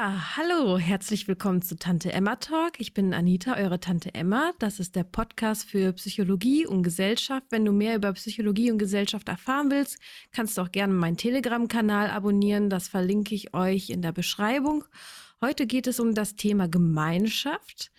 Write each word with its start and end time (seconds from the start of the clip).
Ja, 0.00 0.36
hallo, 0.36 0.78
herzlich 0.78 1.26
willkommen 1.26 1.60
zu 1.60 1.74
Tante 1.76 2.12
Emma 2.12 2.36
Talk. 2.36 2.74
Ich 2.78 2.94
bin 2.94 3.12
Anita, 3.12 3.56
eure 3.56 3.80
Tante 3.80 4.14
Emma. 4.14 4.52
Das 4.60 4.78
ist 4.78 4.94
der 4.94 5.02
Podcast 5.02 5.68
für 5.68 5.92
Psychologie 5.94 6.64
und 6.66 6.84
Gesellschaft. 6.84 7.46
Wenn 7.50 7.64
du 7.64 7.72
mehr 7.72 7.96
über 7.96 8.12
Psychologie 8.12 8.70
und 8.70 8.78
Gesellschaft 8.78 9.28
erfahren 9.28 9.72
willst, 9.72 9.98
kannst 10.30 10.56
du 10.56 10.62
auch 10.62 10.70
gerne 10.70 10.94
meinen 10.94 11.16
Telegram-Kanal 11.16 12.10
abonnieren. 12.10 12.70
Das 12.70 12.86
verlinke 12.86 13.34
ich 13.34 13.54
euch 13.54 13.90
in 13.90 14.00
der 14.00 14.12
Beschreibung. 14.12 14.84
Heute 15.40 15.66
geht 15.66 15.88
es 15.88 15.98
um 15.98 16.14
das 16.14 16.36
Thema 16.36 16.68
Gemeinschaft. 16.68 17.90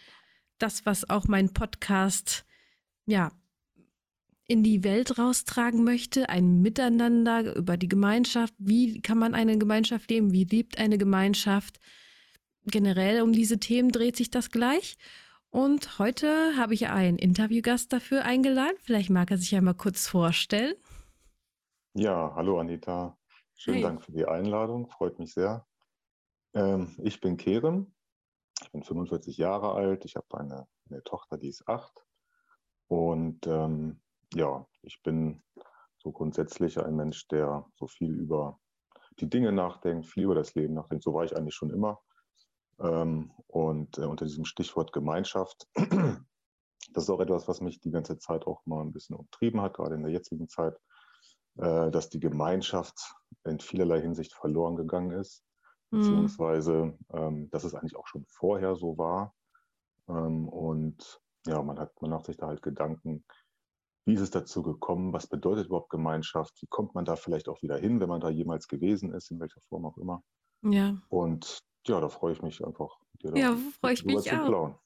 Das, 0.58 0.86
was 0.86 1.10
auch 1.10 1.28
mein 1.28 1.52
Podcast, 1.52 2.46
ja, 3.08 3.34
in 4.50 4.64
die 4.64 4.84
Welt 4.84 5.20
raustragen 5.20 5.84
möchte, 5.84 6.28
ein 6.28 6.62
Miteinander 6.62 7.56
über 7.56 7.78
die 7.78 7.88
Gemeinschaft. 7.88 8.56
Wie 8.58 9.00
kann 9.00 9.20
man 9.20 9.36
eine 9.36 9.60
Gemeinschaft 9.60 10.10
leben? 10.10 10.34
Wie 10.34 10.44
lebt 10.44 10.80
eine 10.80 10.98
Gemeinschaft? 10.98 11.80
Generell 12.66 13.22
um 13.22 13.32
diese 13.32 13.60
Themen 13.60 13.92
dreht 13.92 14.16
sich 14.16 14.32
das 14.32 14.50
gleich. 14.50 14.98
Und 15.52 16.00
heute 16.00 16.58
habe 16.58 16.74
ich 16.74 16.88
einen 16.88 17.20
Interviewgast 17.20 17.94
dafür 17.94 18.26
eingeladen. 18.26 18.76
Vielleicht 18.82 19.12
mag 19.12 19.30
er 19.30 19.38
sich 19.38 19.52
ja 19.52 19.62
mal 19.62 19.76
kurz 19.76 20.08
vorstellen. 20.08 20.74
Ja, 21.94 22.34
hallo 22.34 22.60
Anita. 22.60 23.16
Schönen 23.54 23.78
hey. 23.78 23.84
Dank 23.84 24.04
für 24.04 24.12
die 24.12 24.26
Einladung. 24.26 24.90
Freut 24.90 25.20
mich 25.20 25.32
sehr. 25.32 25.68
Ähm, 26.56 26.96
ich 27.04 27.22
bin 27.22 27.38
Kerem. 27.38 27.94
Ich 28.64 28.72
bin 28.72 28.82
45 28.82 29.38
Jahre 29.38 29.74
alt. 29.74 30.06
Ich 30.06 30.16
habe 30.16 30.40
eine, 30.40 30.68
eine 30.90 31.04
Tochter, 31.04 31.38
die 31.38 31.50
ist 31.50 31.68
acht. 31.68 32.04
Und 32.88 33.46
ähm, 33.46 34.02
ja, 34.34 34.66
ich 34.84 35.02
bin 35.04 35.42
so 35.98 36.12
grundsätzlich 36.12 36.80
ein 36.80 36.96
Mensch, 36.96 37.28
der 37.28 37.66
so 37.76 37.88
viel 37.88 38.12
über 38.14 38.60
die 39.20 39.30
Dinge 39.30 39.52
nachdenkt, 39.52 40.08
viel 40.08 40.24
über 40.24 40.36
das 40.36 40.56
Leben 40.56 40.74
nachdenkt. 40.74 41.04
So 41.04 41.14
war 41.14 41.26
ich 41.26 41.36
eigentlich 41.36 41.56
schon 41.56 41.72
immer. 41.72 42.00
Ähm, 42.80 43.32
und 43.48 43.98
äh, 43.98 44.06
unter 44.06 44.26
diesem 44.26 44.46
Stichwort 44.46 44.94
Gemeinschaft, 44.94 45.68
das 46.94 47.04
ist 47.04 47.10
auch 47.10 47.20
etwas, 47.20 47.48
was 47.48 47.62
mich 47.62 47.82
die 47.82 47.92
ganze 47.92 48.18
Zeit 48.18 48.48
auch 48.48 48.66
mal 48.66 48.82
ein 48.82 48.94
bisschen 48.94 49.18
umtrieben 49.18 49.62
hat, 49.62 49.74
gerade 49.74 49.96
in 49.96 50.04
der 50.04 50.12
jetzigen 50.12 50.48
Zeit, 50.48 50.80
äh, 51.58 51.92
dass 51.92 52.10
die 52.10 52.20
Gemeinschaft 52.20 53.14
in 53.44 53.60
vielerlei 53.60 54.02
Hinsicht 54.02 54.34
verloren 54.34 54.78
gegangen 54.78 55.12
ist, 55.12 55.44
mhm. 55.92 55.98
beziehungsweise 55.98 56.98
ähm, 57.14 57.50
dass 57.50 57.66
es 57.66 57.76
eigentlich 57.76 57.98
auch 57.98 58.08
schon 58.08 58.26
vorher 58.28 58.76
so 58.76 58.98
war. 58.98 59.36
Ähm, 60.08 60.48
und 60.48 61.22
ja, 61.46 61.62
man 61.62 61.80
hat, 61.80 62.02
man 62.02 62.12
macht 62.12 62.26
sich 62.26 62.38
da 62.38 62.48
halt 62.48 62.62
Gedanken, 62.62 63.26
wie 64.06 64.14
ist 64.14 64.22
es 64.22 64.32
dazu 64.32 64.64
gekommen? 64.64 65.14
Was 65.14 65.28
bedeutet 65.28 65.68
überhaupt 65.68 65.90
Gemeinschaft? 65.90 66.62
Wie 66.62 66.68
kommt 66.68 66.96
man 66.96 67.06
da 67.06 67.16
vielleicht 67.16 67.48
auch 67.48 67.62
wieder 67.62 67.78
hin, 67.78 68.00
wenn 68.00 68.10
man 68.10 68.22
da 68.22 68.30
jemals 68.30 68.68
gewesen 68.68 69.14
ist, 69.14 69.32
in 69.32 69.40
welcher 69.40 69.62
Form 69.62 69.86
auch 69.86 69.98
immer? 69.98 70.24
Ja. 70.64 71.02
Und 71.10 71.60
ja, 71.88 72.00
da 72.00 72.10
freue 72.10 72.34
ich 72.34 72.42
mich 72.42 72.66
einfach. 72.66 72.98
Dir 73.22 73.36
ja, 73.36 73.58
freue 73.80 73.94
ich 73.94 74.06
mich 74.06 74.32
auch. 74.32 74.80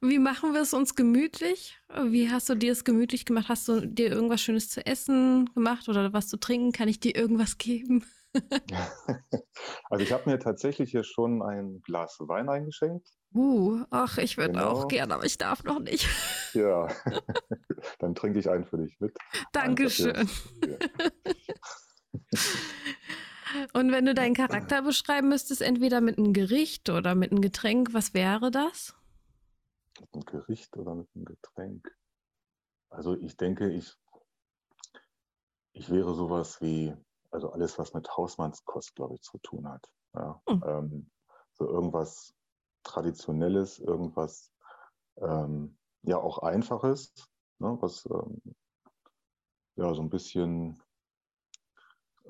Wie 0.00 0.18
machen 0.18 0.54
wir 0.54 0.62
es 0.62 0.72
uns 0.72 0.94
gemütlich? 0.94 1.78
Wie 2.04 2.30
hast 2.30 2.48
du 2.48 2.54
dir 2.54 2.72
es 2.72 2.84
gemütlich 2.84 3.24
gemacht? 3.26 3.48
Hast 3.48 3.66
du 3.68 3.86
dir 3.86 4.10
irgendwas 4.10 4.40
Schönes 4.40 4.70
zu 4.70 4.86
essen 4.86 5.50
gemacht 5.54 5.88
oder 5.88 6.12
was 6.12 6.28
zu 6.28 6.38
trinken? 6.38 6.72
Kann 6.72 6.88
ich 6.88 7.00
dir 7.00 7.16
irgendwas 7.16 7.58
geben? 7.58 8.04
also 9.90 10.04
ich 10.04 10.12
habe 10.12 10.30
mir 10.30 10.38
tatsächlich 10.38 10.90
hier 10.90 11.04
schon 11.04 11.42
ein 11.42 11.80
Glas 11.82 12.18
Wein 12.20 12.48
eingeschenkt. 12.48 13.08
Uh, 13.34 13.84
ach, 13.90 14.16
ich 14.18 14.36
würde 14.36 14.52
genau. 14.52 14.68
auch 14.68 14.86
gerne, 14.86 15.12
aber 15.14 15.24
ich 15.24 15.36
darf 15.38 15.64
noch 15.64 15.80
nicht. 15.80 16.08
Ja, 16.54 16.86
dann 17.98 18.14
trinke 18.14 18.38
ich 18.38 18.48
einen 18.48 18.64
für 18.64 18.78
dich 18.78 19.00
mit. 19.00 19.18
Dankeschön. 19.50 20.14
Und 23.72 23.90
wenn 23.90 24.06
du 24.06 24.14
deinen 24.14 24.34
Charakter 24.34 24.82
beschreiben 24.82 25.30
müsstest, 25.30 25.62
entweder 25.62 26.00
mit 26.00 26.16
einem 26.16 26.32
Gericht 26.32 26.90
oder 26.90 27.16
mit 27.16 27.32
einem 27.32 27.40
Getränk, 27.40 27.92
was 27.92 28.14
wäre 28.14 28.52
das? 28.52 28.94
Mit 29.98 30.14
einem 30.14 30.24
Gericht 30.26 30.76
oder 30.76 30.94
mit 30.94 31.08
einem 31.12 31.24
Getränk? 31.24 31.92
Also 32.88 33.16
ich 33.16 33.36
denke, 33.36 33.68
ich, 33.68 33.96
ich 35.72 35.90
wäre 35.90 36.14
sowas 36.14 36.60
wie, 36.60 36.94
also 37.32 37.50
alles, 37.50 37.80
was 37.80 37.94
mit 37.94 38.16
Hausmannskost, 38.16 38.94
glaube 38.94 39.16
ich, 39.16 39.22
zu 39.22 39.38
tun 39.38 39.68
hat. 39.68 39.90
Ja. 40.14 40.40
Hm. 40.48 40.62
Ähm, 40.64 41.10
so 41.54 41.66
irgendwas 41.68 42.32
Traditionelles, 42.84 43.78
irgendwas 43.80 44.52
ähm, 45.16 45.76
ja 46.02 46.18
auch 46.18 46.38
Einfaches, 46.38 47.14
ne, 47.58 47.76
was 47.80 48.06
ähm, 48.06 48.40
ja 49.76 49.92
so 49.94 50.02
ein 50.02 50.10
bisschen 50.10 50.80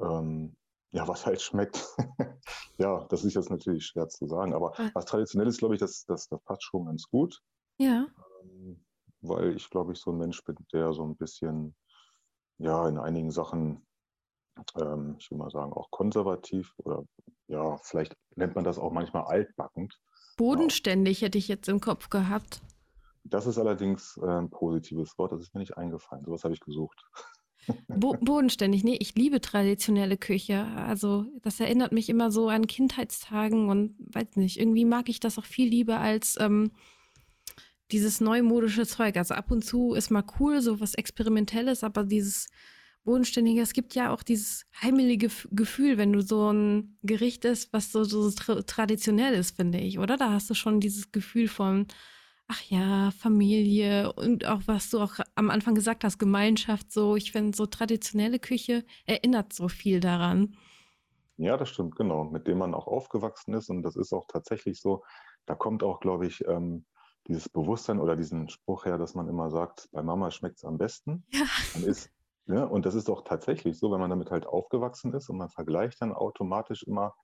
ähm, 0.00 0.56
ja, 0.94 1.08
was 1.08 1.26
halt 1.26 1.42
schmeckt. 1.42 1.84
ja, 2.78 3.04
das 3.08 3.24
ist 3.24 3.34
jetzt 3.34 3.50
natürlich 3.50 3.86
schwer 3.86 4.08
zu 4.08 4.26
sagen, 4.28 4.54
aber 4.54 4.72
was 4.94 5.04
Traditionelles, 5.06 5.58
glaube 5.58 5.74
ich, 5.74 5.80
das, 5.80 6.04
das, 6.06 6.28
das 6.28 6.40
passt 6.44 6.62
schon 6.62 6.86
ganz 6.86 7.08
gut. 7.08 7.42
Ja. 7.78 8.06
Ähm, 8.42 8.84
weil 9.20 9.56
ich, 9.56 9.68
glaube 9.70 9.92
ich, 9.92 9.98
so 9.98 10.12
ein 10.12 10.18
Mensch 10.18 10.44
bin, 10.44 10.56
der 10.72 10.92
so 10.92 11.04
ein 11.04 11.16
bisschen, 11.16 11.74
ja, 12.58 12.88
in 12.88 12.98
einigen 12.98 13.32
Sachen, 13.32 13.84
ähm, 14.80 15.16
ich 15.18 15.30
will 15.30 15.38
mal 15.38 15.50
sagen, 15.50 15.72
auch 15.72 15.90
konservativ 15.90 16.74
oder 16.78 17.04
ja, 17.48 17.76
vielleicht 17.82 18.16
nennt 18.36 18.54
man 18.54 18.64
das 18.64 18.78
auch 18.78 18.92
manchmal 18.92 19.24
altbackend. 19.24 19.98
Bodenständig 20.36 21.20
ja. 21.20 21.26
hätte 21.26 21.38
ich 21.38 21.48
jetzt 21.48 21.68
im 21.68 21.80
Kopf 21.80 22.08
gehabt. 22.10 22.60
Das 23.24 23.46
ist 23.46 23.58
allerdings 23.58 24.18
ein 24.18 24.50
positives 24.50 25.16
Wort, 25.18 25.32
das 25.32 25.40
ist 25.40 25.54
mir 25.54 25.60
nicht 25.60 25.76
eingefallen. 25.76 26.24
Sowas 26.24 26.44
habe 26.44 26.54
ich 26.54 26.60
gesucht. 26.60 27.04
Bo 27.88 28.14
bodenständig, 28.20 28.84
nee, 28.84 28.98
ich 29.00 29.14
liebe 29.14 29.40
traditionelle 29.40 30.18
Küche. 30.18 30.66
Also 30.76 31.26
das 31.40 31.60
erinnert 31.60 31.92
mich 31.92 32.10
immer 32.10 32.30
so 32.30 32.48
an 32.48 32.66
Kindheitstagen 32.66 33.70
und 33.70 33.96
weiß 33.98 34.36
nicht, 34.36 34.60
irgendwie 34.60 34.84
mag 34.84 35.08
ich 35.08 35.20
das 35.20 35.38
auch 35.38 35.46
viel 35.46 35.68
lieber 35.68 35.98
als 35.98 36.36
ähm, 36.38 36.72
dieses 37.90 38.20
neumodische 38.20 38.86
Zeug. 38.86 39.16
Also 39.16 39.34
ab 39.34 39.50
und 39.50 39.64
zu 39.64 39.94
ist 39.94 40.10
mal 40.10 40.24
cool, 40.38 40.60
so 40.60 40.80
was 40.80 40.94
Experimentelles, 40.94 41.84
aber 41.84 42.04
dieses 42.04 42.48
bodenständige, 43.04 43.60
es 43.60 43.72
gibt 43.72 43.94
ja 43.94 44.12
auch 44.12 44.22
dieses 44.22 44.66
heimelige 44.82 45.28
Gefühl, 45.50 45.98
wenn 45.98 46.12
du 46.12 46.22
so 46.22 46.52
ein 46.52 46.98
Gericht 47.02 47.44
isst, 47.44 47.72
was 47.72 47.92
so, 47.92 48.04
so 48.04 48.30
tra 48.30 48.62
traditionell 48.62 49.34
ist, 49.34 49.56
finde 49.56 49.78
ich, 49.78 49.98
oder? 49.98 50.16
Da 50.16 50.32
hast 50.32 50.50
du 50.50 50.54
schon 50.54 50.80
dieses 50.80 51.12
Gefühl 51.12 51.48
von, 51.48 51.86
ach 52.48 52.62
ja, 52.62 53.10
Familie 53.12 54.12
und 54.12 54.46
auch 54.46 54.62
was 54.66 54.90
du 54.90 55.00
auch 55.00 55.14
am 55.34 55.50
Anfang 55.50 55.74
gesagt 55.74 56.04
hast, 56.04 56.18
Gemeinschaft, 56.18 56.92
so. 56.92 57.16
Ich 57.16 57.32
finde, 57.32 57.56
so 57.56 57.66
traditionelle 57.66 58.38
Küche 58.38 58.84
erinnert 59.06 59.52
so 59.52 59.68
viel 59.68 60.00
daran. 60.00 60.56
Ja, 61.36 61.56
das 61.56 61.70
stimmt, 61.70 61.96
genau. 61.96 62.24
Mit 62.24 62.46
dem 62.46 62.58
man 62.58 62.74
auch 62.74 62.86
aufgewachsen 62.86 63.54
ist 63.54 63.68
und 63.70 63.82
das 63.82 63.96
ist 63.96 64.12
auch 64.12 64.26
tatsächlich 64.28 64.80
so. 64.80 65.02
Da 65.46 65.54
kommt 65.54 65.82
auch, 65.82 66.00
glaube 66.00 66.26
ich, 66.26 66.46
ähm, 66.46 66.84
dieses 67.26 67.48
Bewusstsein 67.48 67.98
oder 67.98 68.16
diesen 68.16 68.48
Spruch 68.48 68.84
her, 68.84 68.98
dass 68.98 69.14
man 69.14 69.28
immer 69.28 69.50
sagt, 69.50 69.88
bei 69.92 70.02
Mama 70.02 70.30
schmeckt 70.30 70.58
es 70.58 70.64
am 70.64 70.78
besten. 70.78 71.24
Ja. 71.30 71.44
Man 71.74 71.84
ist 71.84 72.10
ja, 72.46 72.64
und 72.64 72.84
das 72.84 72.94
ist 72.94 73.08
doch 73.08 73.24
tatsächlich 73.24 73.78
so, 73.78 73.90
wenn 73.90 74.00
man 74.00 74.10
damit 74.10 74.30
halt 74.30 74.46
aufgewachsen 74.46 75.14
ist 75.14 75.30
und 75.30 75.38
man 75.38 75.48
vergleicht 75.48 76.02
dann 76.02 76.12
automatisch 76.12 76.82
immer 76.82 77.14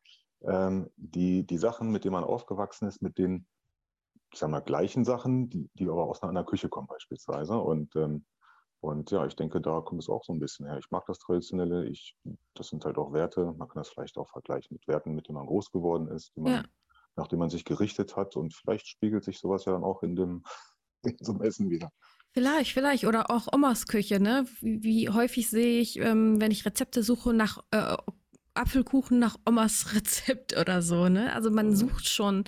ähm, 0.42 0.91
die, 0.97 1.47
die 1.47 1.58
Sachen, 1.58 1.91
mit 1.91 2.04
denen 2.04 2.14
man 2.14 2.25
aufgewachsen 2.25 2.88
ist, 2.88 3.03
mit 3.03 3.19
den, 3.19 3.47
ich 4.32 4.38
sag 4.38 4.48
mal, 4.48 4.60
gleichen 4.60 5.04
Sachen, 5.04 5.50
die, 5.50 5.69
die 5.75 5.88
aber 5.88 6.04
aus 6.04 6.22
einer 6.22 6.30
anderen 6.30 6.47
Küche 6.47 6.70
kommen 6.70 6.86
beispielsweise. 6.86 7.59
Und, 7.59 7.94
ähm, 7.97 8.25
und 8.80 9.10
ja, 9.10 9.26
ich 9.26 9.36
denke, 9.36 9.60
da 9.60 9.82
kommt 9.82 10.03
es 10.03 10.09
auch 10.09 10.25
so 10.25 10.32
ein 10.32 10.41
bisschen 10.41 10.66
her. 10.66 10.78
Ich 10.78 10.91
mag 10.91 11.04
das 11.04 11.19
Traditionelle, 11.19 11.86
ich, 11.86 12.16
das 12.54 12.69
sind 12.69 12.86
halt 12.86 12.97
auch 12.97 13.12
Werte, 13.12 13.53
man 13.59 13.69
kann 13.69 13.80
das 13.82 13.91
vielleicht 13.91 14.16
auch 14.16 14.30
vergleichen 14.30 14.75
mit 14.75 14.88
Werten, 14.88 15.14
mit 15.14 15.28
denen 15.28 15.36
man 15.36 15.47
groß 15.47 15.70
geworden 15.70 16.09
ist, 16.09 16.34
man, 16.36 16.53
ja. 16.53 16.64
nachdem 17.16 17.41
man 17.41 17.50
sich 17.50 17.66
gerichtet 17.66 18.16
hat 18.16 18.36
und 18.36 18.54
vielleicht 18.54 18.86
spiegelt 18.86 19.24
sich 19.24 19.39
sowas 19.39 19.66
ja 19.66 19.72
dann 19.72 19.84
auch 19.84 20.03
in 20.03 20.16
dem, 20.16 20.44
in 21.03 21.18
so 21.21 21.33
einem 21.33 21.42
Essen 21.42 21.68
wieder. 21.68 21.91
Vielleicht, 22.32 22.72
vielleicht. 22.72 23.04
Oder 23.04 23.30
auch 23.30 23.48
Omas 23.53 23.86
Küche, 23.86 24.21
ne? 24.21 24.47
Wie, 24.60 24.82
wie 24.82 25.09
häufig 25.09 25.50
sehe 25.50 25.80
ich, 25.80 25.98
ähm, 25.98 26.41
wenn 26.41 26.50
ich 26.50 26.65
Rezepte 26.65 27.03
suche 27.03 27.34
nach 27.34 27.59
äh, 27.72 27.97
Apfelkuchen 28.54 29.18
nach 29.18 29.36
Omas 29.47 29.94
Rezept 29.94 30.56
oder 30.56 30.82
so, 30.82 31.09
ne? 31.09 31.32
Also 31.32 31.50
man 31.50 31.71
mhm. 31.71 31.77
sucht 31.77 32.09
schon 32.09 32.44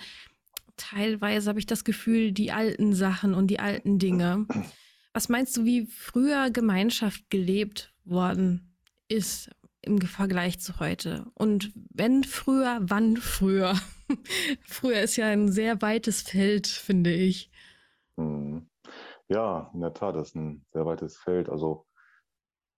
teilweise, 0.76 1.48
habe 1.48 1.58
ich 1.58 1.66
das 1.66 1.84
Gefühl, 1.84 2.32
die 2.32 2.52
alten 2.52 2.94
Sachen 2.94 3.34
und 3.34 3.48
die 3.48 3.60
alten 3.60 3.98
Dinge. 3.98 4.46
Was 5.12 5.28
meinst 5.28 5.56
du, 5.56 5.64
wie 5.64 5.86
früher 5.86 6.50
Gemeinschaft 6.50 7.28
gelebt 7.28 7.92
worden 8.04 8.74
ist 9.08 9.50
im 9.82 10.00
Vergleich 10.00 10.60
zu 10.60 10.80
heute? 10.80 11.26
Und 11.34 11.72
wenn 11.74 12.24
früher, 12.24 12.78
wann 12.82 13.16
früher? 13.16 13.78
früher 14.64 15.00
ist 15.02 15.16
ja 15.16 15.26
ein 15.26 15.52
sehr 15.52 15.82
weites 15.82 16.22
Feld, 16.22 16.66
finde 16.66 17.12
ich. 17.12 17.50
Mhm. 18.16 18.66
Ja, 19.32 19.70
in 19.72 19.80
der 19.80 19.94
Tat, 19.94 20.14
das 20.14 20.28
ist 20.28 20.36
ein 20.36 20.66
sehr 20.72 20.84
weites 20.84 21.16
Feld. 21.16 21.48
Also 21.48 21.86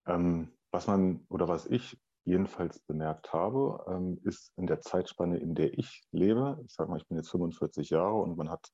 ähm, 0.07 0.53
was 0.71 0.87
man 0.87 1.25
oder 1.29 1.49
was 1.49 1.65
ich 1.65 1.99
jedenfalls 2.23 2.79
bemerkt 2.79 3.33
habe, 3.33 3.83
ähm, 3.87 4.19
ist 4.23 4.53
in 4.55 4.65
der 4.65 4.79
Zeitspanne, 4.79 5.37
in 5.37 5.53
der 5.53 5.77
ich 5.77 6.03
lebe, 6.11 6.57
ich 6.65 6.73
sage 6.73 6.89
mal, 6.89 6.97
ich 6.97 7.07
bin 7.07 7.17
jetzt 7.17 7.29
45 7.29 7.89
Jahre 7.89 8.15
und 8.15 8.37
man 8.37 8.49
hat 8.49 8.71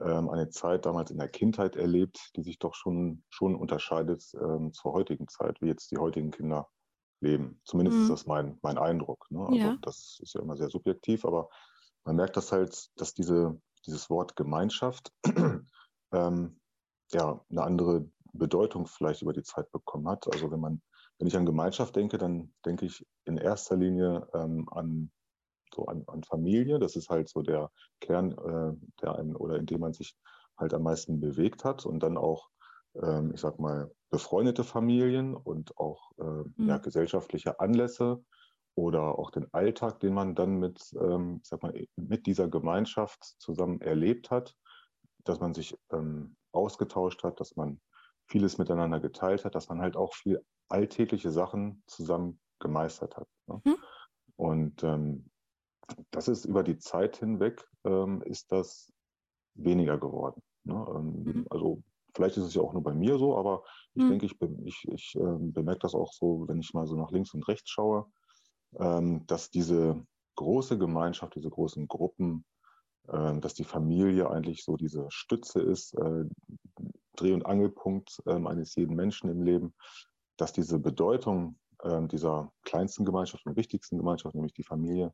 ähm, 0.00 0.30
eine 0.30 0.48
Zeit 0.50 0.86
damals 0.86 1.10
in 1.10 1.18
der 1.18 1.28
Kindheit 1.28 1.74
erlebt, 1.74 2.30
die 2.36 2.44
sich 2.44 2.60
doch 2.60 2.74
schon, 2.74 3.24
schon 3.30 3.56
unterscheidet 3.56 4.24
ähm, 4.40 4.72
zur 4.72 4.92
heutigen 4.92 5.26
Zeit, 5.26 5.60
wie 5.60 5.66
jetzt 5.66 5.90
die 5.90 5.98
heutigen 5.98 6.30
Kinder 6.30 6.68
leben. 7.20 7.60
Zumindest 7.64 7.96
mhm. 7.96 8.02
ist 8.04 8.10
das 8.10 8.26
mein, 8.26 8.58
mein 8.62 8.78
Eindruck. 8.78 9.26
Ne? 9.30 9.40
Also 9.40 9.58
ja. 9.58 9.76
das 9.82 10.20
ist 10.22 10.34
ja 10.34 10.40
immer 10.40 10.56
sehr 10.56 10.70
subjektiv, 10.70 11.24
aber 11.24 11.50
man 12.04 12.14
merkt 12.14 12.36
das 12.36 12.52
halt, 12.52 12.90
dass 12.94 13.12
diese, 13.12 13.60
dieses 13.86 14.08
Wort 14.08 14.36
Gemeinschaft 14.36 15.12
ähm, 16.12 16.60
ja 17.12 17.40
eine 17.50 17.62
andere 17.62 18.08
Bedeutung 18.32 18.86
vielleicht 18.86 19.22
über 19.22 19.32
die 19.32 19.42
Zeit 19.42 19.70
bekommen 19.72 20.08
hat. 20.08 20.26
Also 20.32 20.50
wenn 20.50 20.60
man, 20.60 20.82
wenn 21.18 21.28
ich 21.28 21.36
an 21.36 21.46
Gemeinschaft 21.46 21.96
denke, 21.96 22.18
dann 22.18 22.52
denke 22.64 22.86
ich 22.86 23.06
in 23.24 23.36
erster 23.36 23.76
Linie 23.76 24.28
ähm, 24.34 24.68
an 24.70 25.10
so 25.74 25.86
an, 25.86 26.04
an 26.06 26.22
Familie. 26.24 26.78
Das 26.78 26.96
ist 26.96 27.08
halt 27.08 27.28
so 27.28 27.42
der 27.42 27.70
Kern, 28.00 28.32
äh, 28.32 28.86
der 29.02 29.16
einen 29.16 29.36
oder 29.36 29.56
in 29.56 29.66
dem 29.66 29.80
man 29.80 29.92
sich 29.92 30.16
halt 30.56 30.74
am 30.74 30.82
meisten 30.82 31.20
bewegt 31.20 31.64
hat 31.64 31.86
und 31.86 32.02
dann 32.02 32.16
auch, 32.16 32.48
ähm, 32.94 33.32
ich 33.34 33.40
sag 33.40 33.58
mal, 33.58 33.90
befreundete 34.10 34.64
Familien 34.64 35.34
und 35.34 35.76
auch 35.78 36.10
äh, 36.18 36.24
mhm. 36.24 36.68
ja, 36.68 36.78
gesellschaftliche 36.78 37.60
Anlässe 37.60 38.24
oder 38.74 39.18
auch 39.18 39.30
den 39.30 39.52
Alltag, 39.52 40.00
den 40.00 40.14
man 40.14 40.34
dann 40.34 40.58
mit, 40.58 40.94
ähm, 41.00 41.40
ich 41.42 41.48
sag 41.48 41.62
mal, 41.62 41.74
mit 41.96 42.26
dieser 42.26 42.48
Gemeinschaft 42.48 43.22
zusammen 43.38 43.80
erlebt 43.80 44.30
hat, 44.30 44.56
dass 45.24 45.40
man 45.40 45.52
sich 45.52 45.76
ähm, 45.92 46.36
ausgetauscht 46.52 47.22
hat, 47.24 47.40
dass 47.40 47.56
man 47.56 47.80
vieles 48.26 48.58
miteinander 48.58 49.00
geteilt 49.00 49.44
hat, 49.44 49.54
dass 49.54 49.68
man 49.68 49.80
halt 49.80 49.96
auch 49.96 50.14
viel 50.14 50.44
alltägliche 50.68 51.30
Sachen 51.30 51.82
zusammen 51.86 52.40
gemeistert 52.60 53.16
hat. 53.16 53.28
Ne? 53.46 53.60
Mhm. 53.64 53.76
Und 54.36 54.82
ähm, 54.84 55.30
das 56.10 56.28
ist 56.28 56.44
über 56.44 56.62
die 56.62 56.78
Zeit 56.78 57.16
hinweg, 57.16 57.66
ähm, 57.84 58.22
ist 58.22 58.52
das 58.52 58.92
weniger 59.54 59.98
geworden. 59.98 60.42
Ne? 60.64 60.86
Ähm, 60.94 61.22
mhm. 61.24 61.46
Also 61.50 61.82
vielleicht 62.14 62.36
ist 62.36 62.44
es 62.44 62.54
ja 62.54 62.62
auch 62.62 62.72
nur 62.72 62.82
bei 62.82 62.94
mir 62.94 63.18
so, 63.18 63.36
aber 63.36 63.64
ich 63.94 64.04
mhm. 64.04 64.10
denke, 64.10 64.26
ich, 64.26 64.36
ich, 64.64 64.88
ich 64.92 65.14
äh, 65.16 65.36
bemerke 65.38 65.80
das 65.80 65.94
auch 65.94 66.12
so, 66.12 66.44
wenn 66.48 66.60
ich 66.60 66.74
mal 66.74 66.86
so 66.86 66.96
nach 66.96 67.10
links 67.10 67.32
und 67.34 67.46
rechts 67.48 67.70
schaue, 67.70 68.06
ähm, 68.78 69.26
dass 69.26 69.50
diese 69.50 70.04
große 70.36 70.78
Gemeinschaft, 70.78 71.34
diese 71.34 71.50
großen 71.50 71.88
Gruppen, 71.88 72.44
dass 73.40 73.54
die 73.54 73.64
Familie 73.64 74.30
eigentlich 74.30 74.64
so 74.64 74.76
diese 74.76 75.06
Stütze 75.10 75.60
ist, 75.60 75.94
äh, 75.94 76.24
Dreh- 77.16 77.32
und 77.32 77.46
Angelpunkt 77.46 78.22
ähm, 78.26 78.46
eines 78.46 78.74
jeden 78.76 78.94
Menschen 78.94 79.30
im 79.30 79.42
Leben, 79.42 79.74
dass 80.36 80.52
diese 80.52 80.78
Bedeutung 80.78 81.58
ähm, 81.82 82.08
dieser 82.08 82.52
kleinsten 82.62 83.04
Gemeinschaft 83.04 83.44
und 83.46 83.56
wichtigsten 83.56 83.98
Gemeinschaft, 83.98 84.34
nämlich 84.34 84.52
die 84.52 84.64
Familie, 84.64 85.12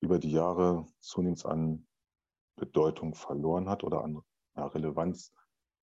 über 0.00 0.18
die 0.18 0.30
Jahre 0.30 0.86
zunehmend 1.00 1.44
an 1.46 1.86
Bedeutung 2.56 3.14
verloren 3.14 3.68
hat 3.68 3.84
oder 3.84 4.04
an 4.04 4.22
Relevanz 4.56 5.32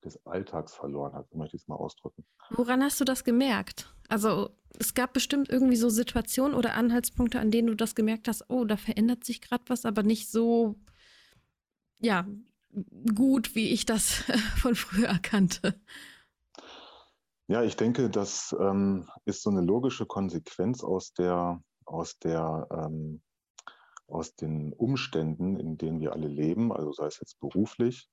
des 0.04 0.26
Alltags 0.26 0.74
verloren 0.74 1.14
hat, 1.14 1.34
möchte 1.36 1.56
ich 1.58 1.64
es 1.64 1.68
mal 1.68 1.76
ausdrücken. 1.76 2.26
Woran 2.52 2.82
hast 2.82 3.00
du 3.00 3.06
das 3.06 3.24
gemerkt? 3.24 3.94
Also 4.08 4.50
es 4.80 4.94
gab 4.94 5.14
bestimmt 5.14 5.50
irgendwie 5.50 5.76
so 5.76 5.90
Situationen 5.90 6.56
oder 6.56 6.76
Anhaltspunkte, 6.76 7.40
an 7.40 7.52
denen 7.52 7.68
du 7.68 7.76
das 7.76 7.96
gemerkt 7.96 8.28
hast, 8.28 8.46
oh, 8.50 8.66
da 8.66 8.78
verändert 8.78 9.24
sich 9.24 9.42
gerade 9.42 9.64
was, 9.68 9.86
aber 9.86 10.04
nicht 10.04 10.30
so, 10.30 10.76
ja, 12.02 12.28
gut, 13.16 13.56
wie 13.56 13.70
ich 13.70 13.86
das 13.86 14.12
von 14.58 14.76
früher 14.76 15.18
kannte. 15.22 15.80
Ja, 17.48 17.64
ich 17.64 17.76
denke, 17.76 18.10
das 18.10 18.56
ähm, 18.60 19.10
ist 19.26 19.44
so 19.44 19.50
eine 19.50 19.62
logische 19.62 20.06
Konsequenz 20.06 20.84
aus 20.84 21.14
der, 21.14 21.62
aus 21.86 22.18
der 22.20 22.68
ähm, 22.72 23.22
aus 24.12 24.36
den 24.36 24.74
Umständen, 24.74 25.58
in 25.58 25.78
denen 25.78 26.00
wir 26.00 26.14
alle 26.14 26.28
leben, 26.28 26.72
also 26.72 26.92
sei 26.92 27.08
es 27.08 27.20
jetzt 27.20 27.40
beruflich 27.40 28.10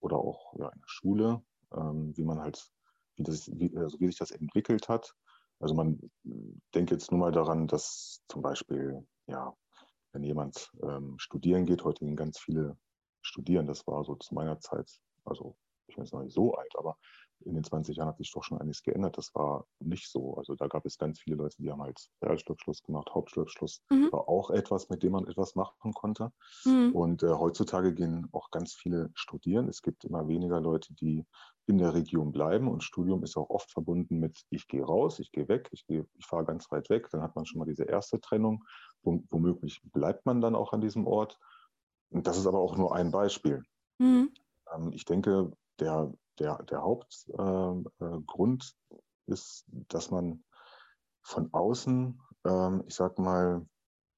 oder 0.00 0.16
auch 0.16 0.54
ja, 0.58 0.68
in 0.68 0.80
der 0.80 0.88
Schule, 0.88 1.42
ähm, 1.72 2.16
wie 2.16 2.24
man 2.24 2.38
halt, 2.40 2.70
wie, 3.16 3.22
das, 3.22 3.50
wie, 3.54 3.76
also 3.76 3.98
wie 3.98 4.06
sich 4.06 4.18
das 4.18 4.30
entwickelt 4.30 4.88
hat. 4.88 5.14
Also 5.58 5.74
man 5.74 5.98
denkt 6.74 6.90
jetzt 6.90 7.10
nur 7.10 7.20
mal 7.20 7.32
daran, 7.32 7.66
dass 7.66 8.22
zum 8.28 8.42
Beispiel, 8.42 9.06
ja, 9.26 9.54
wenn 10.12 10.22
jemand 10.22 10.70
ähm, 10.82 11.18
studieren 11.18 11.66
geht, 11.66 11.82
heute 11.84 12.04
gehen 12.04 12.16
ganz 12.16 12.38
viele 12.38 12.76
studieren, 13.28 13.66
das 13.66 13.86
war 13.86 14.04
so 14.04 14.14
zu 14.16 14.34
meiner 14.34 14.58
Zeit, 14.60 14.90
also 15.24 15.56
ich 15.86 15.96
bin 15.96 16.04
jetzt 16.04 16.12
noch 16.12 16.22
nicht 16.22 16.34
so 16.34 16.54
alt, 16.54 16.72
aber 16.76 16.96
in 17.44 17.54
den 17.54 17.64
20 17.64 17.96
Jahren 17.96 18.08
hat 18.08 18.18
sich 18.18 18.32
doch 18.32 18.42
schon 18.42 18.58
einiges 18.58 18.82
geändert. 18.82 19.16
Das 19.16 19.34
war 19.34 19.66
nicht 19.80 20.10
so. 20.10 20.34
Also 20.34 20.54
da 20.54 20.66
gab 20.66 20.84
es 20.86 20.98
ganz 20.98 21.20
viele 21.20 21.36
Leute, 21.36 21.56
die 21.58 21.70
haben 21.70 21.82
halt 21.82 22.10
Realschulabschluss 22.22 22.82
gemacht, 22.82 23.10
Hauptschulabschluss 23.14 23.82
mhm. 23.90 24.10
war 24.12 24.28
auch 24.28 24.50
etwas, 24.50 24.88
mit 24.88 25.02
dem 25.02 25.12
man 25.12 25.26
etwas 25.26 25.54
machen 25.54 25.92
konnte. 25.92 26.32
Mhm. 26.64 26.92
Und 26.92 27.22
äh, 27.22 27.28
heutzutage 27.28 27.94
gehen 27.94 28.28
auch 28.32 28.50
ganz 28.50 28.74
viele 28.74 29.10
studieren. 29.14 29.68
Es 29.68 29.82
gibt 29.82 30.04
immer 30.04 30.28
weniger 30.28 30.60
Leute, 30.60 30.94
die 30.94 31.24
in 31.66 31.78
der 31.78 31.94
Region 31.94 32.32
bleiben 32.32 32.66
und 32.66 32.82
Studium 32.82 33.22
ist 33.22 33.36
auch 33.36 33.50
oft 33.50 33.70
verbunden 33.70 34.18
mit 34.18 34.46
ich 34.48 34.66
gehe 34.68 34.82
raus, 34.82 35.18
ich 35.18 35.30
gehe 35.32 35.48
weg, 35.48 35.68
ich, 35.72 35.86
gehe, 35.86 36.06
ich 36.14 36.26
fahre 36.26 36.44
ganz 36.44 36.70
weit 36.70 36.88
weg. 36.88 37.08
Dann 37.10 37.22
hat 37.22 37.36
man 37.36 37.46
schon 37.46 37.58
mal 37.58 37.66
diese 37.66 37.84
erste 37.84 38.20
Trennung. 38.20 38.64
Womöglich 39.02 39.80
bleibt 39.92 40.26
man 40.26 40.40
dann 40.40 40.54
auch 40.54 40.72
an 40.72 40.80
diesem 40.80 41.06
Ort. 41.06 41.38
Und 42.10 42.26
das 42.26 42.38
ist 42.38 42.46
aber 42.46 42.58
auch 42.58 42.76
nur 42.76 42.94
ein 42.94 43.10
Beispiel. 43.10 43.62
Mhm. 43.98 44.32
Ähm, 44.74 44.92
ich 44.92 45.04
denke, 45.04 45.52
der 45.78 46.12
der, 46.38 46.62
der 46.64 46.82
Hauptgrund 46.82 47.84
äh, 48.00 48.94
äh 48.94 49.32
ist, 49.32 49.66
dass 49.88 50.10
man 50.10 50.44
von 51.22 51.52
außen, 51.52 52.20
äh, 52.44 52.86
ich 52.86 52.94
sag 52.94 53.18
mal, 53.18 53.66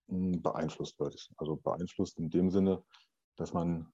hm, 0.08 0.42
beeinflusst 0.42 0.98
wird. 1.00 1.30
Also 1.36 1.56
beeinflusst 1.56 2.18
in 2.18 2.30
dem 2.30 2.50
Sinne, 2.50 2.82
dass 3.36 3.52
man, 3.52 3.92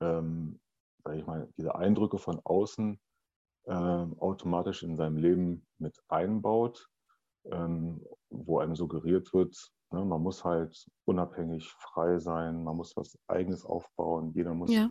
ähm, 0.00 0.60
sag 1.04 1.16
ich 1.16 1.26
mal, 1.26 1.48
diese 1.56 1.74
Eindrücke 1.74 2.18
von 2.18 2.40
außen 2.44 3.00
äh, 3.64 3.72
automatisch 3.72 4.82
in 4.82 4.96
seinem 4.96 5.16
Leben 5.16 5.66
mit 5.78 5.98
einbaut, 6.08 6.88
ähm, 7.44 8.04
wo 8.30 8.58
einem 8.58 8.76
suggeriert 8.76 9.32
wird, 9.32 9.56
ne, 9.90 10.04
man 10.04 10.22
muss 10.22 10.44
halt 10.44 10.86
unabhängig 11.04 11.68
frei 11.78 12.18
sein, 12.18 12.64
man 12.64 12.76
muss 12.76 12.96
was 12.96 13.18
Eigenes 13.26 13.64
aufbauen, 13.64 14.32
jeder 14.32 14.54
muss 14.54 14.70
ja 14.70 14.90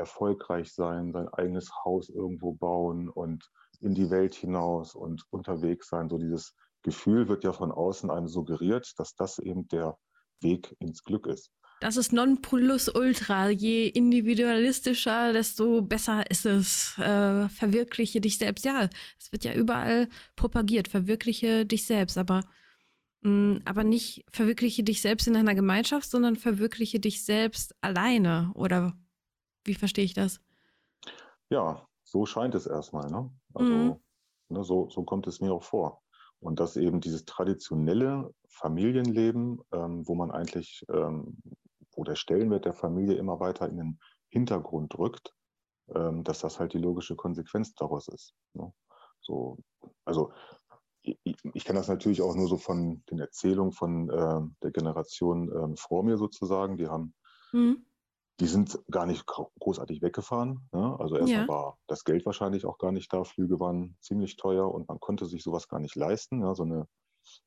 erfolgreich 0.00 0.72
sein, 0.72 1.12
sein 1.12 1.28
eigenes 1.28 1.70
Haus 1.84 2.08
irgendwo 2.08 2.54
bauen 2.54 3.08
und 3.08 3.48
in 3.80 3.94
die 3.94 4.10
Welt 4.10 4.34
hinaus 4.34 4.94
und 4.94 5.24
unterwegs 5.30 5.88
sein. 5.88 6.08
So 6.08 6.18
dieses 6.18 6.54
Gefühl 6.82 7.28
wird 7.28 7.44
ja 7.44 7.52
von 7.52 7.70
außen 7.70 8.10
einem 8.10 8.28
suggeriert, 8.28 8.92
dass 8.96 9.14
das 9.14 9.38
eben 9.38 9.68
der 9.68 9.96
Weg 10.40 10.74
ins 10.80 11.04
Glück 11.04 11.26
ist. 11.26 11.52
Das 11.80 11.96
ist 11.96 12.12
non 12.12 12.42
plus 12.42 12.88
ultra. 12.94 13.48
Je 13.48 13.88
individualistischer, 13.88 15.32
desto 15.32 15.82
besser 15.82 16.30
ist 16.30 16.46
es. 16.46 16.98
Äh, 16.98 17.48
verwirkliche 17.48 18.20
dich 18.20 18.38
selbst. 18.38 18.64
Ja, 18.64 18.88
es 19.18 19.32
wird 19.32 19.44
ja 19.44 19.54
überall 19.54 20.08
propagiert. 20.36 20.88
Verwirkliche 20.88 21.64
dich 21.64 21.86
selbst. 21.86 22.18
Aber, 22.18 22.42
mh, 23.22 23.30
mm, 23.30 23.62
aber 23.64 23.82
nicht 23.82 24.24
verwirkliche 24.30 24.82
dich 24.82 25.00
selbst 25.00 25.26
in 25.26 25.36
einer 25.36 25.54
Gemeinschaft, 25.54 26.10
sondern 26.10 26.36
verwirkliche 26.36 27.00
dich 27.00 27.24
selbst 27.24 27.74
alleine. 27.80 28.50
Oder 28.54 28.94
wie 29.64 29.74
verstehe 29.74 30.04
ich 30.04 30.14
das? 30.14 30.40
Ja, 31.48 31.86
so 32.04 32.26
scheint 32.26 32.54
es 32.54 32.66
erstmal. 32.66 33.10
Ne? 33.10 33.30
Also 33.54 33.72
mhm. 33.72 33.96
ne, 34.48 34.64
so, 34.64 34.88
so 34.90 35.02
kommt 35.02 35.26
es 35.26 35.40
mir 35.40 35.52
auch 35.52 35.62
vor. 35.62 36.02
Und 36.40 36.58
dass 36.58 36.76
eben 36.76 37.00
dieses 37.00 37.24
traditionelle 37.24 38.34
Familienleben, 38.48 39.60
ähm, 39.72 40.06
wo 40.06 40.14
man 40.14 40.30
eigentlich, 40.30 40.84
ähm, 40.92 41.36
wo 41.94 42.04
der 42.04 42.16
Stellenwert 42.16 42.64
der 42.64 42.74
Familie 42.74 43.16
immer 43.16 43.40
weiter 43.40 43.68
in 43.68 43.76
den 43.76 44.00
Hintergrund 44.28 44.98
rückt, 44.98 45.34
ähm, 45.94 46.24
dass 46.24 46.40
das 46.40 46.60
halt 46.60 46.72
die 46.72 46.78
logische 46.78 47.16
Konsequenz 47.16 47.74
daraus 47.74 48.08
ist. 48.08 48.34
Ne? 48.54 48.72
So, 49.20 49.58
also 50.04 50.32
ich, 51.02 51.18
ich 51.24 51.64
kenne 51.64 51.78
das 51.78 51.88
natürlich 51.88 52.22
auch 52.22 52.34
nur 52.34 52.48
so 52.48 52.58
von 52.58 53.02
den 53.10 53.18
Erzählungen 53.18 53.72
von 53.72 54.10
äh, 54.10 54.40
der 54.62 54.70
Generation 54.70 55.50
äh, 55.50 55.76
vor 55.76 56.04
mir 56.04 56.18
sozusagen. 56.18 56.76
Die 56.76 56.88
haben 56.88 57.14
mhm 57.52 57.84
die 58.40 58.46
sind 58.46 58.80
gar 58.90 59.04
nicht 59.04 59.26
großartig 59.26 60.00
weggefahren. 60.00 60.66
Ne? 60.72 60.96
Also 60.98 61.16
erstmal 61.16 61.42
ja. 61.42 61.48
war 61.48 61.78
das 61.86 62.04
Geld 62.04 62.24
wahrscheinlich 62.24 62.64
auch 62.64 62.78
gar 62.78 62.90
nicht 62.90 63.12
da. 63.12 63.22
Flüge 63.22 63.60
waren 63.60 63.96
ziemlich 64.00 64.36
teuer 64.36 64.72
und 64.72 64.88
man 64.88 64.98
konnte 64.98 65.26
sich 65.26 65.42
sowas 65.42 65.68
gar 65.68 65.78
nicht 65.78 65.94
leisten, 65.94 66.40
ja? 66.40 66.54
so, 66.54 66.62
eine, 66.62 66.88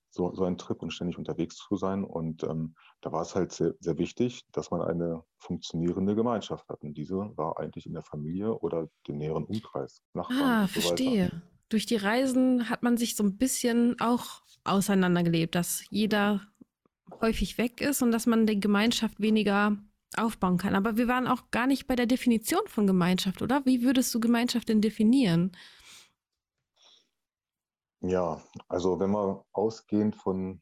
so, 0.10 0.34
so 0.34 0.44
ein 0.46 0.58
Trip 0.58 0.82
und 0.82 0.92
ständig 0.92 1.18
unterwegs 1.18 1.58
zu 1.58 1.76
sein. 1.76 2.04
Und 2.04 2.44
ähm, 2.44 2.76
da 3.02 3.12
war 3.12 3.22
es 3.22 3.36
halt 3.36 3.52
sehr, 3.52 3.74
sehr 3.80 3.98
wichtig, 3.98 4.46
dass 4.52 4.70
man 4.72 4.82
eine 4.82 5.24
funktionierende 5.40 6.16
Gemeinschaft 6.16 6.68
hat. 6.70 6.82
Und 6.84 6.94
diese 6.94 7.16
war 7.36 7.60
eigentlich 7.60 7.86
in 7.86 7.94
der 7.94 8.04
Familie 8.04 8.54
oder 8.60 8.88
dem 9.08 9.18
näheren 9.18 9.46
Umkreis. 9.46 10.02
Nachbarn 10.14 10.42
ah, 10.42 10.68
so 10.68 10.82
verstehe. 10.82 11.26
Weiter. 11.26 11.42
Durch 11.70 11.86
die 11.88 11.96
Reisen 11.96 12.70
hat 12.70 12.84
man 12.84 12.98
sich 12.98 13.16
so 13.16 13.24
ein 13.24 13.38
bisschen 13.38 14.00
auch 14.00 14.44
auseinandergelebt, 14.64 15.56
dass 15.56 15.84
jeder 15.90 16.42
häufig 17.22 17.58
weg 17.58 17.82
ist 17.82 18.02
und 18.02 18.12
dass 18.12 18.28
man 18.28 18.46
die 18.46 18.60
Gemeinschaft 18.60 19.20
weniger 19.20 19.78
aufbauen 20.16 20.58
kann. 20.58 20.76
Aber 20.76 20.98
wir 20.98 21.08
waren 21.08 21.28
auch 21.28 21.50
gar 21.50 21.66
nicht 21.66 21.88
bei 21.88 21.96
der 21.96 22.06
Definition 22.06 22.62
von 22.68 22.86
Gemeinschaft, 22.86 23.42
oder? 23.42 23.66
Wie 23.66 23.82
würdest 23.82 24.14
du 24.14 24.20
Gemeinschaft 24.20 24.70
denn 24.70 24.82
definieren? 24.82 25.52
Ja, 28.04 28.42
also 28.68 29.00
wenn 29.00 29.12
wir 29.12 29.46
ausgehend 29.54 30.16
von 30.18 30.62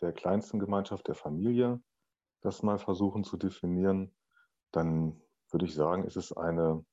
der 0.00 0.12
kleinsten 0.12 0.58
Gemeinschaft 0.58 1.06
der 1.06 1.14
Familie 1.14 1.80
das 2.40 2.64
mal 2.64 2.78
versuchen 2.78 3.22
zu 3.22 3.36
definieren, 3.36 4.12
dann 4.72 5.20
würde 5.50 5.66
ich 5.66 5.74
sagen, 5.74 6.04
ist 6.04 6.16
es 6.16 6.32
eine, 6.32 6.84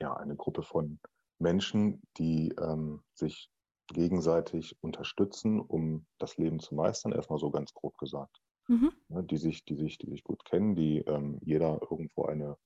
ja, 0.00 0.14
eine 0.16 0.36
Gruppe 0.36 0.62
von 0.62 1.00
Menschen, 1.38 2.02
die 2.18 2.50
ähm, 2.60 3.02
sich 3.14 3.50
gegenseitig 3.88 4.76
unterstützen, 4.80 5.60
um 5.60 6.06
das 6.18 6.36
Leben 6.36 6.60
zu 6.60 6.76
meistern, 6.76 7.12
erstmal 7.12 7.40
so 7.40 7.50
ganz 7.50 7.74
grob 7.74 7.98
gesagt. 7.98 8.40
mhm. 8.68 8.92
ne, 9.08 9.24
die, 9.24 9.38
sich, 9.38 9.64
die, 9.64 9.74
sich, 9.74 9.98
die 9.98 10.08
sich 10.08 10.22
gut 10.22 10.44
kennen, 10.44 10.76
die 10.76 10.98
ähm, 10.98 11.40
jeder 11.42 11.80
irgendwo 11.82 12.26
eine 12.26 12.56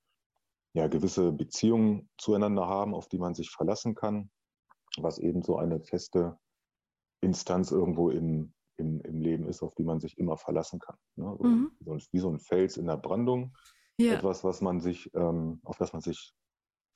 ja, 0.74 0.88
gewisse 0.88 1.32
Beziehung 1.32 2.10
zueinander 2.18 2.66
haben, 2.66 2.94
auf 2.94 3.08
die 3.08 3.18
man 3.18 3.34
sich 3.34 3.50
verlassen 3.50 3.94
kann, 3.94 4.30
was 4.98 5.18
eben 5.18 5.42
so 5.42 5.56
eine 5.56 5.80
feste 5.80 6.38
Instanz 7.20 7.70
irgendwo 7.70 8.10
im, 8.10 8.52
im, 8.76 9.00
im 9.00 9.20
Leben 9.20 9.48
ist, 9.48 9.62
auf 9.62 9.74
die 9.74 9.84
man 9.84 10.00
sich 10.00 10.18
immer 10.18 10.36
verlassen 10.36 10.78
kann. 10.78 10.96
Ne? 11.16 11.36
So, 11.38 11.44
mhm. 11.44 11.70
so, 11.80 11.98
wie 12.12 12.18
so 12.18 12.30
ein 12.30 12.38
Fels 12.38 12.76
in 12.76 12.86
der 12.86 12.96
Brandung. 12.96 13.56
Ja. 13.98 14.14
Etwas, 14.14 14.42
was 14.44 14.60
man 14.60 14.80
sich, 14.80 15.10
ähm, 15.14 15.60
auf 15.64 15.78
das 15.78 15.92
man 15.92 16.02
sich 16.02 16.34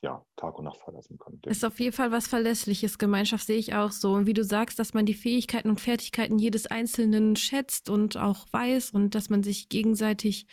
ja, 0.03 0.25
Tag 0.37 0.59
und 0.59 0.65
Nacht 0.65 0.81
verlassen 0.81 1.19
kann. 1.19 1.41
Ist 1.47 1.65
auf 1.65 1.81
jeden 1.81 1.93
Fall 1.93 2.13
was 2.13 2.29
Verlässliches. 2.29 2.99
Gemeinschaft 2.99 3.47
sehe 3.47 3.59
ich 3.59 3.75
auch 3.75 3.91
so. 3.91 4.13
Und 4.13 4.27
wie 4.27 4.35
du 4.35 4.45
sagst, 4.45 4.79
dass 4.79 4.95
man 4.95 5.07
die 5.07 5.15
Fähigkeiten 5.15 5.71
und 5.71 5.81
Fertigkeiten 5.81 6.39
jedes 6.39 6.67
Einzelnen 6.67 7.35
schätzt 7.35 7.91
und 7.91 8.17
auch 8.17 8.47
weiß 8.53 8.93
und 8.93 9.15
dass 9.15 9.29
man 9.29 9.43
sich 9.43 9.69
gegenseitig 9.69 10.47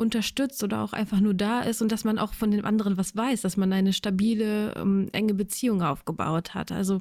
unterstützt 0.00 0.64
oder 0.64 0.82
auch 0.82 0.92
einfach 0.92 1.20
nur 1.20 1.34
da 1.34 1.60
ist 1.60 1.82
und 1.82 1.92
dass 1.92 2.04
man 2.04 2.18
auch 2.18 2.32
von 2.32 2.50
dem 2.50 2.64
anderen 2.64 2.96
was 2.96 3.14
weiß, 3.14 3.42
dass 3.42 3.56
man 3.56 3.72
eine 3.72 3.92
stabile, 3.92 4.74
ähm, 4.76 5.08
enge 5.12 5.34
Beziehung 5.34 5.82
aufgebaut 5.82 6.54
hat. 6.54 6.72
Also 6.72 7.00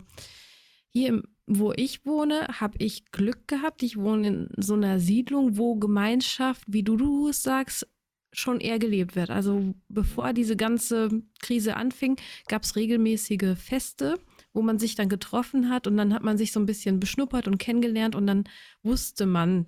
hier, 0.92 1.24
wo 1.48 1.72
ich 1.72 2.06
wohne, 2.06 2.48
habe 2.60 2.78
ich 2.80 3.12
Glück 3.12 3.48
gehabt. 3.48 3.84
Ich 3.84 3.98
wohne 3.98 4.28
in 4.28 4.50
so 4.58 4.74
einer 4.74 5.00
Siedlung, 5.00 5.58
wo 5.58 5.76
Gemeinschaft, 5.76 6.64
wie 6.68 6.84
du, 6.84 6.98
du 6.98 7.32
sagst, 7.32 7.88
schon 8.32 8.60
eher 8.60 8.80
gelebt 8.80 9.16
wird. 9.16 9.30
Also 9.30 9.74
bevor 9.88 10.34
diese 10.34 10.56
ganze 10.56 11.10
Krise 11.40 11.76
anfing, 11.78 12.18
gab 12.48 12.64
es 12.64 12.76
regelmäßige 12.76 13.58
Feste, 13.58 14.20
wo 14.54 14.62
man 14.62 14.78
sich 14.78 14.96
dann 14.96 15.10
getroffen 15.10 15.70
hat 15.70 15.88
und 15.88 15.98
dann 15.98 16.14
hat 16.14 16.24
man 16.24 16.38
sich 16.38 16.52
so 16.52 16.60
ein 16.60 16.66
bisschen 16.66 17.00
beschnuppert 17.00 17.48
und 17.48 17.58
kennengelernt 17.58 18.16
und 18.16 18.28
dann 18.28 18.44
wusste 18.84 19.26
man 19.26 19.66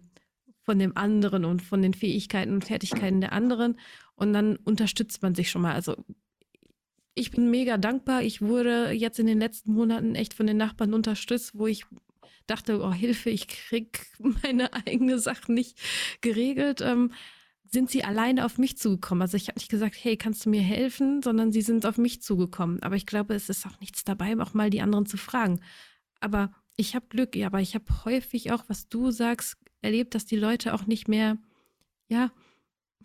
von 0.71 0.79
dem 0.79 0.95
anderen 0.95 1.43
und 1.43 1.61
von 1.61 1.81
den 1.81 1.93
Fähigkeiten 1.93 2.53
und 2.53 2.63
Fertigkeiten 2.63 3.19
der 3.19 3.33
anderen 3.33 3.77
und 4.15 4.31
dann 4.31 4.55
unterstützt 4.55 5.21
man 5.21 5.35
sich 5.35 5.51
schon 5.51 5.63
mal. 5.63 5.73
Also 5.73 5.97
ich 7.13 7.29
bin 7.31 7.51
mega 7.51 7.77
dankbar. 7.77 8.23
Ich 8.23 8.41
wurde 8.41 8.91
jetzt 8.91 9.19
in 9.19 9.27
den 9.27 9.39
letzten 9.39 9.73
Monaten 9.73 10.15
echt 10.15 10.33
von 10.33 10.47
den 10.47 10.55
Nachbarn 10.55 10.93
unterstützt, 10.93 11.51
wo 11.55 11.67
ich 11.67 11.83
dachte, 12.47 12.81
oh 12.81 12.93
Hilfe, 12.93 13.31
ich 13.31 13.49
krieg 13.49 14.07
meine 14.43 14.71
eigene 14.71 15.19
Sache 15.19 15.51
nicht 15.51 15.77
geregelt. 16.21 16.79
Ähm, 16.79 17.11
sind 17.65 17.91
sie 17.91 18.05
alleine 18.05 18.45
auf 18.45 18.57
mich 18.57 18.77
zugekommen. 18.77 19.23
Also 19.23 19.35
ich 19.35 19.49
habe 19.49 19.59
nicht 19.59 19.69
gesagt, 19.69 19.97
hey, 19.99 20.15
kannst 20.15 20.45
du 20.45 20.49
mir 20.49 20.61
helfen, 20.61 21.21
sondern 21.21 21.51
sie 21.51 21.63
sind 21.63 21.85
auf 21.85 21.97
mich 21.97 22.21
zugekommen. 22.21 22.81
Aber 22.81 22.95
ich 22.95 23.05
glaube, 23.05 23.33
es 23.33 23.49
ist 23.49 23.65
auch 23.65 23.77
nichts 23.81 24.05
dabei, 24.05 24.39
auch 24.39 24.53
mal 24.53 24.69
die 24.69 24.81
anderen 24.81 25.05
zu 25.05 25.17
fragen. 25.17 25.59
Aber 26.21 26.53
ich 26.77 26.95
habe 26.95 27.07
Glück, 27.09 27.35
ja, 27.35 27.47
aber 27.47 27.59
ich 27.59 27.75
habe 27.75 28.05
häufig 28.05 28.53
auch, 28.53 28.63
was 28.69 28.87
du 28.87 29.11
sagst, 29.11 29.57
erlebt, 29.81 30.15
dass 30.15 30.25
die 30.25 30.35
Leute 30.35 30.73
auch 30.73 30.85
nicht 30.85 31.07
mehr, 31.07 31.37
ja, 32.07 32.31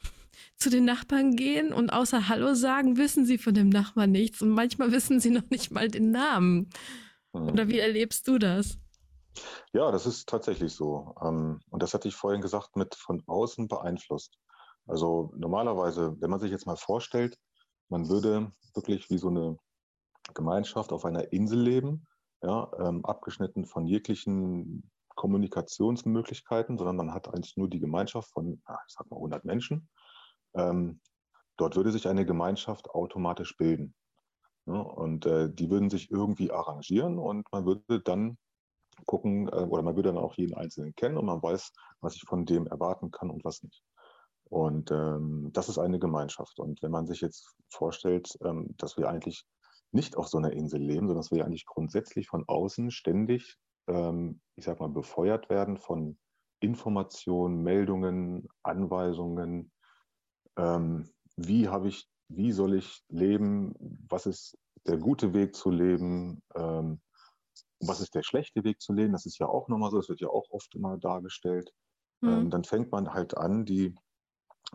zu 0.57 0.71
den 0.71 0.85
Nachbarn 0.85 1.37
gehen 1.37 1.73
und 1.73 1.91
außer 1.91 2.29
Hallo 2.29 2.55
sagen, 2.55 2.97
wissen 2.97 3.27
sie 3.27 3.39
von 3.39 3.55
dem 3.55 3.69
Nachbarn 3.69 4.13
nichts. 4.13 4.43
Und 4.43 4.51
manchmal 4.51 4.93
wissen 4.93 5.21
sie 5.21 5.31
noch 5.31 5.49
nicht 5.51 5.71
mal 5.71 5.89
den 5.89 6.11
Namen. 6.11 6.71
Mhm. 7.33 7.49
Oder 7.49 7.69
wie 7.69 7.79
erlebst 7.79 8.27
du 8.29 8.39
das? 8.39 8.79
Ja, 9.73 9.91
das 9.91 10.07
ist 10.07 10.29
tatsächlich 10.29 10.73
so. 10.73 11.15
Ähm, 11.23 11.61
und 11.71 11.83
das 11.83 11.95
hatte 11.95 12.09
ich 12.09 12.17
vorhin 12.17 12.41
gesagt, 12.41 12.77
mit 12.77 12.95
von 12.95 13.23
außen 13.27 13.69
beeinflusst. 13.69 14.39
Also 14.87 15.33
normalerweise, 15.37 16.17
wenn 16.21 16.31
man 16.31 16.41
sich 16.41 16.51
jetzt 16.51 16.67
mal 16.67 16.77
vorstellt, 16.77 17.37
man 17.89 18.09
würde 18.09 18.53
wirklich 18.75 19.11
wie 19.11 19.19
so 19.19 19.29
eine 19.29 19.59
Gemeinschaft 20.35 20.93
auf 20.93 21.05
einer 21.05 21.33
Insel 21.33 21.61
leben, 21.61 22.07
ja, 22.43 22.71
ähm, 22.79 23.05
abgeschnitten 23.05 23.65
von 23.65 23.87
jeglichen 23.87 24.91
Kommunikationsmöglichkeiten, 25.17 26.79
sondern 26.79 26.97
man 26.97 27.13
hat 27.13 27.29
eigentlich 27.29 27.57
nur 27.57 27.69
die 27.69 27.81
Gemeinschaft 27.81 28.31
von, 28.31 28.53
ich 28.53 28.95
sag 28.95 29.11
mal, 29.11 29.17
100 29.17 29.45
Menschen. 29.45 29.89
Ähm, 30.55 31.01
dort 31.57 31.75
würde 31.75 31.91
sich 31.91 32.07
eine 32.07 32.25
Gemeinschaft 32.25 32.91
automatisch 32.91 33.57
bilden. 33.57 33.95
Ja, 34.67 34.81
und 34.81 35.27
äh, 35.27 35.53
die 35.53 35.71
würden 35.71 35.91
sich 35.91 36.11
irgendwie 36.11 36.51
arrangieren 36.51 37.19
und 37.19 37.51
man 37.53 37.67
würde 37.67 38.01
dann 38.01 38.37
gucken, 39.05 39.49
äh, 39.49 39.67
oder 39.69 39.83
man 39.83 39.97
würde 39.97 40.13
dann 40.13 40.23
auch 40.23 40.35
jeden 40.35 40.55
Einzelnen 40.55 40.95
kennen 40.95 41.19
und 41.19 41.27
man 41.27 41.43
weiß, 41.43 41.73
was 42.01 42.17
ich 42.17 42.23
von 42.23 42.47
dem 42.47 42.67
erwarten 42.67 43.11
kann 43.11 43.31
und 43.31 43.45
was 43.45 43.63
nicht. 43.63 43.83
Und 44.49 44.91
ähm, 44.91 45.51
das 45.53 45.69
ist 45.69 45.79
eine 45.79 45.99
Gemeinschaft. 45.99 46.59
Und 46.59 46.83
wenn 46.83 46.93
man 46.93 47.07
sich 47.07 47.21
jetzt 47.21 47.57
vorstellt, 47.69 48.37
ähm, 48.45 48.75
dass 48.77 48.97
wir 48.97 49.09
eigentlich 49.09 49.45
nicht 49.93 50.17
auf 50.17 50.29
so 50.29 50.39
einer 50.39 50.53
Insel 50.53 50.81
leben, 50.81 51.07
sondern 51.07 51.17
dass 51.17 51.31
wir 51.31 51.45
eigentlich 51.45 51.67
grundsätzlich 51.67 52.29
von 52.29 52.45
außen 52.47 52.91
ständig, 52.91 53.57
ähm, 53.87 54.41
ich 54.57 54.65
sag 54.65 54.81
mal, 54.81 54.89
befeuert 54.89 55.51
werden 55.51 55.77
von 55.77 56.19
Informationen, 56.61 57.63
Meldungen, 57.63 58.49
Anweisungen, 58.63 59.73
ähm, 60.57 61.11
wie 61.37 61.69
habe 61.69 61.89
ich, 61.89 62.09
wie 62.29 62.53
soll 62.53 62.75
ich 62.75 63.03
leben, 63.09 63.75
was 64.09 64.27
ist 64.27 64.57
der 64.87 64.97
gute 64.97 65.35
Weg 65.35 65.55
zu 65.55 65.71
leben, 65.71 66.43
ähm, 66.55 67.01
was 67.81 68.01
ist 68.01 68.15
der 68.15 68.23
schlechte 68.23 68.65
Weg 68.65 68.81
zu 68.81 68.93
leben, 68.93 69.13
das 69.13 69.27
ist 69.27 69.39
ja 69.39 69.47
auch 69.47 69.69
nochmal 69.69 69.91
so, 69.91 69.99
das 69.99 70.09
wird 70.09 70.21
ja 70.21 70.29
auch 70.29 70.51
oft 70.51 70.75
immer 70.75 70.97
dargestellt. 70.97 71.73
Mhm. 72.23 72.29
Ähm, 72.29 72.51
dann 72.51 72.65
fängt 72.65 72.91
man 72.91 73.13
halt 73.13 73.37
an, 73.37 73.67
die 73.67 73.95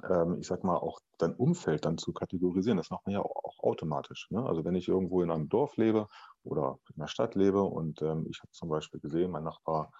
ähm, 0.09 0.37
ich 0.39 0.47
sag 0.47 0.63
mal, 0.63 0.77
auch 0.77 0.99
dein 1.17 1.35
Umfeld 1.35 1.85
dann 1.85 1.97
zu 1.97 2.13
kategorisieren. 2.13 2.77
Das 2.77 2.89
macht 2.89 3.05
man 3.05 3.13
ja 3.13 3.21
auch, 3.21 3.59
automatisch. 3.59 4.27
Ne? 4.31 4.43
Also 4.45 4.63
wenn 4.63 4.75
ich 4.75 4.87
irgendwo 4.87 5.21
in 5.21 5.31
einem 5.31 5.49
Dorf 5.49 5.77
lebe 5.77 6.07
oder 6.43 6.79
in 6.89 7.01
einer 7.01 7.07
Stadt 7.07 7.35
lebe 7.35 7.61
und 7.61 8.01
ähm, 8.01 8.25
ich 8.29 8.39
habe 8.39 8.51
zum 8.51 8.69
Beispiel 8.69 8.99
gesehen, 8.99 9.31
mein 9.31 9.43
Nachbar, 9.43 9.91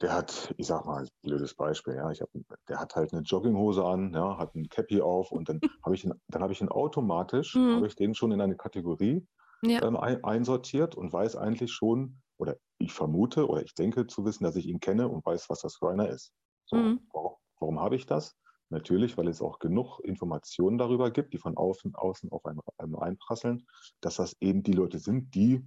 der 0.00 0.12
hat, 0.12 0.54
ich 0.56 0.66
sag 0.66 0.84
mal, 0.84 1.08
blödes 1.22 1.54
Beispiel, 1.54 1.94
ja, 1.94 2.10
ich 2.10 2.20
hab, 2.20 2.28
der 2.68 2.80
hat 2.80 2.96
halt 2.96 3.12
eine 3.12 3.22
Jogginghose 3.22 3.84
an, 3.84 4.12
ja, 4.12 4.38
hat 4.38 4.54
ein 4.54 4.68
Cappy 4.68 5.00
auf 5.00 5.32
und 5.32 5.48
dann 5.48 5.60
habe 5.84 5.94
ich 5.94 6.04
ihn, 6.04 6.12
dann 6.28 6.42
habe 6.42 6.52
ich 6.52 6.60
ihn 6.60 6.68
automatisch, 6.68 7.54
mhm. 7.54 7.76
habe 7.76 7.86
ich 7.86 7.96
den 7.96 8.14
schon 8.14 8.32
in 8.32 8.40
eine 8.40 8.56
Kategorie 8.56 9.26
ja. 9.62 9.82
ähm, 9.82 9.96
ein, 9.96 10.22
einsortiert 10.24 10.94
und 10.94 11.12
weiß 11.12 11.36
eigentlich 11.36 11.72
schon, 11.72 12.20
oder 12.38 12.56
ich 12.78 12.92
vermute 12.92 13.48
oder 13.48 13.62
ich 13.62 13.74
denke 13.74 14.06
zu 14.06 14.24
wissen, 14.24 14.44
dass 14.44 14.56
ich 14.56 14.66
ihn 14.66 14.80
kenne 14.80 15.08
und 15.08 15.24
weiß, 15.24 15.48
was 15.48 15.60
das 15.60 15.76
für 15.76 15.88
einer 15.88 16.08
ist. 16.08 16.32
So, 16.66 16.76
mhm. 16.76 17.00
warum, 17.12 17.34
warum 17.60 17.80
habe 17.80 17.96
ich 17.96 18.06
das? 18.06 18.36
Natürlich, 18.70 19.16
weil 19.16 19.28
es 19.28 19.40
auch 19.40 19.58
genug 19.58 20.00
Informationen 20.00 20.78
darüber 20.78 21.10
gibt, 21.10 21.32
die 21.32 21.38
von 21.38 21.56
außen, 21.56 21.94
außen 21.94 22.32
auf 22.32 22.44
einen, 22.46 22.60
einen 22.84 22.96
einprasseln, 22.96 23.66
dass 24.00 24.16
das 24.16 24.36
eben 24.40 24.62
die 24.62 24.72
Leute 24.72 24.98
sind, 24.98 25.34
die 25.34 25.64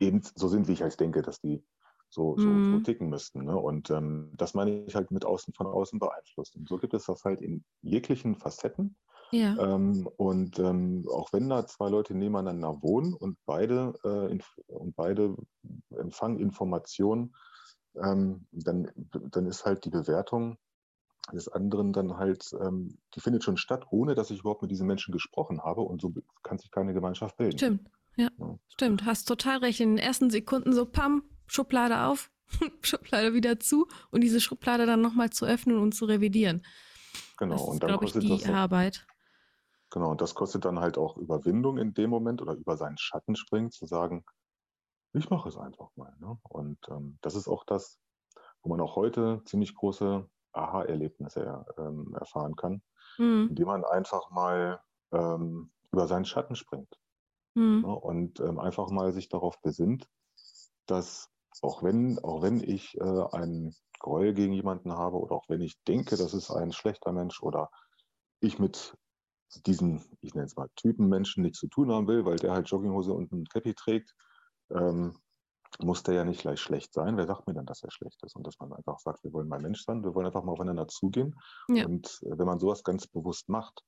eben 0.00 0.22
so 0.34 0.48
sind, 0.48 0.68
wie 0.68 0.72
ich 0.72 0.82
halt 0.82 0.98
denke, 1.00 1.22
dass 1.22 1.40
die 1.40 1.64
so, 2.08 2.36
so, 2.38 2.46
mhm. 2.46 2.72
so 2.72 2.80
ticken 2.80 3.08
müssten. 3.08 3.44
Ne? 3.44 3.56
Und 3.56 3.90
ähm, 3.90 4.32
das 4.36 4.54
meine 4.54 4.84
ich 4.84 4.94
halt 4.94 5.10
mit 5.10 5.24
außen 5.24 5.54
von 5.54 5.66
außen 5.66 5.98
beeinflusst. 5.98 6.56
Und 6.56 6.68
so 6.68 6.78
gibt 6.78 6.94
es 6.94 7.06
das 7.06 7.24
halt 7.24 7.42
in 7.42 7.64
jeglichen 7.82 8.36
Facetten. 8.36 8.96
Ja. 9.32 9.56
Ähm, 9.58 10.08
und 10.16 10.58
ähm, 10.58 11.04
auch 11.10 11.32
wenn 11.32 11.48
da 11.48 11.66
zwei 11.66 11.88
Leute 11.88 12.14
nebeneinander 12.14 12.80
wohnen 12.80 13.12
und 13.12 13.36
beide, 13.44 13.94
äh, 14.04 14.38
und 14.68 14.94
beide 14.94 15.36
empfangen 15.90 16.38
Informationen, 16.38 17.34
ähm, 17.96 18.46
dann, 18.52 18.90
dann 19.30 19.46
ist 19.46 19.64
halt 19.64 19.84
die 19.84 19.90
Bewertung 19.90 20.58
des 21.32 21.48
anderen 21.48 21.92
dann 21.92 22.16
halt, 22.16 22.54
ähm, 22.60 22.98
die 23.14 23.20
findet 23.20 23.44
schon 23.44 23.56
statt, 23.56 23.86
ohne 23.90 24.14
dass 24.14 24.30
ich 24.30 24.40
überhaupt 24.40 24.62
mit 24.62 24.70
diesen 24.70 24.86
Menschen 24.86 25.12
gesprochen 25.12 25.62
habe 25.62 25.82
und 25.82 26.00
so 26.00 26.12
kann 26.42 26.58
sich 26.58 26.70
keine 26.70 26.94
Gemeinschaft 26.94 27.36
bilden. 27.36 27.58
Stimmt, 27.58 27.90
ja, 28.16 28.28
ja. 28.38 28.58
stimmt, 28.68 29.04
hast 29.04 29.26
total 29.26 29.58
recht. 29.58 29.80
In 29.80 29.96
den 29.96 29.98
ersten 29.98 30.30
Sekunden 30.30 30.72
so, 30.72 30.86
pam, 30.86 31.22
Schublade 31.46 32.02
auf, 32.02 32.30
Schublade 32.82 33.34
wieder 33.34 33.58
zu 33.58 33.88
und 34.10 34.22
diese 34.22 34.40
Schublade 34.40 34.86
dann 34.86 35.00
nochmal 35.00 35.30
zu 35.30 35.46
öffnen 35.46 35.78
und 35.78 35.92
zu 35.92 36.04
revidieren. 36.04 36.64
Genau, 37.38 37.54
das 37.54 37.62
und 37.62 37.82
dann 37.82 37.96
kostet 37.96 38.22
ich, 38.22 38.30
die 38.30 38.44
das 38.44 38.50
Arbeit. 38.50 39.06
Genau, 39.90 40.10
und 40.10 40.20
das 40.20 40.34
kostet 40.34 40.64
dann 40.64 40.80
halt 40.80 40.98
auch 40.98 41.16
Überwindung 41.16 41.78
in 41.78 41.94
dem 41.94 42.10
Moment 42.10 42.42
oder 42.42 42.54
über 42.54 42.76
seinen 42.76 42.98
Schatten 42.98 43.36
springen, 43.36 43.70
zu 43.70 43.86
sagen, 43.86 44.24
ich 45.12 45.30
mache 45.30 45.48
es 45.48 45.56
einfach 45.56 45.90
mal. 45.96 46.14
Ne? 46.18 46.38
Und 46.42 46.78
ähm, 46.88 47.18
das 47.22 47.34
ist 47.34 47.48
auch 47.48 47.64
das, 47.64 47.98
wo 48.62 48.68
man 48.68 48.80
auch 48.80 48.96
heute 48.96 49.42
ziemlich 49.44 49.74
große 49.74 50.28
Aha-Erlebnisse 50.56 51.64
ähm, 51.78 52.14
erfahren 52.18 52.56
kann, 52.56 52.82
mhm. 53.18 53.48
indem 53.50 53.66
man 53.66 53.84
einfach 53.84 54.30
mal 54.30 54.80
ähm, 55.12 55.70
über 55.92 56.06
seinen 56.06 56.24
Schatten 56.24 56.56
springt 56.56 56.98
mhm. 57.54 57.82
ne, 57.82 57.94
und 57.94 58.40
ähm, 58.40 58.58
einfach 58.58 58.90
mal 58.90 59.12
sich 59.12 59.28
darauf 59.28 59.60
besinnt, 59.62 60.08
dass 60.86 61.30
auch 61.62 61.82
wenn, 61.82 62.18
auch 62.18 62.42
wenn 62.42 62.62
ich 62.62 62.96
äh, 63.00 63.24
einen 63.32 63.74
Gräuel 63.98 64.34
gegen 64.34 64.52
jemanden 64.52 64.92
habe 64.92 65.16
oder 65.16 65.34
auch 65.34 65.48
wenn 65.48 65.62
ich 65.62 65.82
denke, 65.84 66.16
das 66.16 66.34
ist 66.34 66.50
ein 66.50 66.72
schlechter 66.72 67.12
Mensch 67.12 67.42
oder 67.42 67.70
ich 68.40 68.58
mit 68.58 68.94
diesen, 69.64 70.04
ich 70.20 70.34
nenne 70.34 70.46
es 70.46 70.56
mal 70.56 70.68
Typen 70.76 71.08
Menschen 71.08 71.42
nichts 71.42 71.58
zu 71.58 71.68
tun 71.68 71.90
haben 71.90 72.08
will, 72.08 72.24
weil 72.24 72.36
der 72.36 72.52
halt 72.52 72.68
Jogginghose 72.68 73.12
und 73.12 73.32
ein 73.32 73.46
Cappy 73.46 73.74
trägt, 73.74 74.14
ähm, 74.70 75.18
muss 75.82 76.02
der 76.02 76.14
ja 76.14 76.24
nicht 76.24 76.40
gleich 76.40 76.60
schlecht 76.60 76.92
sein. 76.92 77.16
Wer 77.16 77.26
sagt 77.26 77.46
mir 77.46 77.54
dann, 77.54 77.66
dass 77.66 77.82
er 77.82 77.90
schlecht 77.90 78.22
ist? 78.24 78.36
Und 78.36 78.46
dass 78.46 78.58
man 78.58 78.72
einfach 78.72 78.98
sagt, 78.98 79.22
wir 79.24 79.32
wollen 79.32 79.48
mal 79.48 79.60
Mensch 79.60 79.84
sein, 79.84 80.02
wir 80.02 80.14
wollen 80.14 80.26
einfach 80.26 80.44
mal 80.44 80.52
aufeinander 80.52 80.88
zugehen. 80.88 81.34
Ja. 81.68 81.86
Und 81.86 82.20
äh, 82.22 82.38
wenn 82.38 82.46
man 82.46 82.58
sowas 82.58 82.82
ganz 82.84 83.06
bewusst 83.06 83.48
macht, 83.48 83.82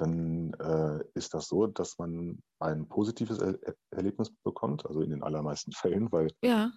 dann 0.00 0.54
äh, 0.54 1.04
ist 1.14 1.34
das 1.34 1.48
so, 1.48 1.66
dass 1.66 1.98
man 1.98 2.42
ein 2.58 2.88
positives 2.88 3.38
er 3.38 3.58
Erlebnis 3.90 4.32
bekommt, 4.44 4.86
also 4.86 5.02
in 5.02 5.10
den 5.10 5.22
allermeisten 5.22 5.72
Fällen, 5.76 6.10
weil 6.10 6.32
ja. 6.42 6.72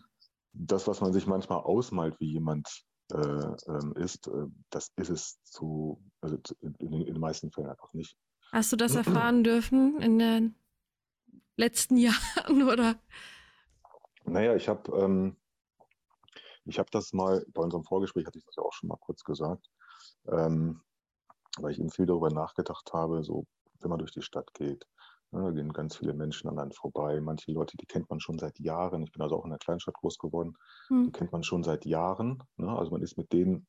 das, 0.52 0.88
was 0.88 1.02
man 1.02 1.14
sich 1.14 1.26
manchmal 1.26 1.60
ausmalt, 1.60 2.20
wie 2.20 2.32
jemand 2.32 2.68
äh, 3.12 3.18
ähm, 3.18 3.94
ist, 3.96 4.28
äh, 4.28 4.48
das 4.70 4.92
ist 4.98 5.10
es 5.10 5.42
zu, 5.44 6.02
also 6.22 6.38
in, 6.62 6.74
in, 6.76 7.06
den 7.06 7.20
meisten 7.20 7.52
Fällen 7.52 7.70
einfach 7.70 7.94
nicht. 7.94 8.18
Hast 8.52 8.72
du 8.72 8.76
das 8.76 8.96
erfahren 8.96 9.44
dürfen 9.44 10.02
in 10.02 10.20
den 10.20 10.56
letzten 11.56 11.98
Jahren 11.98 12.64
oder? 12.64 12.96
Naja, 14.26 14.56
ich 14.56 14.70
habe 14.70 14.92
ähm, 14.98 15.38
ich 16.66 16.80
habe 16.80 16.90
das 16.92 17.14
mal, 17.14 17.46
bei 17.54 17.62
unserem 17.62 17.84
Vorgespräch 17.84 18.26
hatte 18.26 18.38
ich 18.38 18.46
das 18.46 18.56
ja 18.56 18.64
auch 18.64 18.74
schon 18.74 18.90
mal 18.90 18.98
kurz 18.98 19.24
gesagt, 19.24 19.70
ähm, 20.28 20.82
weil 21.58 21.72
ich 21.72 21.80
eben 21.80 21.90
viel 21.90 22.06
darüber 22.06 22.30
nachgedacht 22.30 22.94
habe, 22.94 23.24
so 23.24 23.46
wenn 23.80 23.90
man 23.90 24.00
durch 24.00 24.12
die 24.12 24.22
Stadt 24.22 24.54
geht, 24.54 24.88
ne, 25.32 25.44
da 25.44 25.52
gehen 25.52 25.74
ganz 25.74 25.98
viele 25.98 26.14
Menschen 26.14 26.50
an 26.50 26.60
einem 26.60 26.72
vorbei. 26.72 27.20
Manche 27.20 27.52
Leute, 27.52 27.76
die 27.78 27.86
kennt 27.86 28.10
man 28.10 28.20
schon 28.20 28.40
seit 28.40 28.60
Jahren. 28.60 29.04
Ich 29.04 29.12
bin 29.12 29.22
also 29.22 29.36
auch 29.36 29.46
in 29.46 29.52
einer 29.52 29.60
Kleinstadt 29.60 29.96
groß 29.96 30.18
geworden. 30.18 30.56
Hm. 30.88 31.06
Die 31.06 31.12
kennt 31.12 31.32
man 31.32 31.44
schon 31.44 31.64
seit 31.64 31.86
Jahren. 31.86 32.42
Ne? 32.56 32.70
Also 32.70 32.92
man 32.92 33.02
ist 33.02 33.18
mit 33.18 33.34
denen 33.34 33.68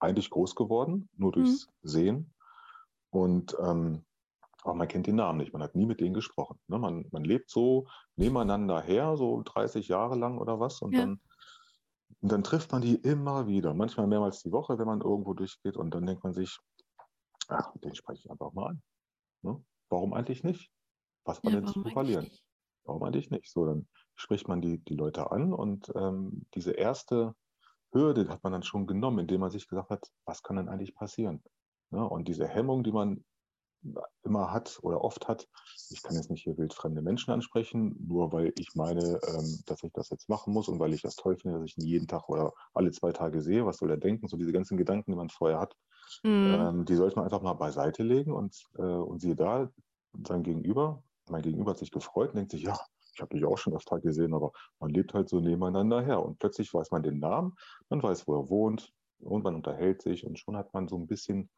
eigentlich 0.00 0.30
groß 0.30 0.56
geworden, 0.56 1.08
nur 1.16 1.32
hm. 1.32 1.44
durchs 1.44 1.66
hm. 1.66 1.72
Sehen. 1.82 2.34
Und 3.10 3.56
ähm, 3.60 4.04
aber 4.62 4.74
man 4.74 4.88
kennt 4.88 5.06
den 5.06 5.16
Namen 5.16 5.38
nicht, 5.38 5.52
man 5.52 5.62
hat 5.62 5.74
nie 5.74 5.86
mit 5.86 6.00
denen 6.00 6.14
gesprochen. 6.14 6.58
Ne? 6.68 6.78
Man, 6.78 7.06
man 7.10 7.24
lebt 7.24 7.50
so 7.50 7.86
nebeneinander 8.16 8.80
her, 8.80 9.16
so 9.16 9.42
30 9.44 9.88
Jahre 9.88 10.16
lang 10.16 10.38
oder 10.38 10.60
was, 10.60 10.80
und 10.82 10.92
ja. 10.92 11.00
dann 11.00 11.20
und 12.22 12.30
dann 12.30 12.44
trifft 12.44 12.70
man 12.70 12.82
die 12.82 12.94
immer 12.94 13.48
wieder, 13.48 13.74
manchmal 13.74 14.06
mehrmals 14.06 14.42
die 14.42 14.52
Woche, 14.52 14.78
wenn 14.78 14.86
man 14.86 15.00
irgendwo 15.00 15.34
durchgeht. 15.34 15.76
Und 15.76 15.92
dann 15.92 16.06
denkt 16.06 16.22
man 16.22 16.32
sich, 16.32 16.56
ach, 17.48 17.72
den 17.82 17.96
spreche 17.96 18.20
ich 18.24 18.30
einfach 18.30 18.52
mal 18.52 18.70
an. 18.70 18.82
Ne? 19.42 19.64
Warum 19.88 20.12
eigentlich 20.14 20.44
nicht? 20.44 20.70
Was 21.24 21.42
man 21.42 21.54
ja, 21.54 21.60
denn 21.60 21.68
zu 21.68 21.82
verlieren? 21.84 22.30
Warum 22.84 23.02
eigentlich 23.02 23.30
nicht? 23.30 23.50
So, 23.50 23.64
dann 23.66 23.88
spricht 24.14 24.46
man 24.46 24.60
die, 24.60 24.78
die 24.78 24.94
Leute 24.94 25.32
an 25.32 25.52
und 25.52 25.90
ähm, 25.96 26.46
diese 26.54 26.72
erste 26.72 27.34
Hürde 27.92 28.28
hat 28.28 28.42
man 28.44 28.52
dann 28.52 28.62
schon 28.62 28.86
genommen, 28.86 29.20
indem 29.20 29.40
man 29.40 29.50
sich 29.50 29.66
gesagt 29.68 29.90
hat, 29.90 30.08
was 30.24 30.42
kann 30.42 30.56
denn 30.56 30.68
eigentlich 30.68 30.94
passieren? 30.94 31.42
Ne? 31.90 32.08
Und 32.08 32.28
diese 32.28 32.46
Hemmung, 32.46 32.84
die 32.84 32.92
man 32.92 33.24
immer 34.22 34.52
hat 34.52 34.78
oder 34.82 35.02
oft 35.02 35.28
hat. 35.28 35.48
Ich 35.90 36.02
kann 36.02 36.14
jetzt 36.14 36.30
nicht 36.30 36.44
hier 36.44 36.56
wildfremde 36.56 37.02
Menschen 37.02 37.32
ansprechen, 37.32 37.96
nur 38.06 38.32
weil 38.32 38.52
ich 38.58 38.74
meine, 38.74 39.20
ähm, 39.26 39.58
dass 39.66 39.82
ich 39.82 39.92
das 39.92 40.10
jetzt 40.10 40.28
machen 40.28 40.52
muss 40.52 40.68
und 40.68 40.78
weil 40.78 40.94
ich 40.94 41.02
das 41.02 41.16
toll 41.16 41.36
finde, 41.36 41.58
dass 41.58 41.66
ich 41.66 41.78
ihn 41.78 41.86
jeden 41.86 42.06
Tag 42.06 42.28
oder 42.28 42.52
alle 42.74 42.92
zwei 42.92 43.12
Tage 43.12 43.42
sehe. 43.42 43.66
Was 43.66 43.78
soll 43.78 43.90
er 43.90 43.96
denken? 43.96 44.28
So 44.28 44.36
diese 44.36 44.52
ganzen 44.52 44.76
Gedanken, 44.76 45.10
die 45.10 45.16
man 45.16 45.30
vorher 45.30 45.58
hat, 45.58 45.76
mhm. 46.22 46.54
ähm, 46.54 46.84
die 46.84 46.94
sollte 46.94 47.16
man 47.16 47.24
einfach 47.24 47.42
mal 47.42 47.54
beiseite 47.54 48.02
legen 48.02 48.32
und, 48.32 48.64
äh, 48.78 48.82
und 48.82 49.20
siehe 49.20 49.36
da, 49.36 49.70
sein 50.26 50.42
Gegenüber, 50.42 51.02
mein 51.28 51.42
Gegenüber 51.42 51.70
hat 51.70 51.78
sich 51.78 51.90
gefreut 51.90 52.30
und 52.30 52.36
denkt 52.36 52.52
sich, 52.52 52.62
ja, 52.62 52.78
ich 53.14 53.20
habe 53.20 53.34
dich 53.34 53.44
auch 53.44 53.58
schon 53.58 53.74
öfter 53.74 54.00
gesehen, 54.00 54.34
aber 54.34 54.52
man 54.78 54.90
lebt 54.90 55.14
halt 55.14 55.28
so 55.28 55.40
nebeneinander 55.40 56.02
her. 56.02 56.24
Und 56.24 56.38
plötzlich 56.38 56.72
weiß 56.72 56.90
man 56.90 57.02
den 57.02 57.18
Namen, 57.18 57.54
man 57.88 58.02
weiß, 58.02 58.26
wo 58.26 58.34
er 58.36 58.48
wohnt 58.48 58.92
und 59.20 59.44
man 59.44 59.54
unterhält 59.54 60.02
sich 60.02 60.26
und 60.26 60.38
schon 60.38 60.56
hat 60.56 60.72
man 60.74 60.88
so 60.88 60.96
ein 60.96 61.06
bisschen 61.06 61.50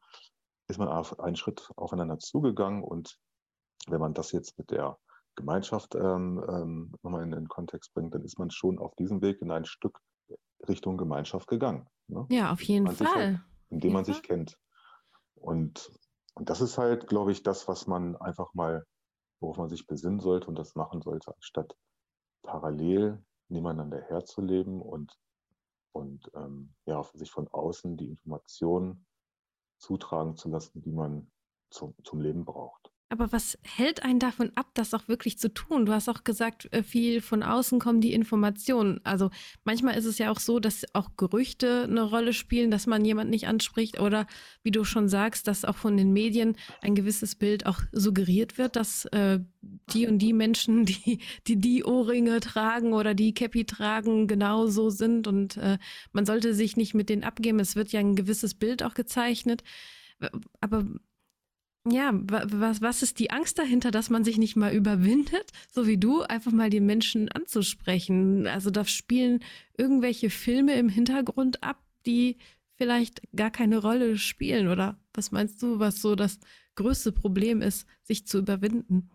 ist 0.67 0.77
man 0.77 0.87
auf 0.87 1.19
einen 1.19 1.35
Schritt 1.35 1.71
aufeinander 1.75 2.19
zugegangen 2.19 2.83
und 2.83 3.17
wenn 3.87 3.99
man 3.99 4.13
das 4.13 4.31
jetzt 4.31 4.57
mit 4.57 4.71
der 4.71 4.97
Gemeinschaft 5.35 5.95
ähm, 5.95 6.43
ähm, 6.47 6.93
nochmal 7.03 7.23
in 7.23 7.31
den 7.31 7.47
Kontext 7.47 7.93
bringt, 7.93 8.15
dann 8.15 8.23
ist 8.23 8.39
man 8.39 8.49
schon 8.49 8.79
auf 8.79 8.95
diesem 8.95 9.21
Weg 9.21 9.41
in 9.41 9.51
ein 9.51 9.65
Stück 9.65 9.99
Richtung 10.67 10.97
Gemeinschaft 10.97 11.47
gegangen. 11.47 11.87
Ne? 12.07 12.25
Ja, 12.29 12.51
auf 12.51 12.61
jeden 12.61 12.89
Fall. 12.89 13.15
Halt, 13.15 13.39
indem 13.69 13.93
man 13.93 14.05
sich 14.05 14.23
kennt. 14.23 14.57
Und, 15.35 15.91
und 16.33 16.49
das 16.49 16.61
ist 16.61 16.77
halt, 16.77 17.07
glaube 17.07 17.31
ich, 17.31 17.43
das, 17.43 17.67
was 17.67 17.87
man 17.87 18.15
einfach 18.15 18.53
mal, 18.53 18.85
worauf 19.41 19.57
man 19.57 19.69
sich 19.69 19.85
besinnen 19.85 20.19
sollte 20.19 20.47
und 20.47 20.57
das 20.57 20.75
machen 20.75 21.01
sollte, 21.01 21.33
anstatt 21.35 21.75
parallel 22.43 23.23
nebeneinander 23.49 24.01
herzuleben 24.01 24.81
und, 24.81 25.17
und 25.91 26.31
ähm, 26.35 26.73
ja, 26.85 27.03
sich 27.13 27.29
von 27.29 27.47
außen 27.49 27.97
die 27.97 28.09
Informationen 28.09 29.04
zutragen 29.85 30.35
zu 30.35 30.49
lassen, 30.49 30.81
die 30.81 30.91
man 30.91 31.31
zum, 31.69 31.93
zum 32.03 32.19
Leben 32.19 32.43
braucht. 32.43 32.84
Aber 33.15 33.31
was 33.31 33.57
hält 33.61 34.03
einen 34.03 34.19
davon 34.19 34.51
ab, 34.55 34.67
das 34.73 34.93
auch 34.93 35.07
wirklich 35.07 35.37
zu 35.37 35.53
tun? 35.53 35.85
Du 35.85 35.93
hast 35.93 36.09
auch 36.09 36.25
gesagt, 36.25 36.67
äh, 36.73 36.83
viel 36.83 37.21
von 37.21 37.43
außen 37.43 37.79
kommen 37.79 38.01
die 38.01 38.11
Informationen. 38.11 38.99
Also 39.05 39.29
manchmal 39.63 39.97
ist 39.97 40.03
es 40.03 40.17
ja 40.17 40.31
auch 40.31 40.39
so, 40.41 40.59
dass 40.59 40.83
auch 40.91 41.11
Gerüchte 41.15 41.83
eine 41.83 42.01
Rolle 42.01 42.33
spielen, 42.33 42.71
dass 42.71 42.87
man 42.87 43.05
jemand 43.05 43.29
nicht 43.29 43.47
anspricht 43.47 44.01
oder 44.01 44.27
wie 44.63 44.71
du 44.71 44.83
schon 44.83 45.07
sagst, 45.07 45.47
dass 45.47 45.63
auch 45.63 45.77
von 45.77 45.95
den 45.95 46.11
Medien 46.11 46.57
ein 46.81 46.93
gewisses 46.93 47.35
Bild 47.35 47.65
auch 47.65 47.79
suggeriert 47.93 48.57
wird, 48.57 48.75
dass 48.75 49.05
äh, 49.05 49.39
die 49.93 50.07
und 50.07 50.19
die 50.19 50.33
Menschen, 50.33 50.83
die, 50.85 51.19
die 51.47 51.55
die 51.55 51.85
Ohrringe 51.85 52.41
tragen 52.41 52.91
oder 52.91 53.13
die 53.13 53.33
Käppi 53.33 53.63
tragen, 53.63 54.27
genau 54.27 54.67
so 54.67 54.89
sind 54.89 55.25
und 55.25 55.55
äh, 55.55 55.77
man 56.11 56.25
sollte 56.25 56.53
sich 56.53 56.75
nicht 56.75 56.93
mit 56.93 57.07
denen 57.07 57.23
abgeben. 57.23 57.61
Es 57.61 57.77
wird 57.77 57.93
ja 57.93 58.01
ein 58.01 58.17
gewisses 58.17 58.55
Bild 58.55 58.83
auch 58.83 58.93
gezeichnet. 58.93 59.63
Aber 60.61 60.85
ja, 61.87 62.11
was, 62.13 62.81
was 62.81 63.03
ist 63.03 63.19
die 63.19 63.29
Angst 63.29 63.59
dahinter, 63.59 63.91
dass 63.91 64.09
man 64.09 64.23
sich 64.23 64.37
nicht 64.37 64.55
mal 64.55 64.73
überwindet, 64.73 65.51
so 65.71 65.85
wie 65.85 65.97
du, 65.97 66.23
einfach 66.23 66.51
mal 66.51 66.69
die 66.69 66.79
Menschen 66.79 67.31
anzusprechen? 67.31 68.47
Also 68.47 68.71
da 68.71 68.85
spielen 68.85 69.43
irgendwelche 69.77 70.29
Filme 70.29 70.75
im 70.75 70.89
Hintergrund 70.89 71.63
ab, 71.63 71.77
die 72.05 72.37
vielleicht 72.75 73.21
gar 73.35 73.51
keine 73.51 73.77
Rolle 73.77 74.17
spielen. 74.17 74.67
Oder 74.67 74.97
was 75.13 75.31
meinst 75.31 75.61
du, 75.61 75.79
was 75.79 76.01
so 76.01 76.15
das 76.15 76.39
größte 76.75 77.11
Problem 77.11 77.61
ist, 77.61 77.87
sich 78.03 78.25
zu 78.25 78.39
überwinden? 78.39 79.11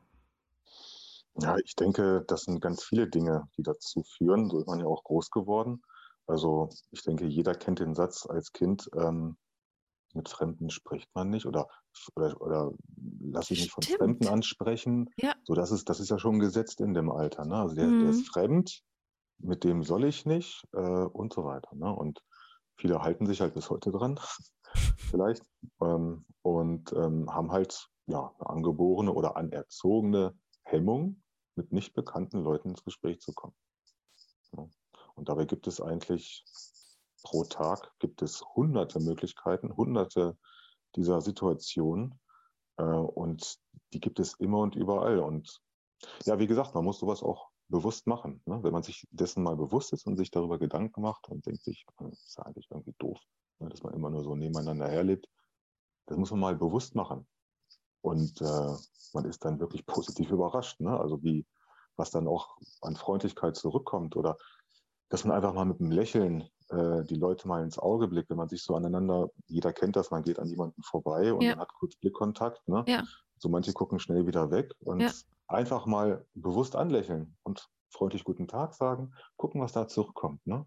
Ja, 1.40 1.56
ich 1.64 1.74
denke, 1.74 2.24
das 2.28 2.42
sind 2.42 2.61
ganz 2.61 2.85
viele 2.85 3.09
Dinge, 3.09 3.48
die 3.56 3.62
dazu 3.62 4.02
führen. 4.16 4.48
So 4.48 4.61
ist 4.61 4.66
man 4.66 4.80
ja 4.80 4.87
auch 4.87 5.04
groß 5.04 5.30
geworden. 5.30 5.83
Also 6.26 6.70
ich 6.92 7.02
denke, 7.02 7.26
jeder 7.26 7.54
kennt 7.54 7.80
den 7.80 7.94
Satz 7.94 8.26
als 8.26 8.52
Kind, 8.52 8.88
ähm, 8.96 9.37
mit 10.14 10.29
Fremden 10.29 10.70
spricht 10.70 11.09
man 11.14 11.31
nicht 11.31 11.46
oder, 11.46 11.68
oder, 12.14 12.40
oder 12.40 12.73
lass 13.20 13.49
dich 13.49 13.61
nicht 13.61 13.73
von 13.73 13.83
Fremden 13.83 14.29
ansprechen. 14.29 15.11
Ja. 15.16 15.35
So, 15.44 15.55
das 15.55 15.70
ist, 15.70 15.88
das 15.88 16.01
ist 16.01 16.11
ja 16.11 16.18
schon 16.18 16.38
gesetzt 16.38 16.81
in 16.81 16.94
dem 16.94 17.11
Alter. 17.11 17.44
Ne? 17.44 17.57
Also 17.57 17.75
der, 17.75 17.87
mhm. 17.87 18.01
der 18.01 18.11
ist 18.11 18.29
fremd, 18.29 18.83
mit 19.38 19.64
dem 19.64 19.83
soll 19.83 20.05
ich 20.05 20.27
nicht 20.27 20.64
äh, 20.73 20.79
und 20.79 21.33
so 21.33 21.44
weiter. 21.44 21.75
Ne? 21.75 21.94
Und 21.94 22.23
viele 22.77 23.03
halten 23.03 23.27
sich 23.27 23.40
halt 23.40 23.55
bis 23.55 23.70
heute 23.70 23.90
dran, 23.90 24.18
vielleicht, 24.96 25.44
ähm, 25.83 26.25
und 26.42 26.92
ähm, 26.92 27.33
haben 27.33 27.53
halt 27.53 27.88
ja, 28.07 28.35
eine 28.38 28.51
angeborene 28.51 29.12
oder 29.12 29.37
anerzogene 29.37 30.35
Hemmung, 30.64 31.23
mit 31.57 31.73
nicht 31.73 31.94
bekannten 31.94 32.42
Leuten 32.42 32.70
ins 32.70 32.85
Gespräch 32.85 33.20
zu 33.20 33.33
kommen. 33.33 33.55
Ja. 34.57 34.68
Und 35.14 35.29
dabei 35.29 35.44
gibt 35.44 35.66
es 35.66 35.81
eigentlich 35.81 36.44
pro 37.22 37.44
Tag 37.44 37.92
gibt 37.98 38.22
es 38.22 38.42
hunderte 38.54 39.00
Möglichkeiten, 39.00 39.76
hunderte 39.76 40.37
dieser 40.96 41.20
Situationen. 41.20 42.18
Äh, 42.76 42.83
und 42.83 43.59
die 43.92 44.00
gibt 44.00 44.20
es 44.20 44.35
immer 44.35 44.59
und 44.59 44.76
überall. 44.76 45.18
Und 45.18 45.61
ja, 46.24 46.38
wie 46.38 46.46
gesagt, 46.46 46.74
man 46.74 46.85
muss 46.85 46.98
sowas 46.98 47.22
auch 47.22 47.50
bewusst 47.68 48.06
machen. 48.06 48.42
Ne? 48.46 48.62
Wenn 48.62 48.72
man 48.72 48.83
sich 48.83 49.06
dessen 49.11 49.42
mal 49.42 49.56
bewusst 49.56 49.92
ist 49.92 50.06
und 50.06 50.16
sich 50.16 50.30
darüber 50.30 50.59
Gedanken 50.59 51.02
macht 51.02 51.28
und 51.28 51.46
denkt 51.46 51.62
sich, 51.62 51.87
hm, 51.98 52.11
das 52.11 52.26
ist 52.26 52.38
ja 52.38 52.44
eigentlich 52.44 52.68
irgendwie 52.70 52.94
doof, 52.98 53.18
ne? 53.59 53.68
dass 53.68 53.83
man 53.83 53.94
immer 53.94 54.11
nur 54.11 54.22
so 54.22 54.35
nebeneinander 54.35 54.88
herlebt. 54.88 55.28
Das 56.06 56.18
muss 56.18 56.30
man 56.30 56.40
mal 56.40 56.56
bewusst 56.56 56.94
machen. 56.94 57.26
Und 58.02 58.40
äh, 58.40 58.76
man 59.12 59.24
ist 59.24 59.44
dann 59.44 59.61
wirklich 59.61 59.87
positiv 59.87 60.30
überrascht. 60.30 60.80
Ne? 60.80 60.98
Also 60.98 61.22
wie, 61.22 61.46
was 61.96 62.11
dann 62.11 62.26
auch 62.26 62.56
an 62.80 62.96
Freundlichkeit 62.96 63.56
zurückkommt 63.56 64.16
oder 64.16 64.37
dass 65.11 65.24
man 65.24 65.37
einfach 65.37 65.54
mal 65.54 65.64
mit 65.64 65.80
einem 65.80 65.90
Lächeln 65.90 66.48
äh, 66.70 67.04
die 67.04 67.16
Leute 67.16 67.48
mal 67.48 67.62
ins 67.62 67.78
Auge 67.78 68.06
blickt, 68.09 68.30
wenn 68.30 68.37
man 68.37 68.48
sich 68.48 68.62
so 68.62 68.74
aneinander, 68.76 69.30
jeder 69.46 69.72
kennt 69.72 69.96
das, 69.96 70.11
man 70.11 70.22
geht 70.22 70.38
an 70.38 70.48
jemanden 70.48 70.83
vorbei 70.83 71.33
und 71.33 71.42
ja. 71.42 71.50
man 71.50 71.61
hat 71.61 71.74
kurz 71.74 71.96
Blickkontakt. 71.96 72.66
Ne? 72.68 72.85
Ja. 72.87 73.04
So 73.38 73.48
manche 73.48 73.72
gucken 73.72 73.98
schnell 73.98 74.26
wieder 74.26 74.50
weg 74.50 74.72
und 74.80 75.00
ja. 75.00 75.11
einfach 75.48 75.87
mal 75.87 76.24
bewusst 76.35 76.76
anlächeln 76.76 77.37
und 77.42 77.68
freundlich 77.90 78.22
guten 78.22 78.46
Tag 78.46 78.74
sagen, 78.74 79.12
gucken, 79.37 79.61
was 79.61 79.72
da 79.72 79.88
zurückkommt. 79.88 80.46
Ne? 80.46 80.64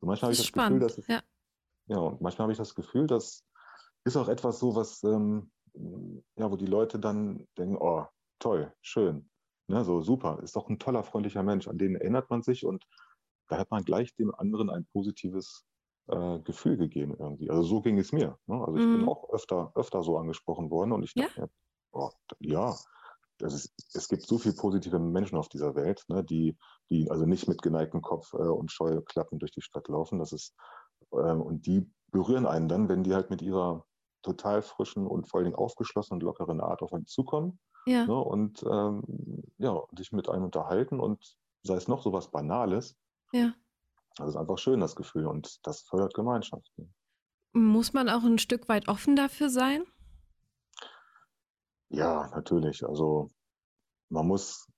So 0.00 0.06
manchmal 0.06 0.28
habe 0.28 0.32
ich 0.32 0.38
das 0.38 0.46
spannend. 0.46 0.80
Gefühl, 0.80 0.88
dass 0.88 0.98
es, 0.98 1.06
ja. 1.06 1.20
ja, 1.86 1.98
und 1.98 2.20
manchmal 2.20 2.44
habe 2.44 2.52
ich 2.52 2.58
das 2.58 2.74
Gefühl, 2.74 3.06
das 3.06 3.44
ist 4.04 4.16
auch 4.16 4.28
etwas 4.28 4.58
so, 4.58 4.74
was, 4.74 5.02
ähm, 5.04 5.52
ja, 6.36 6.50
wo 6.50 6.56
die 6.56 6.66
Leute 6.66 6.98
dann 6.98 7.46
denken, 7.56 7.76
oh, 7.78 8.04
toll, 8.40 8.72
schön, 8.80 9.30
ne, 9.68 9.84
so 9.84 10.00
super, 10.00 10.40
ist 10.42 10.56
doch 10.56 10.68
ein 10.68 10.78
toller, 10.78 11.04
freundlicher 11.04 11.42
Mensch, 11.42 11.68
an 11.68 11.78
den 11.78 11.94
erinnert 11.94 12.30
man 12.30 12.42
sich 12.42 12.64
und 12.64 12.84
da 13.48 13.58
hat 13.58 13.70
man 13.70 13.84
gleich 13.84 14.14
dem 14.14 14.34
anderen 14.34 14.70
ein 14.70 14.86
positives 14.92 15.64
äh, 16.08 16.40
Gefühl 16.40 16.76
gegeben 16.76 17.16
irgendwie. 17.18 17.50
Also 17.50 17.62
so 17.62 17.80
ging 17.80 17.98
es 17.98 18.12
mir. 18.12 18.38
Ne? 18.46 18.64
Also 18.64 18.76
ich 18.76 18.86
mm. 18.86 18.92
bin 18.92 19.00
mhm. 19.02 19.08
auch 19.08 19.30
öfter, 19.30 19.72
öfter 19.74 20.02
so 20.02 20.18
angesprochen 20.18 20.70
worden 20.70 20.92
und 20.92 21.02
ich 21.02 21.14
dachte, 21.14 21.40
ja, 21.40 21.48
oh, 21.92 22.10
ja 22.40 22.76
ist, 23.42 23.72
es 23.94 24.08
gibt 24.08 24.26
so 24.26 24.38
viele 24.38 24.54
positive 24.54 24.98
Menschen 24.98 25.36
auf 25.36 25.48
dieser 25.48 25.74
Welt, 25.74 26.04
ne, 26.08 26.24
die, 26.24 26.56
die 26.90 27.10
also 27.10 27.26
nicht 27.26 27.48
mit 27.48 27.62
geneigtem 27.62 28.02
Kopf 28.02 28.32
äh, 28.32 28.36
und 28.36 28.72
Scheuklappen 28.72 29.38
durch 29.38 29.52
die 29.52 29.62
Stadt 29.62 29.88
laufen. 29.88 30.18
Das 30.18 30.32
ist, 30.32 30.54
ähm, 31.12 31.42
und 31.42 31.66
die 31.66 31.90
berühren 32.10 32.46
einen 32.46 32.68
dann, 32.68 32.88
wenn 32.88 33.02
die 33.02 33.14
halt 33.14 33.30
mit 33.30 33.42
ihrer 33.42 33.84
total 34.22 34.62
frischen 34.62 35.06
und 35.06 35.28
vor 35.28 35.38
allen 35.38 35.46
Dingen 35.46 35.56
aufgeschlossenen 35.56 36.20
und 36.20 36.26
lockeren 36.26 36.60
Art 36.60 36.82
auf 36.82 36.92
einen 36.92 37.06
zukommen. 37.06 37.60
Ja. 37.86 38.06
Ne, 38.06 38.16
und 38.16 38.64
ähm, 38.68 39.02
ja, 39.58 39.80
sich 39.96 40.12
mit 40.12 40.28
einem 40.28 40.44
unterhalten 40.44 40.98
und 40.98 41.36
sei 41.62 41.74
es 41.74 41.88
noch 41.88 42.02
so 42.02 42.12
was 42.12 42.30
Banales, 42.30 42.96
ja. 43.32 43.54
Das 44.16 44.28
ist 44.28 44.36
einfach 44.36 44.58
schön, 44.58 44.80
das 44.80 44.96
Gefühl, 44.96 45.26
und 45.26 45.58
das 45.66 45.82
fördert 45.82 46.14
Gemeinschaften. 46.14 46.94
Muss 47.52 47.92
man 47.92 48.08
auch 48.08 48.24
ein 48.24 48.38
Stück 48.38 48.68
weit 48.68 48.88
offen 48.88 49.16
dafür 49.16 49.50
sein? 49.50 49.84
Ja, 51.88 52.28
natürlich. 52.28 52.84
Also 52.84 53.30
man 54.08 54.26
muss, 54.26 54.70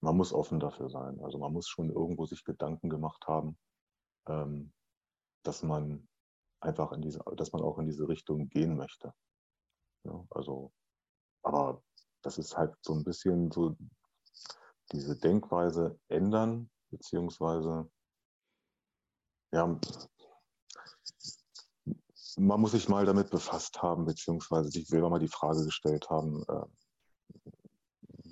man 0.00 0.16
muss 0.16 0.32
offen 0.32 0.60
dafür 0.60 0.88
sein. 0.88 1.18
Also 1.22 1.38
man 1.38 1.52
muss 1.52 1.68
schon 1.68 1.90
irgendwo 1.90 2.26
sich 2.26 2.44
Gedanken 2.44 2.88
gemacht 2.88 3.24
haben, 3.26 3.58
ähm, 4.26 4.72
dass 5.42 5.62
man 5.62 6.08
einfach 6.60 6.92
in 6.92 7.02
diese, 7.02 7.20
dass 7.36 7.52
man 7.52 7.62
auch 7.62 7.78
in 7.78 7.86
diese 7.86 8.08
Richtung 8.08 8.48
gehen 8.48 8.76
möchte. 8.76 9.12
Ja, 10.04 10.24
also, 10.30 10.72
aber 11.42 11.82
das 12.22 12.38
ist 12.38 12.56
halt 12.56 12.74
so 12.82 12.94
ein 12.94 13.04
bisschen 13.04 13.50
so 13.50 13.76
diese 14.92 15.18
Denkweise 15.18 15.98
ändern, 16.08 16.70
beziehungsweise 16.96 17.90
ja, 19.52 19.80
man 22.36 22.60
muss 22.60 22.72
sich 22.72 22.88
mal 22.88 23.04
damit 23.04 23.30
befasst 23.30 23.80
haben, 23.82 24.04
beziehungsweise 24.04 24.70
sich 24.70 24.86
selber 24.86 25.10
mal 25.10 25.20
die 25.20 25.28
Frage 25.28 25.64
gestellt 25.64 26.08
haben, 26.10 26.42
äh, 26.48 26.66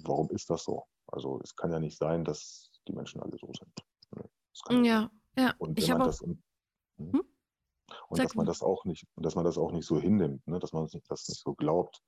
warum 0.05 0.29
ist 0.31 0.51
das 0.51 0.64
so? 0.64 0.85
Also 1.07 1.40
es 1.42 1.55
kann 1.55 1.70
ja 1.70 1.79
nicht 1.79 1.98
sein, 1.98 2.25
dass 2.25 2.70
die 2.88 2.92
Menschen 2.92 3.20
alle 3.20 3.37
so 3.38 3.53
sind. 3.53 4.85
Ja, 4.85 5.11
ja. 5.37 5.55
Und 5.59 5.81
wenn 5.81 5.98
man 5.98 6.07
das, 6.07 6.20
und, 6.20 6.42
hm? 6.98 7.12
hm? 7.12 7.22
dass 8.11 8.35
man 8.35 8.46
das 8.46 8.62
auch 8.62 8.85
nicht, 8.85 9.07
dass 9.16 9.35
man 9.35 9.44
das 9.44 9.59
auch 9.59 9.72
nicht 9.72 9.87
so 9.87 9.98
hinnimmt, 9.98 10.46
ne? 10.46 10.59
dass 10.59 10.72
man 10.72 10.88
das 11.09 11.29
nicht 11.29 11.40
so 11.40 11.55
glaubt, 11.55 12.03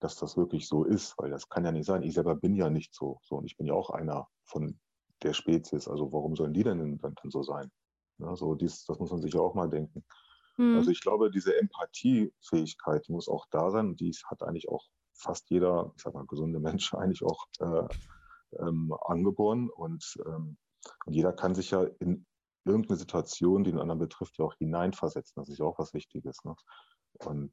dass 0.00 0.16
das 0.16 0.36
wirklich 0.36 0.68
so 0.68 0.84
ist, 0.84 1.16
weil 1.18 1.30
das 1.30 1.48
kann 1.48 1.64
ja 1.64 1.72
nicht 1.72 1.86
sein. 1.86 2.02
Ich 2.02 2.14
selber 2.14 2.34
bin 2.34 2.54
ja 2.54 2.70
nicht 2.70 2.94
so, 2.94 3.18
so 3.22 3.36
und 3.36 3.46
ich 3.46 3.56
bin 3.56 3.66
ja 3.66 3.74
auch 3.74 3.90
einer 3.90 4.28
von 4.44 4.78
der 5.22 5.32
Spezies. 5.32 5.88
Also 5.88 6.12
warum 6.12 6.36
sollen 6.36 6.54
die 6.54 6.64
denn 6.64 6.98
dann, 6.98 7.14
dann 7.14 7.30
so 7.30 7.42
sein? 7.42 7.70
Ja, 8.18 8.36
so 8.36 8.54
dies, 8.54 8.84
das 8.84 8.98
muss 8.98 9.10
man 9.10 9.20
sich 9.20 9.34
ja 9.34 9.40
auch 9.40 9.54
mal 9.54 9.68
denken. 9.68 10.04
Mhm. 10.56 10.76
Also 10.76 10.90
ich 10.90 11.00
glaube, 11.00 11.30
diese 11.30 11.58
Empathiefähigkeit, 11.58 13.06
die 13.08 13.12
muss 13.12 13.28
auch 13.28 13.46
da 13.50 13.70
sein 13.70 13.88
und 13.88 14.00
die 14.00 14.12
hat 14.26 14.42
eigentlich 14.42 14.68
auch 14.68 14.86
fast 15.14 15.50
jeder, 15.50 15.92
ich 15.96 16.02
sag 16.02 16.14
mal, 16.14 16.26
gesunde 16.26 16.60
Mensch 16.60 16.92
eigentlich 16.94 17.22
auch 17.24 17.46
äh, 17.60 17.88
ähm, 18.58 18.94
angeboren 19.06 19.70
und, 19.70 20.18
ähm, 20.26 20.56
und 21.06 21.12
jeder 21.12 21.32
kann 21.32 21.54
sich 21.54 21.70
ja 21.70 21.84
in 22.00 22.26
irgendeine 22.64 22.98
Situation, 22.98 23.64
die 23.64 23.70
den 23.70 23.80
anderen 23.80 23.98
betrifft, 23.98 24.38
ja 24.38 24.44
auch 24.44 24.54
hineinversetzen. 24.54 25.40
Das 25.40 25.48
ist 25.48 25.58
ja 25.58 25.64
auch 25.64 25.78
was 25.78 25.94
Wichtiges. 25.94 26.44
Ne? 26.44 26.54
Und 27.24 27.52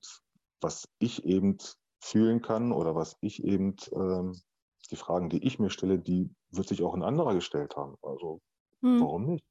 was 0.62 0.88
ich 1.00 1.26
eben 1.26 1.58
fühlen 2.02 2.42
kann 2.42 2.72
oder 2.72 2.96
was 2.96 3.18
ich 3.22 3.44
eben, 3.44 3.76
ähm, 3.94 4.40
die 4.88 4.96
Fragen, 4.96 5.30
die 5.30 5.46
ich 5.46 5.60
mir 5.60 5.70
stelle, 5.70 6.00
die 6.00 6.30
wird 6.52 6.68
sich 6.68 6.82
auch 6.82 6.94
ein 6.94 7.04
anderer 7.04 7.36
gestellt 7.36 7.76
haben. 7.76 7.96
Also 8.02 8.42
hm. 8.82 9.02
warum 9.02 9.26
nicht? 9.26 9.46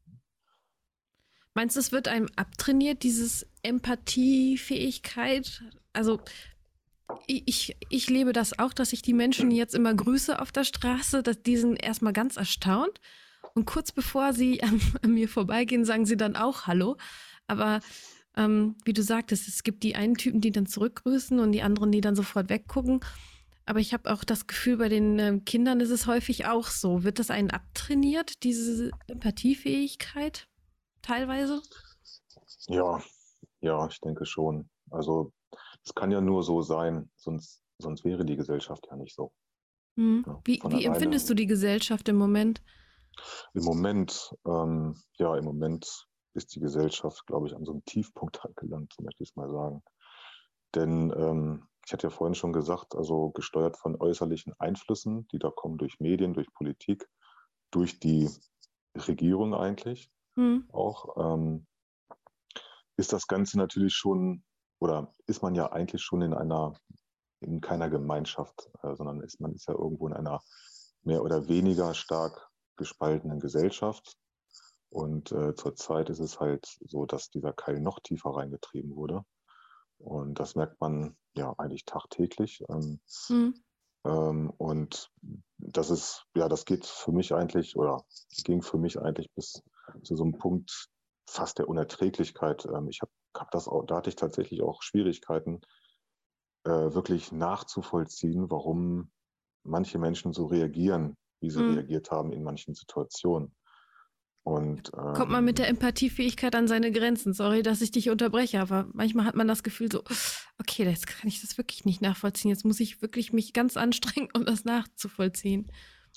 Meinst 1.55 1.77
du, 1.77 1.81
es 1.81 1.93
wird 1.93 2.09
einem 2.09 2.29
abtrainiert, 2.37 3.03
dieses 3.03 3.47
Empathiefähigkeit? 3.63 5.63
Also 5.93 6.21
ich, 7.27 7.77
ich 7.89 8.11
lebe 8.11 8.33
das 8.33 8.59
auch, 8.59 8.73
dass 8.73 8.93
ich 8.93 9.03
die 9.03 9.15
Menschen 9.15 9.51
jetzt 9.51 9.75
immer 9.75 9.95
grüße 9.95 10.41
auf 10.41 10.53
der 10.53 10.65
Straße, 10.65 11.23
dass 11.23 11.43
die 11.43 11.57
sind 11.57 11.83
erstmal 11.83 12.13
ganz 12.13 12.37
erstaunt. 12.37 13.01
Und 13.55 13.65
kurz 13.65 13.93
bevor 13.93 14.33
sie 14.33 14.63
an, 14.63 14.81
an 15.03 15.15
mir 15.15 15.29
vorbeigehen, 15.29 15.85
sagen 15.85 16.07
sie 16.07 16.17
dann 16.17 16.37
auch 16.37 16.67
Hallo. 16.67 16.97
Aber 17.47 17.81
ähm, 18.37 18.77
wie 18.85 18.93
du 18.93 19.03
sagtest, 19.03 19.49
es 19.49 19.63
gibt 19.63 19.83
die 19.83 19.97
einen 19.97 20.15
Typen, 20.15 20.41
die 20.41 20.53
dann 20.53 20.67
zurückgrüßen 20.67 21.41
und 21.41 21.53
die 21.53 21.63
anderen, 21.63 21.91
die 21.91 22.01
dann 22.01 22.15
sofort 22.15 22.51
weggucken. 22.51 23.01
Aber 23.69 23.81
ich 23.81 23.93
habe 23.93 24.13
auch 24.13 24.25
das 24.25 24.47
Gefühl, 24.47 24.79
bei 24.79 24.89
den 24.89 25.19
äh, 25.19 25.41
Kindern 25.45 25.81
ist 25.81 25.91
es 25.91 26.07
häufig 26.07 26.47
auch 26.47 26.67
so. 26.67 27.05
Wird 27.05 27.19
das 27.19 27.31
einen 27.31 27.51
abtrainiert, 27.51 28.43
diese 28.43 28.91
Empathiefähigkeit? 29.07 30.49
teilweise? 31.09 31.63
Ja, 32.69 33.03
ja, 33.61 33.87
ich 33.89 34.01
denke 34.01 34.27
schon. 34.27 34.69
Also 34.91 35.33
es 35.85 35.95
kann 35.95 36.11
ja 36.11 36.21
nur 36.21 36.43
so 36.43 36.63
sein, 36.63 37.11
sonst, 37.17 37.63
sonst 37.79 38.05
wäre 38.05 38.25
die 38.25 38.37
Gesellschaft 38.37 38.87
ja 38.91 38.97
nicht 38.97 39.15
so. 39.15 39.33
Hm. 39.97 40.25
Ja, 40.27 40.41
wie, 40.45 40.61
wie 40.69 40.85
empfindest 40.85 41.29
du 41.31 41.35
die 41.35 41.47
Gesellschaft 41.47 42.09
im 42.09 42.17
Moment? 42.17 42.63
Im 43.55 43.65
Moment, 43.65 44.35
ähm, 44.47 44.95
ja, 45.19 45.37
im 45.37 45.45
Moment 45.45 46.07
ist 46.35 46.55
die 46.55 46.61
Gesellschaft, 46.61 47.27
glaube 47.27 47.49
ich, 47.49 47.57
an 47.57 47.65
so 47.65 47.73
einem 47.73 47.85
Tiefpunkt 47.85 48.41
angelangt, 48.45 48.93
so 48.97 49.03
möchte 49.03 49.23
ich 49.23 49.31
es 49.31 49.37
mal 49.37 49.51
sagen. 49.51 49.83
Denn 50.75 51.13
ähm, 51.17 51.67
ich 51.89 51.93
hatte 51.95 52.09
ja 52.09 52.11
vorhin 52.11 52.35
schon 52.35 52.53
gesagt, 52.53 52.95
also 52.95 53.31
gesteuert 53.31 53.79
von 53.79 53.97
äußerlichen 53.99 54.53
Einflüssen, 54.59 55.27
die 55.29 55.39
da 55.39 55.51
kommen 55.51 55.79
durch 55.79 56.01
Medien, 56.01 56.35
durch 56.35 56.53
Politik, 56.53 57.09
durch 57.71 57.99
die 57.99 58.29
Regierung 58.95 59.55
eigentlich 59.55 60.11
mhm. 60.37 60.69
auch, 60.71 61.17
ähm, 61.17 61.67
ist 62.99 63.15
das 63.15 63.27
Ganze 63.27 63.57
natürlich 63.57 63.95
schon, 63.95 64.45
oder 64.81 65.15
ist 65.27 65.41
man 65.41 65.55
ja 65.55 65.73
eigentlich 65.73 66.03
schon 66.03 66.21
in 66.21 66.35
einer, 66.35 66.75
in 67.41 67.63
keiner 67.63 67.89
Gemeinschaft, 67.89 68.69
äh, 68.83 68.95
sondern 68.95 69.23
ist 69.23 69.41
man 69.41 69.55
ist 69.55 69.67
ja 69.67 69.73
irgendwo 69.73 70.09
in 70.09 70.13
einer 70.13 70.43
mehr 71.05 71.23
oder 71.23 71.49
weniger 71.49 71.95
stark 71.95 72.51
gespaltenen 72.77 73.41
Gesellschaft. 73.41 74.19
Und 74.91 75.33
äh, 75.33 75.55
zurzeit 75.55 76.11
ist 76.11 76.21
es 76.21 76.39
halt 76.39 76.67
so, 76.85 77.07
dass 77.07 77.31
dieser 77.31 77.55
Keil 77.55 77.81
noch 77.81 77.99
tiefer 78.01 78.37
reingetrieben 78.37 78.95
wurde. 78.95 79.25
Und 79.99 80.39
das 80.39 80.55
merkt 80.55 80.81
man 80.81 81.17
ja 81.35 81.55
eigentlich 81.59 81.85
tagtäglich. 81.85 82.65
Ähm, 82.69 83.01
mhm. 83.29 83.55
ähm, 84.05 84.51
und 84.57 85.11
das 85.59 85.91
ist, 85.91 86.25
ja, 86.35 86.49
das 86.49 86.65
geht 86.65 86.87
für 86.87 87.13
mich 87.13 87.35
eigentlich 87.35 87.77
oder 87.77 88.05
ging 88.45 88.63
für 88.63 88.79
mich 88.79 89.01
eigentlich 89.01 89.31
bis 89.35 89.63
zu 90.03 90.17
so 90.17 90.23
einem 90.23 90.39
Punkt 90.39 90.89
fast 91.29 91.59
der 91.59 91.69
Unerträglichkeit. 91.69 92.67
Ähm, 92.67 92.89
ich 92.89 93.01
habe 93.03 93.13
hab 93.37 93.51
das 93.51 93.69
auch, 93.69 93.85
da 93.85 93.97
hatte 93.97 94.11
ich 94.11 94.17
tatsächlich 94.17 94.63
auch 94.63 94.83
Schwierigkeiten, 94.83 95.61
äh, 96.65 96.95
wirklich 96.95 97.33
nachzuvollziehen, 97.33 98.51
warum 98.51 99.11
manche 99.65 99.99
Menschen 99.99 100.33
so 100.33 100.47
reagieren, 100.47 101.17
wie 101.41 101.51
sie 101.51 101.63
mhm. 101.63 101.75
reagiert 101.75 102.11
haben 102.11 102.33
in 102.33 102.43
manchen 102.43 102.75
Situationen. 102.75 103.55
Und, 104.49 104.91
ähm, 104.97 105.13
Kommt 105.13 105.31
man 105.31 105.45
mit 105.45 105.59
der 105.59 105.69
Empathiefähigkeit 105.69 106.55
an 106.55 106.69
seine 106.69 106.91
Grenzen. 106.91 107.35
Sorry, 107.35 107.63
dass 107.63 107.83
ich 107.83 107.91
dich 107.91 108.09
unterbreche, 108.09 108.61
aber 108.61 108.87
manchmal 108.95 109.27
hat 109.27 109.35
man 109.35 109.47
das 109.47 109.63
Gefühl 109.63 109.93
so, 109.93 110.03
okay, 110.59 110.85
jetzt 110.85 111.07
kann 111.07 111.29
ich 111.29 111.43
das 111.43 111.59
wirklich 111.59 111.85
nicht 111.85 112.01
nachvollziehen. 112.01 112.51
Jetzt 112.51 112.65
muss 112.65 112.81
ich 112.81 113.03
wirklich 113.03 113.35
mich 113.35 113.53
ganz 113.53 113.77
anstrengen, 113.77 114.31
um 114.35 114.47
das 114.47 114.65
nachzuvollziehen. 114.65 115.71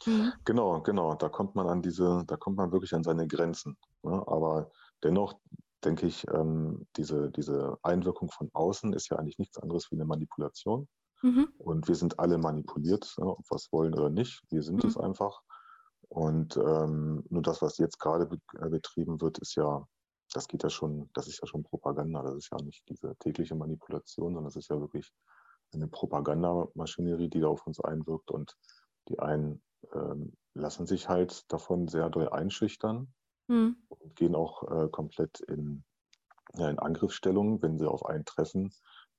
Mhm. 0.06 0.32
Genau, 0.46 0.82
genau. 0.82 1.14
Da 1.16 1.28
kommt 1.28 1.56
man 1.56 1.68
an 1.68 1.82
diese, 1.82 2.24
da 2.26 2.38
kommt 2.38 2.56
man 2.56 2.72
wirklich 2.72 2.94
an 2.94 3.04
seine 3.04 3.28
Grenzen. 3.28 3.76
Ne? 4.02 4.24
Aber 4.26 4.72
dennoch 5.04 5.36
denke 5.84 6.08
ich, 6.08 6.26
ähm, 6.34 6.88
diese, 6.96 7.32
diese 7.32 7.80
Einwirkung 7.84 8.32
von 8.32 8.50
außen 8.54 8.94
ist 8.94 9.10
ja 9.10 9.18
eigentlich 9.18 9.40
nichts 9.40 9.58
anderes 9.58 9.92
wie 9.92 9.96
eine 9.96 10.06
Manipulation. 10.06 10.88
Mhm. 11.22 11.50
Und 11.58 11.90
wir 11.90 11.96
sind 11.96 12.18
alle 12.18 12.38
manipuliert, 12.38 13.14
ne? 13.18 13.26
ob 13.26 13.44
wir 13.52 13.56
es 13.56 13.74
wollen 13.74 13.94
oder 13.94 14.10
nicht. 14.10 14.42
Wir 14.50 14.64
sind 14.64 14.86
mhm. 14.86 14.90
es 14.90 14.96
einfach. 14.96 15.42
Und 16.12 16.58
ähm, 16.58 17.24
nur 17.30 17.42
das, 17.42 17.62
was 17.62 17.78
jetzt 17.78 17.98
gerade 17.98 18.28
äh, 18.60 18.70
betrieben 18.70 19.22
wird, 19.22 19.40
ist 19.40 19.56
ja, 19.56 19.88
das 20.34 20.50
geht 20.50 20.62
ja 20.62 20.70
schon, 20.70 21.10
das 21.14 21.28
ist 21.28 21.40
ja 21.42 21.48
schon 21.48 21.64
Propaganda. 21.64 22.22
Das 22.22 22.36
ist 22.36 22.50
ja 22.52 22.58
nicht 22.62 22.84
diese 22.90 23.16
tägliche 23.16 23.56
Manipulation, 23.56 24.34
sondern 24.34 24.44
das 24.44 24.58
ist 24.58 24.70
ja 24.70 24.78
wirklich 24.78 25.10
eine 25.74 25.88
Propagandamaschinerie, 25.88 27.30
die 27.30 27.40
da 27.40 27.48
auf 27.48 27.66
uns 27.66 27.80
einwirkt 27.80 28.30
und 28.30 28.58
die 29.08 29.20
einen 29.20 29.64
ähm, 29.94 30.34
lassen 30.54 30.86
sich 30.86 31.08
halt 31.08 31.50
davon 31.50 31.88
sehr 31.88 32.10
doll 32.10 32.28
einschüchtern 32.28 33.14
hm. 33.48 33.78
und 33.88 34.16
gehen 34.18 34.36
auch 34.36 34.70
äh, 34.70 34.90
komplett 34.90 35.40
in, 35.40 35.86
ja, 36.56 36.70
in 36.70 36.78
Angriffsstellung, 36.78 37.62
wenn 37.62 37.80
sie 37.80 37.90
auf 37.90 38.06
einen 38.06 38.26
treffen, 38.26 38.74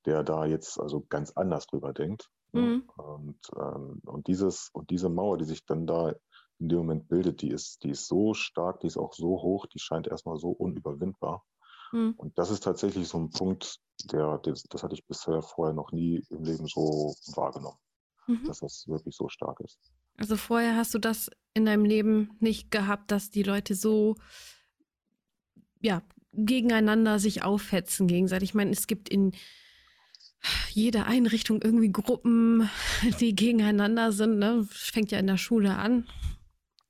der 0.05 0.23
da 0.25 0.45
jetzt 0.45 0.79
also 0.79 1.07
ganz 1.09 1.31
anders 1.33 1.67
drüber 1.69 1.95
denkt. 1.95 2.29
Ne? 2.53 2.61
Hm. 2.61 2.89
Und, 2.97 3.39
ähm, 3.57 4.03
und, 4.05 4.27
dieses, 4.27 4.69
und 4.75 4.91
diese 4.91 5.09
Mauer, 5.09 5.39
die 5.39 5.47
sich 5.47 5.65
dann 5.65 5.87
da 5.87 6.13
in 6.59 6.69
dem 6.69 6.79
Moment 6.79 7.09
bildet, 7.09 7.43
die 7.43 7.51
ist, 7.51 7.83
die 7.83 7.91
ist 7.91 8.07
so 8.07 8.35
stark, 8.35 8.81
die 8.81 8.87
ist 8.87 8.97
auch 8.97 9.13
so 9.13 9.43
hoch, 9.43 9.67
die 9.67 9.79
scheint 9.79 10.07
erstmal 10.07 10.39
so 10.39 10.51
unüberwindbar. 10.51 11.45
Hm. 11.91 12.15
Und 12.17 12.39
das 12.39 12.51
ist 12.51 12.63
tatsächlich 12.63 13.09
so 13.09 13.19
ein 13.19 13.31
Punkt, 13.31 13.79
der, 14.11 14.39
das, 14.39 14.63
das 14.65 14.83
hatte 14.83 14.95
ich 14.95 15.07
bisher 15.07 15.43
vorher 15.43 15.75
noch 15.75 15.93
nie 15.93 16.23
im 16.31 16.45
Leben 16.45 16.67
so 16.67 17.15
wahrgenommen, 17.35 17.79
mhm. 18.27 18.45
dass 18.47 18.61
das 18.61 18.85
wirklich 18.89 19.15
so 19.15 19.29
stark 19.29 19.61
ist. 19.61 19.79
Also 20.17 20.37
vorher 20.37 20.77
hast 20.77 20.95
du 20.95 20.99
das 20.99 21.31
in 21.55 21.65
deinem 21.65 21.85
Leben 21.85 22.37
nicht 22.41 22.71
gehabt, 22.71 23.11
dass 23.11 23.31
die 23.31 23.43
Leute 23.43 23.75
so 23.75 24.17
ja, 25.81 26.03
gegeneinander 26.33 27.19
sich 27.19 27.43
aufhetzen 27.43 28.07
gegenseitig. 28.07 28.51
Ich 28.51 28.55
meine, 28.55 28.71
es 28.71 28.87
gibt 28.87 29.09
in 29.09 29.33
jeder 30.71 31.07
Einrichtung 31.07 31.61
irgendwie 31.63 31.93
Gruppen, 31.93 32.69
die 33.21 33.35
gegeneinander 33.35 34.13
sind. 34.13 34.39
Ne? 34.39 34.67
Fängt 34.71 35.11
ja 35.11 35.19
in 35.19 35.27
der 35.27 35.37
Schule 35.37 35.77
an. 35.77 36.07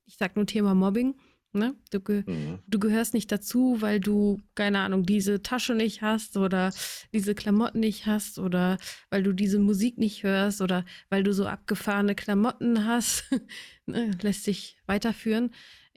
Ich 0.05 0.17
sag 0.17 0.37
nur 0.37 0.47
Thema 0.47 0.75
Mobbing. 0.75 1.15
Ne? 1.55 1.75
Du, 1.91 2.01
ge 2.01 2.25
mhm. 2.27 2.61
du 2.67 2.79
gehörst 2.79 3.13
nicht 3.13 3.31
dazu, 3.31 3.77
weil 3.81 4.01
du, 4.01 4.41
keine 4.55 4.79
Ahnung, 4.79 5.05
diese 5.05 5.43
Tasche 5.43 5.75
nicht 5.75 6.01
hast 6.01 6.39
oder 6.39 6.73
diese 7.13 7.35
Klamotten 7.35 7.81
nicht 7.81 8.07
hast 8.07 8.39
oder 8.39 8.79
weil 9.11 9.23
du 9.23 9.35
diese 9.35 9.59
Musik 9.59 9.99
nicht 9.99 10.23
hörst 10.23 10.63
oder 10.63 10.87
weil 11.11 11.23
du 11.23 11.35
so 11.35 11.47
abgefahrene 11.47 12.15
Klamotten 12.15 12.87
hast. 12.87 13.25
ne? 13.87 14.13
Lässt 14.23 14.45
sich 14.45 14.79
weiterführen. 14.87 15.51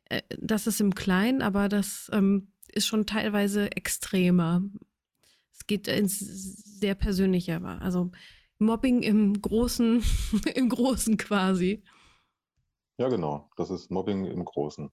äh, 0.09 0.23
das 0.37 0.67
ist 0.67 0.81
im 0.81 0.93
Kleinen, 0.93 1.41
aber 1.41 1.69
das 1.69 2.09
ähm, 2.11 2.49
ist 2.73 2.87
schon 2.87 3.05
teilweise 3.05 3.71
extremer. 3.71 4.61
Es 5.53 5.67
geht 5.67 5.87
ins 5.87 6.19
sehr 6.19 6.95
Persönliche, 6.95 7.61
also 7.63 8.11
Mobbing 8.59 9.03
im 9.03 9.41
Großen, 9.41 10.03
im 10.55 10.67
Großen 10.67 11.15
quasi. 11.15 11.81
Ja, 12.97 13.09
genau. 13.09 13.49
Das 13.57 13.69
ist 13.69 13.91
Mobbing 13.91 14.25
im 14.25 14.45
Großen. 14.45 14.91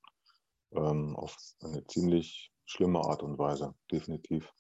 Ähm, 0.73 1.17
auf 1.17 1.37
eine 1.61 1.85
ziemlich 1.87 2.51
schlimme 2.65 3.01
Art 3.01 3.23
und 3.23 3.39
Weise, 3.39 3.75
definitiv. 3.91 4.51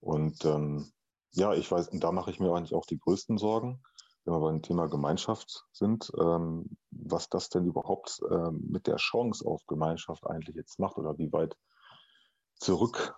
Und 0.00 0.44
ähm, 0.44 0.92
ja, 1.30 1.54
ich 1.54 1.70
weiß, 1.70 1.88
und 1.88 2.02
da 2.02 2.12
mache 2.12 2.30
ich 2.30 2.40
mir 2.40 2.52
eigentlich 2.52 2.74
auch 2.74 2.86
die 2.86 2.98
größten 2.98 3.38
Sorgen, 3.38 3.82
wenn 4.24 4.34
wir 4.34 4.40
beim 4.40 4.62
Thema 4.62 4.88
Gemeinschaft 4.88 5.64
sind, 5.72 6.10
ähm, 6.18 6.76
was 6.90 7.28
das 7.28 7.48
denn 7.48 7.66
überhaupt 7.66 8.20
ähm, 8.30 8.66
mit 8.68 8.86
der 8.86 8.96
Chance 8.96 9.46
auf 9.46 9.64
Gemeinschaft 9.66 10.26
eigentlich 10.26 10.56
jetzt 10.56 10.78
macht 10.78 10.98
oder 10.98 11.16
wie 11.18 11.32
weit 11.32 11.56
zurück 12.56 13.14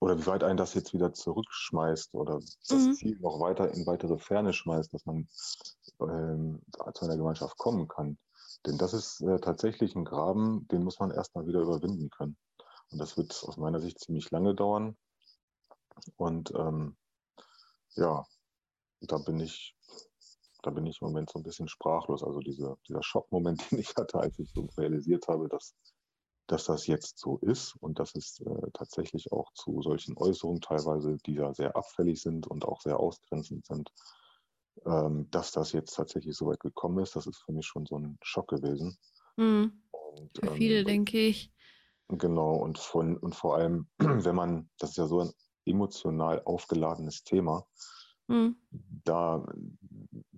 oder 0.00 0.18
wie 0.18 0.26
weit 0.26 0.44
einen 0.44 0.56
das 0.56 0.74
jetzt 0.74 0.94
wieder 0.94 1.12
zurückschmeißt 1.12 2.14
oder 2.14 2.40
das 2.68 2.86
mhm. 2.86 2.94
Ziel 2.94 3.18
noch 3.20 3.40
weiter 3.40 3.72
in 3.72 3.86
weitere 3.86 4.18
Ferne 4.18 4.52
schmeißt, 4.52 4.92
dass 4.94 5.04
man 5.06 5.28
ähm, 6.00 6.62
zu 6.94 7.04
einer 7.04 7.16
Gemeinschaft 7.16 7.56
kommen 7.58 7.86
kann. 7.88 8.18
Denn 8.66 8.78
das 8.78 8.92
ist 8.94 9.20
äh, 9.22 9.38
tatsächlich 9.38 9.94
ein 9.94 10.04
Graben, 10.04 10.66
den 10.68 10.82
muss 10.82 10.98
man 10.98 11.10
erstmal 11.10 11.46
wieder 11.46 11.60
überwinden 11.60 12.10
können. 12.10 12.36
Und 12.90 12.98
das 12.98 13.16
wird 13.16 13.32
aus 13.44 13.56
meiner 13.56 13.80
Sicht 13.80 13.98
ziemlich 14.00 14.30
lange 14.30 14.54
dauern. 14.54 14.96
Und 16.16 16.52
ähm, 16.54 16.96
ja, 17.94 18.26
da 19.00 19.18
bin 19.18 19.40
ich, 19.40 19.74
da 20.62 20.70
bin 20.70 20.86
ich 20.86 21.00
im 21.00 21.08
Moment 21.08 21.30
so 21.30 21.38
ein 21.38 21.42
bisschen 21.42 21.68
sprachlos. 21.68 22.22
Also 22.22 22.40
diese, 22.40 22.76
dieser 22.88 23.02
Schockmoment, 23.02 23.60
den 23.70 23.78
ich 23.78 23.94
hatte, 23.96 24.18
als 24.18 24.38
ich 24.38 24.50
so 24.52 24.68
realisiert 24.76 25.28
habe, 25.28 25.48
dass 25.48 25.74
dass 26.46 26.64
das 26.64 26.86
jetzt 26.86 27.18
so 27.18 27.38
ist 27.38 27.74
und 27.80 27.98
dass 27.98 28.14
es 28.14 28.40
äh, 28.40 28.70
tatsächlich 28.72 29.32
auch 29.32 29.52
zu 29.54 29.82
solchen 29.82 30.16
Äußerungen 30.16 30.60
teilweise, 30.60 31.16
die 31.26 31.34
da 31.34 31.52
sehr 31.52 31.76
abfällig 31.76 32.22
sind 32.22 32.46
und 32.46 32.64
auch 32.64 32.80
sehr 32.80 33.00
ausgrenzend 33.00 33.66
sind, 33.66 33.90
ähm, 34.84 35.28
dass 35.30 35.52
das 35.52 35.72
jetzt 35.72 35.94
tatsächlich 35.94 36.36
so 36.36 36.46
weit 36.46 36.60
gekommen 36.60 36.98
ist, 37.02 37.16
das 37.16 37.26
ist 37.26 37.38
für 37.38 37.52
mich 37.52 37.66
schon 37.66 37.86
so 37.86 37.98
ein 37.98 38.18
Schock 38.22 38.48
gewesen. 38.48 38.96
Mhm. 39.36 39.82
Und, 39.92 40.38
für 40.38 40.54
viele, 40.54 40.80
ähm, 40.80 40.86
denke 40.86 41.18
ich. 41.18 41.52
Genau, 42.08 42.54
und, 42.56 42.78
von, 42.78 43.16
und 43.16 43.34
vor 43.34 43.56
allem, 43.56 43.88
wenn 43.98 44.34
man, 44.34 44.70
das 44.78 44.90
ist 44.90 44.96
ja 44.96 45.06
so 45.06 45.20
ein 45.20 45.30
emotional 45.64 46.42
aufgeladenes 46.44 47.24
Thema, 47.24 47.66
mhm. 48.28 48.56
da, 49.04 49.44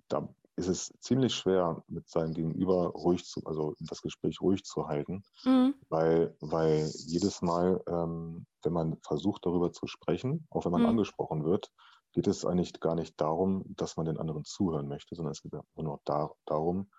da 0.07 0.27
ist 0.55 0.67
es 0.67 0.93
ziemlich 0.99 1.33
schwer, 1.33 1.83
mit 1.87 2.09
seinem 2.09 2.33
Gegenüber 2.33 2.87
ruhig 2.87 3.25
zu, 3.25 3.41
also 3.45 3.75
das 3.79 4.01
Gespräch 4.01 4.41
ruhig 4.41 4.63
zu 4.63 4.87
halten, 4.87 5.23
mhm. 5.45 5.73
weil, 5.87 6.35
weil 6.41 6.91
jedes 7.07 7.41
Mal, 7.41 7.81
ähm, 7.87 8.45
wenn 8.63 8.73
man 8.73 8.97
versucht, 9.01 9.45
darüber 9.45 9.71
zu 9.71 9.87
sprechen, 9.87 10.45
auch 10.49 10.65
wenn 10.65 10.71
man 10.71 10.81
mhm. 10.81 10.89
angesprochen 10.89 11.45
wird, 11.45 11.71
geht 12.13 12.27
es 12.27 12.45
eigentlich 12.45 12.79
gar 12.79 12.95
nicht 12.95 13.19
darum, 13.19 13.63
dass 13.67 13.97
man 13.97 14.05
den 14.05 14.17
anderen 14.17 14.43
zuhören 14.45 14.87
möchte, 14.87 15.15
sondern 15.15 15.31
es 15.31 15.41
geht 15.41 15.53
nur 15.75 16.01
da, 16.05 16.31
darum, 16.45 16.89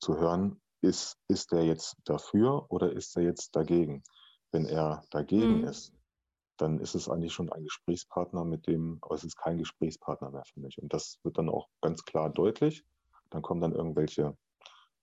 zu 0.00 0.16
hören, 0.16 0.60
ist, 0.80 1.18
ist 1.28 1.52
er 1.52 1.64
jetzt 1.64 1.96
dafür 2.04 2.66
oder 2.70 2.92
ist 2.92 3.16
er 3.16 3.24
jetzt 3.24 3.56
dagegen? 3.56 4.02
Wenn 4.52 4.64
er 4.64 5.02
dagegen 5.10 5.58
mhm. 5.58 5.64
ist, 5.64 5.92
dann 6.56 6.80
ist 6.80 6.94
es 6.94 7.08
eigentlich 7.08 7.32
schon 7.32 7.52
ein 7.52 7.64
Gesprächspartner, 7.64 8.44
mit 8.44 8.66
dem, 8.66 8.98
aber 9.02 9.14
es 9.14 9.24
ist 9.24 9.36
kein 9.36 9.58
Gesprächspartner 9.58 10.30
mehr 10.30 10.44
für 10.44 10.60
mich. 10.60 10.80
Und 10.80 10.92
das 10.92 11.18
wird 11.22 11.38
dann 11.38 11.48
auch 11.48 11.68
ganz 11.80 12.04
klar 12.04 12.30
deutlich. 12.30 12.84
Dann 13.30 13.42
kommen 13.42 13.60
dann 13.60 13.72
irgendwelche 13.72 14.36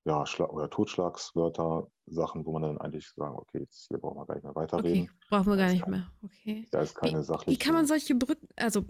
ja, 0.05 0.23
oder 0.49 0.69
Totschlagswörter, 0.69 1.87
Sachen, 2.05 2.45
wo 2.45 2.51
man 2.51 2.61
dann 2.61 2.77
eigentlich 2.77 3.09
sagen, 3.15 3.35
okay, 3.35 3.61
jetzt 3.61 3.87
hier 3.87 3.97
brauchen 3.97 4.19
wir 4.19 4.25
gar 4.27 4.35
nicht 4.35 4.43
mehr 4.43 4.55
weiterreden. 4.55 5.03
Okay, 5.03 5.27
brauchen 5.29 5.47
wir 5.47 5.57
gar 5.57 5.71
nicht 5.71 5.81
kein, 5.81 5.91
mehr. 5.91 6.11
Okay. 6.21 6.67
Da 6.69 6.81
ist 6.81 6.93
keine 6.93 7.19
wie, 7.19 7.23
sachliche. 7.23 7.51
Wie 7.51 7.63
kann 7.63 7.73
man 7.73 7.87
solche 7.87 8.13
Brücken, 8.13 8.47
also, 8.55 8.85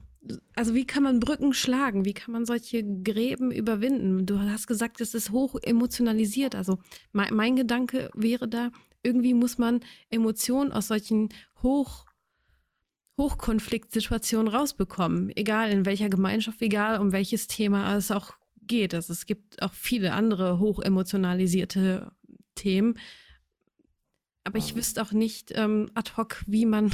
also 0.56 0.74
wie 0.74 0.86
kann 0.86 1.04
man 1.04 1.20
Brücken 1.20 1.54
schlagen? 1.54 2.06
Wie 2.06 2.14
kann 2.14 2.32
man 2.32 2.46
solche 2.46 2.84
Gräben 3.04 3.52
überwinden? 3.52 4.26
Du 4.26 4.40
hast 4.40 4.68
gesagt, 4.68 5.02
es 5.02 5.14
ist 5.14 5.32
hoch 5.32 5.56
emotionalisiert. 5.62 6.56
Also 6.56 6.80
mein, 7.12 7.34
mein 7.34 7.56
Gedanke 7.56 8.10
wäre 8.14 8.48
da, 8.48 8.72
irgendwie 9.04 9.34
muss 9.34 9.58
man 9.58 9.82
Emotionen 10.10 10.72
aus 10.72 10.88
solchen 10.88 11.30
hoch 11.62 12.06
Hochkonfliktsituationen 13.18 14.54
rausbekommen, 14.54 15.32
egal 15.38 15.70
in 15.72 15.86
welcher 15.86 16.10
Gemeinschaft, 16.10 16.62
egal 16.62 17.00
um 17.00 17.14
welches 17.14 17.48
Thema 17.48 17.96
es 17.96 18.12
auch 18.12 18.34
geht. 18.62 18.94
Also 18.94 19.14
es 19.14 19.26
gibt 19.26 19.62
auch 19.62 19.74
viele 19.74 20.12
andere 20.12 20.60
hochemotionalisierte 20.60 22.12
Themen. 22.56 22.96
Aber 24.46 24.60
ich 24.60 24.76
wüsste 24.76 25.02
auch 25.02 25.12
nicht 25.12 25.52
ähm, 25.56 25.90
ad 25.96 26.12
hoc, 26.16 26.44
wie 26.46 26.66
man 26.66 26.92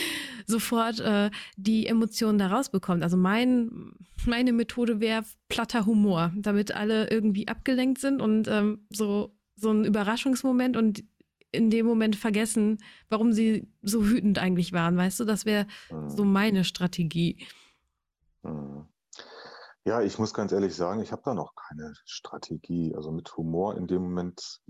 sofort 0.46 0.98
äh, 1.00 1.30
die 1.56 1.86
Emotionen 1.86 2.38
da 2.38 2.48
rausbekommt. 2.48 3.02
Also 3.02 3.16
mein, 3.16 3.92
meine 4.24 4.52
Methode 4.52 4.98
wäre 4.98 5.22
platter 5.48 5.84
Humor, 5.86 6.32
damit 6.36 6.74
alle 6.74 7.10
irgendwie 7.10 7.48
abgelenkt 7.48 8.00
sind 8.00 8.20
und 8.22 8.48
ähm, 8.48 8.86
so, 8.90 9.36
so 9.56 9.70
ein 9.70 9.84
Überraschungsmoment 9.84 10.76
und 10.76 11.04
in 11.52 11.70
dem 11.70 11.86
Moment 11.86 12.16
vergessen, 12.16 12.78
warum 13.08 13.32
sie 13.32 13.68
so 13.82 14.08
wütend 14.08 14.38
eigentlich 14.38 14.72
waren. 14.72 14.96
Weißt 14.96 15.20
du, 15.20 15.24
das 15.24 15.44
wäre 15.44 15.66
mhm. 15.90 16.10
so 16.10 16.24
meine 16.24 16.64
Strategie. 16.64 17.46
Mhm. 18.42 18.86
Ja, 19.84 20.02
ich 20.02 20.18
muss 20.18 20.34
ganz 20.34 20.50
ehrlich 20.50 20.74
sagen, 20.74 21.00
ich 21.00 21.12
habe 21.12 21.22
da 21.24 21.32
noch 21.32 21.54
keine 21.54 21.92
Strategie. 22.04 22.94
Also 22.96 23.12
mit 23.12 23.36
Humor 23.36 23.76
in 23.76 23.86
dem 23.86 24.02
Moment, 24.02 24.60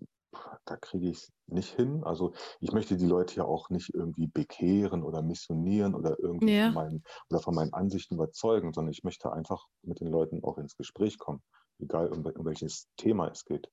da 0.64 0.76
kriege 0.76 1.10
ich 1.10 1.18
es 1.18 1.32
nicht 1.46 1.74
hin. 1.74 2.02
Also 2.04 2.32
ich 2.60 2.72
möchte 2.72 2.96
die 2.96 3.06
Leute 3.06 3.36
ja 3.36 3.44
auch 3.44 3.70
nicht 3.70 3.94
irgendwie 3.94 4.26
bekehren 4.26 5.02
oder 5.02 5.22
missionieren 5.22 5.94
oder 5.94 6.18
irgendwie 6.18 6.56
ja. 6.56 6.66
von, 6.66 6.74
meinen, 6.74 7.04
oder 7.30 7.40
von 7.40 7.54
meinen 7.54 7.72
Ansichten 7.72 8.14
überzeugen, 8.14 8.72
sondern 8.72 8.92
ich 8.92 9.04
möchte 9.04 9.32
einfach 9.32 9.66
mit 9.82 10.00
den 10.00 10.08
Leuten 10.08 10.42
auch 10.42 10.58
ins 10.58 10.76
Gespräch 10.76 11.18
kommen, 11.18 11.42
egal 11.78 12.08
um, 12.12 12.24
um 12.24 12.44
welches 12.44 12.88
Thema 12.96 13.28
es 13.28 13.44
geht. 13.44 13.70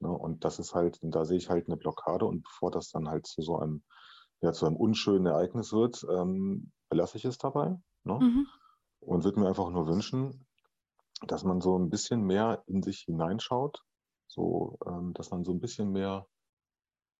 Ne? 0.00 0.10
Und 0.10 0.44
das 0.44 0.58
ist 0.58 0.74
halt, 0.74 0.98
da 1.02 1.24
sehe 1.24 1.38
ich 1.38 1.50
halt 1.50 1.66
eine 1.66 1.76
Blockade 1.76 2.26
und 2.26 2.42
bevor 2.42 2.70
das 2.70 2.90
dann 2.90 3.08
halt 3.08 3.26
zu 3.26 3.42
so 3.42 3.58
einem, 3.58 3.82
ja, 4.40 4.52
zu 4.52 4.66
einem 4.66 4.76
unschönen 4.76 5.26
Ereignis 5.26 5.72
wird, 5.72 6.06
ähm, 6.10 6.70
belasse 6.88 7.18
ich 7.18 7.24
es 7.24 7.38
dabei. 7.38 7.76
Ne? 8.04 8.18
Mhm. 8.20 8.46
Und 9.00 9.24
würde 9.24 9.40
mir 9.40 9.48
einfach 9.48 9.70
nur 9.70 9.86
wünschen, 9.86 10.46
dass 11.26 11.44
man 11.44 11.60
so 11.60 11.76
ein 11.78 11.90
bisschen 11.90 12.22
mehr 12.22 12.62
in 12.66 12.82
sich 12.82 13.00
hineinschaut, 13.00 13.82
so, 14.28 14.78
ähm, 14.86 15.14
dass 15.14 15.30
man 15.30 15.44
so 15.44 15.52
ein 15.52 15.60
bisschen 15.60 15.90
mehr 15.92 16.26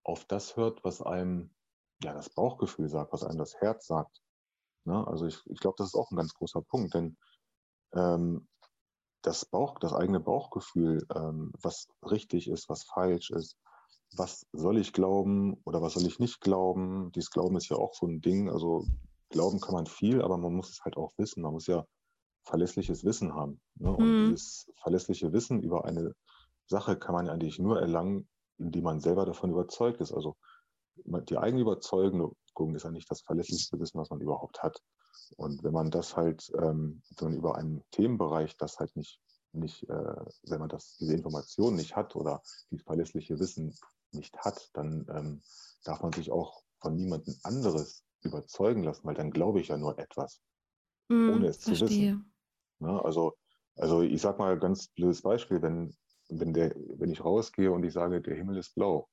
auf 0.04 0.24
das 0.24 0.56
hört, 0.56 0.84
was 0.84 1.02
einem 1.02 1.50
ja 2.02 2.12
das 2.14 2.30
Bauchgefühl 2.30 2.88
sagt, 2.88 3.12
was 3.12 3.24
einem 3.24 3.38
das 3.38 3.56
Herz 3.56 3.86
sagt. 3.86 4.22
Ne? 4.84 5.06
Also 5.06 5.26
ich, 5.26 5.40
ich 5.46 5.60
glaube, 5.60 5.76
das 5.78 5.88
ist 5.88 5.94
auch 5.94 6.10
ein 6.10 6.16
ganz 6.16 6.32
großer 6.34 6.62
Punkt, 6.62 6.94
denn 6.94 7.16
ähm, 7.94 8.46
das 9.22 9.44
Bauch, 9.44 9.78
das 9.80 9.92
eigene 9.92 10.20
Bauchgefühl, 10.20 11.06
ähm, 11.14 11.52
was 11.60 11.88
richtig 12.02 12.48
ist, 12.48 12.68
was 12.68 12.84
falsch 12.84 13.30
ist, 13.30 13.58
was 14.16 14.46
soll 14.52 14.78
ich 14.78 14.92
glauben 14.92 15.60
oder 15.64 15.82
was 15.82 15.94
soll 15.94 16.06
ich 16.06 16.18
nicht 16.18 16.40
glauben? 16.40 17.12
Dieses 17.12 17.30
Glauben 17.30 17.56
ist 17.56 17.68
ja 17.68 17.76
auch 17.76 17.94
so 17.94 18.06
ein 18.06 18.20
Ding. 18.20 18.48
Also 18.48 18.86
glauben 19.28 19.60
kann 19.60 19.74
man 19.74 19.86
viel, 19.86 20.22
aber 20.22 20.38
man 20.38 20.54
muss 20.54 20.70
es 20.70 20.80
halt 20.84 20.96
auch 20.96 21.12
wissen. 21.18 21.42
Man 21.42 21.52
muss 21.52 21.66
ja 21.66 21.84
verlässliches 22.44 23.04
Wissen 23.04 23.34
haben. 23.34 23.60
Ne? 23.74 23.94
Und 23.94 24.06
mhm. 24.06 24.30
dieses 24.30 24.70
verlässliche 24.76 25.32
Wissen 25.32 25.62
über 25.62 25.84
eine 25.84 26.14
Sache 26.68 26.96
kann 26.96 27.14
man 27.14 27.28
eigentlich 27.28 27.58
nur 27.58 27.80
erlangen, 27.80 28.28
indem 28.58 28.84
man 28.84 29.00
selber 29.00 29.24
davon 29.24 29.50
überzeugt 29.50 30.00
ist. 30.00 30.12
Also 30.12 30.36
die 30.96 31.38
eigene 31.38 31.62
Überzeugung 31.62 32.36
ist 32.74 32.84
ja 32.84 32.90
nicht 32.90 33.10
das 33.10 33.22
verlässlichste 33.22 33.78
Wissen, 33.78 33.98
was 34.00 34.10
man 34.10 34.20
überhaupt 34.20 34.62
hat. 34.62 34.82
Und 35.36 35.62
wenn 35.62 35.72
man 35.72 35.90
das 35.90 36.16
halt, 36.16 36.50
ähm, 36.60 37.02
wenn 37.16 37.28
man 37.28 37.38
über 37.38 37.56
einen 37.56 37.84
Themenbereich 37.90 38.56
das 38.56 38.78
halt 38.78 38.94
nicht, 38.96 39.20
nicht 39.52 39.88
äh, 39.88 40.24
wenn 40.44 40.60
man 40.60 40.68
das, 40.68 40.96
diese 40.96 41.14
Information 41.14 41.76
nicht 41.76 41.96
hat 41.96 42.16
oder 42.16 42.42
dieses 42.70 42.84
verlässliche 42.84 43.38
Wissen 43.38 43.74
nicht 44.12 44.36
hat, 44.38 44.70
dann 44.74 45.06
ähm, 45.10 45.42
darf 45.84 46.02
man 46.02 46.12
sich 46.12 46.30
auch 46.30 46.62
von 46.80 46.94
niemandem 46.96 47.34
anderes 47.42 48.04
überzeugen 48.22 48.82
lassen, 48.82 49.06
weil 49.06 49.14
dann 49.14 49.30
glaube 49.30 49.60
ich 49.60 49.68
ja 49.68 49.76
nur 49.76 49.98
etwas, 49.98 50.40
mm, 51.08 51.30
ohne 51.30 51.48
es 51.48 51.58
verstehe. 51.58 51.86
zu 51.86 51.94
wissen. 51.94 52.34
Ne? 52.80 53.04
Also, 53.04 53.34
also 53.76 54.02
ich 54.02 54.20
sag 54.20 54.38
mal 54.38 54.58
ganz 54.58 54.88
blödes 54.88 55.22
Beispiel, 55.22 55.62
wenn, 55.62 55.96
wenn, 56.28 56.52
der, 56.52 56.74
wenn 56.76 57.10
ich 57.10 57.24
rausgehe 57.24 57.72
und 57.72 57.84
ich 57.84 57.92
sage, 57.92 58.20
der 58.20 58.36
Himmel 58.36 58.58
ist 58.58 58.74
blau, 58.74 59.08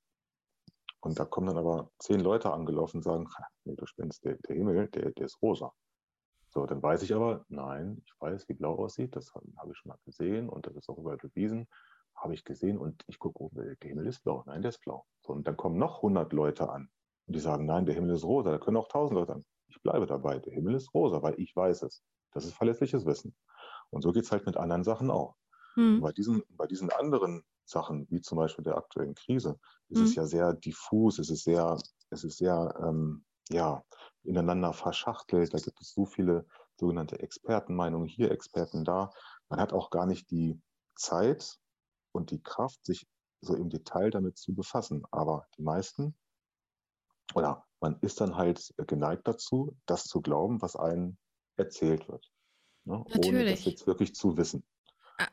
und 1.02 1.20
da 1.20 1.26
kommen 1.26 1.48
dann 1.48 1.58
aber 1.58 1.92
zehn 2.00 2.20
Leute 2.20 2.52
angelaufen 2.52 2.98
und 2.98 3.04
sagen, 3.04 3.28
nee, 3.64 3.76
du 3.76 3.86
spinnst, 3.86 4.26
der, 4.26 4.38
der 4.38 4.56
Himmel, 4.56 4.88
der, 4.88 5.12
der 5.12 5.26
ist 5.26 5.40
rosa. 5.40 5.72
So, 6.50 6.66
dann 6.66 6.82
weiß 6.82 7.04
ich 7.04 7.14
aber, 7.14 7.46
nein, 7.48 8.02
ich 8.04 8.14
weiß, 8.20 8.50
wie 8.50 8.54
blau 8.54 8.76
aussieht, 8.76 9.16
das 9.16 9.32
habe 9.36 9.72
ich 9.72 9.78
schon 9.78 9.90
mal 9.90 10.00
gesehen 10.04 10.50
und 10.50 10.66
das 10.66 10.76
ist 10.76 10.90
auch 10.90 10.98
überall 10.98 11.18
bewiesen, 11.18 11.68
habe 12.16 12.34
ich 12.34 12.44
gesehen 12.44 12.80
und 12.80 13.04
ich 13.08 13.20
gucke, 13.20 13.44
oh, 13.44 13.52
der 13.54 13.76
Himmel 13.84 14.08
ist 14.08 14.24
blau, 14.24 14.44
nein, 14.48 14.64
der 14.64 14.70
ist 14.70 14.82
blau. 14.82 15.06
So, 15.20 15.34
und 15.34 15.48
dann 15.48 15.58
kommen 15.58 15.78
noch 15.78 15.98
100 15.98 16.34
Leute 16.34 16.70
an 16.70 16.90
und 17.28 17.36
die 17.36 17.40
sagen, 17.40 17.66
nein, 17.66 17.86
der 17.86 17.94
Himmel 17.94 18.16
ist 18.16 18.24
rosa, 18.24 18.52
da 18.52 18.58
können 18.58 18.78
auch 18.78 18.88
1000 18.88 19.20
Leute 19.20 19.34
an. 19.34 19.46
Ich 19.68 19.82
bleibe 19.84 20.08
dabei, 20.08 20.40
der 20.40 20.54
Himmel 20.54 20.76
ist 20.76 20.94
rosa, 20.94 21.22
weil 21.22 21.40
ich 21.40 21.56
weiß 21.56 21.84
es. 21.84 22.04
Das 22.32 22.46
ist 22.46 22.54
verlässliches 22.54 23.06
Wissen. 23.06 23.36
Und 23.92 24.02
so 24.02 24.12
geht 24.12 24.24
es 24.24 24.32
halt 24.32 24.46
mit 24.46 24.58
anderen 24.58 24.84
Sachen 24.84 25.12
auch. 25.12 25.36
Hm. 25.76 26.02
Bei, 26.02 26.12
diesen, 26.12 26.44
bei 26.50 26.68
diesen 26.68 26.90
anderen 26.92 27.44
Sachen, 27.66 28.08
wie 28.10 28.22
zum 28.22 28.38
Beispiel 28.38 28.64
der 28.64 28.78
aktuellen 28.78 29.16
Krise, 29.16 29.60
ist 29.90 30.00
mhm. 30.00 30.06
es 30.06 30.16
ja 30.16 30.26
sehr 30.26 30.54
diffus, 30.54 31.20
es 31.20 31.30
ist 31.30 31.44
sehr, 31.44 31.78
es 32.10 32.24
ist 32.24 32.38
sehr, 32.38 32.74
ähm, 32.82 33.26
ja, 33.50 33.84
ineinander 34.24 34.74
verschachtelt. 34.74 35.54
Da 35.54 35.60
gibt 35.60 35.80
es 35.82 35.94
so 35.94 36.06
viele 36.06 36.46
sogenannte 36.78 37.20
Expertenmeinungen 37.20 38.08
hier, 38.08 38.32
Experten 38.32 38.84
da. 38.84 39.12
Man 39.50 39.60
hat 39.60 39.74
auch 39.74 39.90
gar 39.90 40.06
nicht 40.06 40.30
die 40.32 40.60
Zeit 40.96 41.58
und 42.12 42.32
die 42.32 42.42
Kraft, 42.42 42.84
sich 42.86 43.08
so 43.42 43.56
im 43.56 43.70
Detail 43.70 44.10
damit 44.10 44.38
zu 44.38 44.56
befassen. 44.56 45.04
Aber 45.12 45.46
die 45.58 45.62
meisten, 45.62 46.16
oder 47.34 47.66
man 47.80 48.00
ist 48.02 48.22
dann 48.22 48.36
halt 48.36 48.74
geneigt 48.88 49.28
dazu, 49.28 49.78
das 49.86 50.06
zu 50.06 50.22
glauben, 50.22 50.62
was 50.62 50.76
einem 50.76 51.18
erzählt 51.58 52.08
wird. 52.08 52.32
Ne? 52.86 53.04
Ohne 53.26 53.46
das 53.46 53.66
jetzt 53.66 53.88
wirklich 53.88 54.16
zu 54.16 54.38
wissen. 54.38 54.64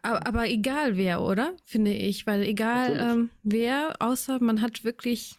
Aber, 0.03 0.27
aber, 0.27 0.49
egal 0.49 0.97
wer, 0.97 1.23
oder? 1.23 1.57
Finde 1.65 1.93
ich. 1.93 2.27
Weil 2.27 2.43
egal 2.43 2.99
ähm, 2.99 3.31
wer, 3.43 3.97
außer 4.01 4.43
man 4.43 4.61
hat 4.61 4.85
wirklich 4.85 5.37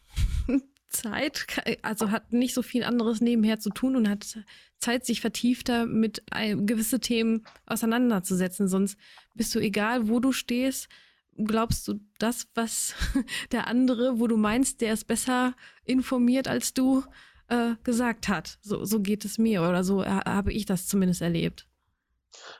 Zeit, 0.89 1.47
also 1.82 2.12
hat 2.12 2.34
nicht 2.34 2.53
so 2.53 2.62
viel 2.62 2.84
anderes 2.84 3.21
nebenher 3.21 3.60
zu 3.60 3.69
tun 3.69 3.95
und 3.95 4.10
hat 4.10 4.39
Zeit, 4.79 5.06
sich 5.06 5.21
vertiefter 5.21 5.86
mit 5.86 6.23
gewisse 6.32 6.99
Themen 6.99 7.45
auseinanderzusetzen. 7.65 8.67
Sonst 8.67 8.97
bist 9.34 9.56
du 9.56 9.60
egal, 9.60 10.10
wo 10.10 10.19
du 10.19 10.34
stehst, 10.34 10.89
glaubst 11.38 11.88
du 11.88 11.99
das, 12.19 12.47
was 12.53 12.95
der 13.51 13.67
andere, 13.67 14.19
wo 14.19 14.27
du 14.27 14.36
meinst, 14.38 14.82
der 14.82 14.93
ist 14.93 15.08
besser 15.08 15.56
informiert 15.86 16.47
als 16.47 16.73
du, 16.73 17.03
äh, 17.47 17.75
gesagt 17.84 18.27
hat. 18.27 18.58
So, 18.62 18.86
so 18.86 18.99
geht 18.99 19.25
es 19.25 19.38
mir 19.38 19.62
oder 19.62 19.84
so 19.84 20.06
habe 20.06 20.51
ich 20.51 20.65
das 20.65 20.88
zumindest 20.88 21.21
erlebt. 21.21 21.67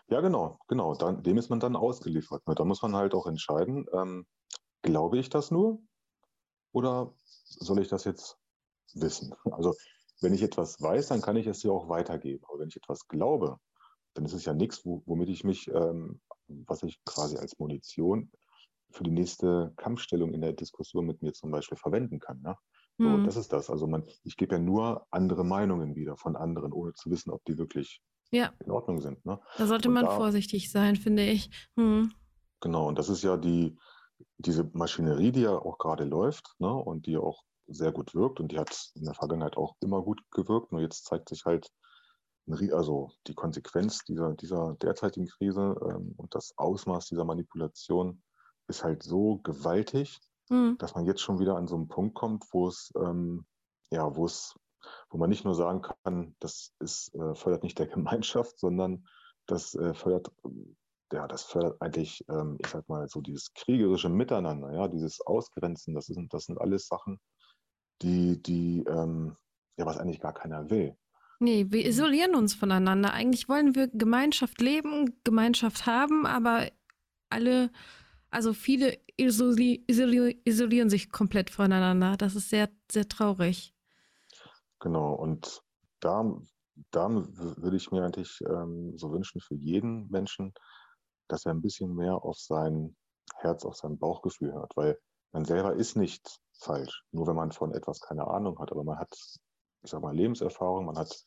Ja, 0.08 0.22
genau, 0.22 0.60
genau. 0.68 0.96
Dann, 0.96 1.24
dem 1.24 1.38
ist 1.38 1.50
man 1.50 1.60
dann 1.60 1.76
ausgeliefert. 1.76 2.48
Ne? 2.48 2.56
Da 2.56 2.66
muss 2.66 2.82
man 2.82 2.96
halt 2.96 3.14
auch 3.14 3.28
entscheiden, 3.28 3.86
ähm, 3.94 4.26
glaube 4.82 5.18
ich 5.18 5.30
das 5.30 5.52
nur 5.52 5.82
oder 6.72 7.14
soll 7.46 7.80
ich 7.80 7.88
das 7.88 8.04
jetzt 8.04 8.38
wissen? 8.94 9.34
Also 9.52 9.74
wenn 10.22 10.34
ich 10.34 10.42
etwas 10.42 10.82
weiß, 10.82 11.08
dann 11.08 11.22
kann 11.22 11.36
ich 11.36 11.48
es 11.48 11.64
ja 11.64 11.72
auch 11.72 11.90
weitergeben. 11.90 12.44
Aber 12.48 12.60
wenn 12.60 12.70
ich 12.70 12.78
etwas 12.78 13.08
glaube, 13.08 13.58
dann 14.14 14.26
ist 14.26 14.34
es 14.34 14.46
ja 14.46 14.54
nichts, 14.54 14.86
womit 14.86 15.30
ich 15.30 15.44
mich, 15.44 15.68
ähm, 15.70 16.22
was 16.48 16.84
ich 16.84 17.04
quasi 17.06 17.38
als 17.38 17.58
Munition 17.60 18.32
für 18.92 19.04
die 19.04 19.12
nächste 19.12 19.74
Kampfstellung 19.78 20.34
in 20.34 20.42
der 20.42 20.54
Diskussion 20.54 21.06
mit 21.06 21.22
mir 21.22 21.34
zum 21.34 21.52
Beispiel 21.52 21.78
verwenden 21.78 22.20
kann. 22.20 22.42
Ne? 22.42 22.56
So, 22.98 23.06
mhm. 23.06 23.26
Das 23.26 23.36
ist 23.36 23.52
das. 23.52 23.70
Also 23.70 23.88
man, 23.88 24.04
ich 24.24 24.38
gebe 24.38 24.56
ja 24.56 24.60
nur 24.60 25.08
andere 25.10 25.44
Meinungen 25.44 25.96
wieder 25.96 26.16
von 26.16 26.36
anderen, 26.36 26.72
ohne 26.72 26.94
zu 26.94 27.10
wissen, 27.10 27.32
ob 27.32 27.44
die 27.46 27.58
wirklich 27.58 28.02
ja. 28.32 28.52
in 28.64 28.72
Ordnung 28.72 29.02
sind. 29.02 29.26
Ne? 29.26 29.40
Da 29.58 29.68
sollte 29.68 29.90
und 29.90 29.96
man 29.96 30.06
da, 30.06 30.16
vorsichtig 30.16 30.72
sein, 30.72 30.96
finde 30.96 31.24
ich. 31.24 31.50
Mhm. 31.76 32.12
Genau, 32.62 32.88
und 32.88 32.98
das 32.98 33.10
ist 33.10 33.24
ja 33.24 33.38
die, 33.38 33.78
diese 34.38 34.70
Maschinerie, 34.74 35.32
die 35.32 35.42
ja 35.42 35.58
auch 35.58 35.78
gerade 35.78 36.06
läuft 36.06 36.56
ne? 36.60 36.74
und 36.74 37.06
die 37.06 37.18
auch 37.18 37.44
sehr 37.68 37.92
gut 37.92 38.14
wirkt 38.14 38.40
und 38.40 38.52
die 38.52 38.60
hat 38.60 38.92
in 38.96 39.06
der 39.06 39.14
Vergangenheit 39.14 39.58
auch 39.58 39.76
immer 39.82 40.02
gut 40.02 40.22
gewirkt. 40.32 40.72
Nur 40.72 40.82
jetzt 40.82 41.06
zeigt 41.06 41.30
sich 41.30 41.46
halt 41.46 41.70
also 42.72 43.12
die 43.28 43.34
Konsequenz 43.34 44.04
dieser, 44.04 44.34
dieser 44.34 44.76
derzeitigen 44.82 45.28
Krise 45.28 45.76
ähm, 45.90 46.14
und 46.18 46.36
das 46.36 46.54
Ausmaß 46.58 47.08
dieser 47.08 47.24
Manipulation 47.24 48.22
ist 48.68 48.84
halt 48.84 49.04
so 49.04 49.40
gewaltig, 49.44 50.20
mhm. 50.50 50.78
dass 50.78 50.96
man 50.96 51.06
jetzt 51.06 51.22
schon 51.22 51.40
wieder 51.40 51.56
an 51.56 51.68
so 51.68 51.76
einen 51.76 51.88
Punkt 51.88 52.16
kommt, 52.16 52.44
wo 52.52 52.68
es, 52.68 52.92
ähm, 52.98 53.46
ja, 53.92 54.16
wo 54.16 54.26
es, 54.26 54.56
wo 55.10 55.18
man 55.18 55.30
nicht 55.30 55.46
nur 55.46 55.56
sagen 55.56 55.82
kann, 55.82 56.36
das 56.40 56.74
ist, 56.80 57.14
äh, 57.16 57.36
fördert 57.36 57.64
nicht 57.64 57.80
der 57.80 57.88
Gemeinschaft, 57.96 58.60
sondern 58.60 59.06
das 59.46 59.76
äh, 59.76 59.94
fördert, 59.94 60.32
ja, 61.12 61.28
das 61.28 61.44
fördert 61.44 61.82
eigentlich, 61.82 62.24
ähm, 62.30 62.58
ich 62.60 62.68
sag 62.68 62.88
mal, 62.90 63.08
so 63.08 63.22
dieses 63.22 63.54
kriegerische 63.54 64.10
Miteinander, 64.10 64.74
ja, 64.74 64.88
dieses 64.88 65.22
Ausgrenzen, 65.22 65.94
das 65.94 66.06
sind, 66.08 66.34
das 66.34 66.46
sind 66.46 66.60
alles 66.60 66.88
Sachen, 66.88 67.20
die, 68.02 68.42
die, 68.42 68.84
ähm, 68.88 69.36
ja, 69.78 69.86
was 69.86 69.98
eigentlich 69.98 70.20
gar 70.20 70.34
keiner 70.34 70.70
will. 70.70 70.96
Nee, 71.40 71.66
wir 71.70 71.86
isolieren 71.86 72.36
uns 72.36 72.54
voneinander. 72.54 73.12
Eigentlich 73.12 73.50
wollen 73.50 73.76
wir 73.76 73.90
Gemeinschaft 73.90 74.62
leben, 74.62 75.20
Gemeinschaft 75.24 75.86
haben, 75.86 76.26
aber 76.26 76.70
alle 77.30 77.70
also 78.34 78.54
viele 78.54 78.98
isoli 79.16 79.84
isolieren 79.88 80.90
sich 80.90 81.12
komplett 81.12 81.52
voneinander. 81.52 82.18
Das 82.18 82.36
ist 82.36 82.50
sehr, 82.50 82.68
sehr 82.92 83.08
traurig. 83.08 83.73
Genau, 84.84 85.14
und 85.14 85.64
da, 86.02 86.26
da 86.92 87.10
würde 87.10 87.78
ich 87.78 87.90
mir 87.92 88.04
eigentlich 88.04 88.42
ähm, 88.42 88.98
so 88.98 89.14
wünschen 89.14 89.40
für 89.40 89.56
jeden 89.56 90.10
Menschen, 90.10 90.54
dass 91.30 91.46
er 91.46 91.54
ein 91.54 91.62
bisschen 91.62 91.96
mehr 91.96 92.16
auf 92.16 92.38
sein 92.38 92.98
Herz, 93.38 93.64
auf 93.64 93.78
sein 93.78 93.98
Bauchgefühl 93.98 94.52
hört, 94.52 94.76
weil 94.76 95.00
man 95.32 95.46
selber 95.46 95.74
ist 95.74 95.96
nicht 95.96 96.42
falsch, 96.60 97.06
nur 97.12 97.28
wenn 97.28 97.36
man 97.38 97.54
von 97.54 97.74
etwas 97.74 98.02
keine 98.02 98.28
Ahnung 98.28 98.60
hat, 98.60 98.74
aber 98.74 98.84
man 98.84 99.00
hat, 99.00 99.16
ich 99.84 99.90
sag 99.90 100.02
mal, 100.02 100.14
Lebenserfahrung, 100.14 100.86
man 100.86 100.98
hat 100.98 101.24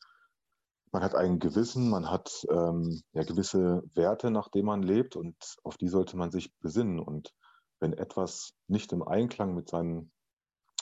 man 0.91 1.03
hat 1.03 1.15
ein 1.15 1.39
Gewissen, 1.39 1.89
man 1.89 2.11
hat 2.11 2.45
ähm, 2.49 3.01
ja 3.11 3.23
gewisse 3.23 3.83
Werte, 3.95 4.29
nach 4.29 4.49
denen 4.49 4.67
man 4.67 4.83
lebt 4.83 5.15
und 5.15 5.35
auf 5.63 5.77
die 5.77 5.89
sollte 5.89 6.15
man 6.15 6.31
sich 6.31 6.55
besinnen. 6.59 6.99
Und 6.99 7.33
wenn 7.79 7.93
etwas 7.93 8.53
nicht 8.67 8.93
im 8.93 9.03
Einklang 9.03 9.53
mit 9.53 9.67
seinem, 9.67 10.11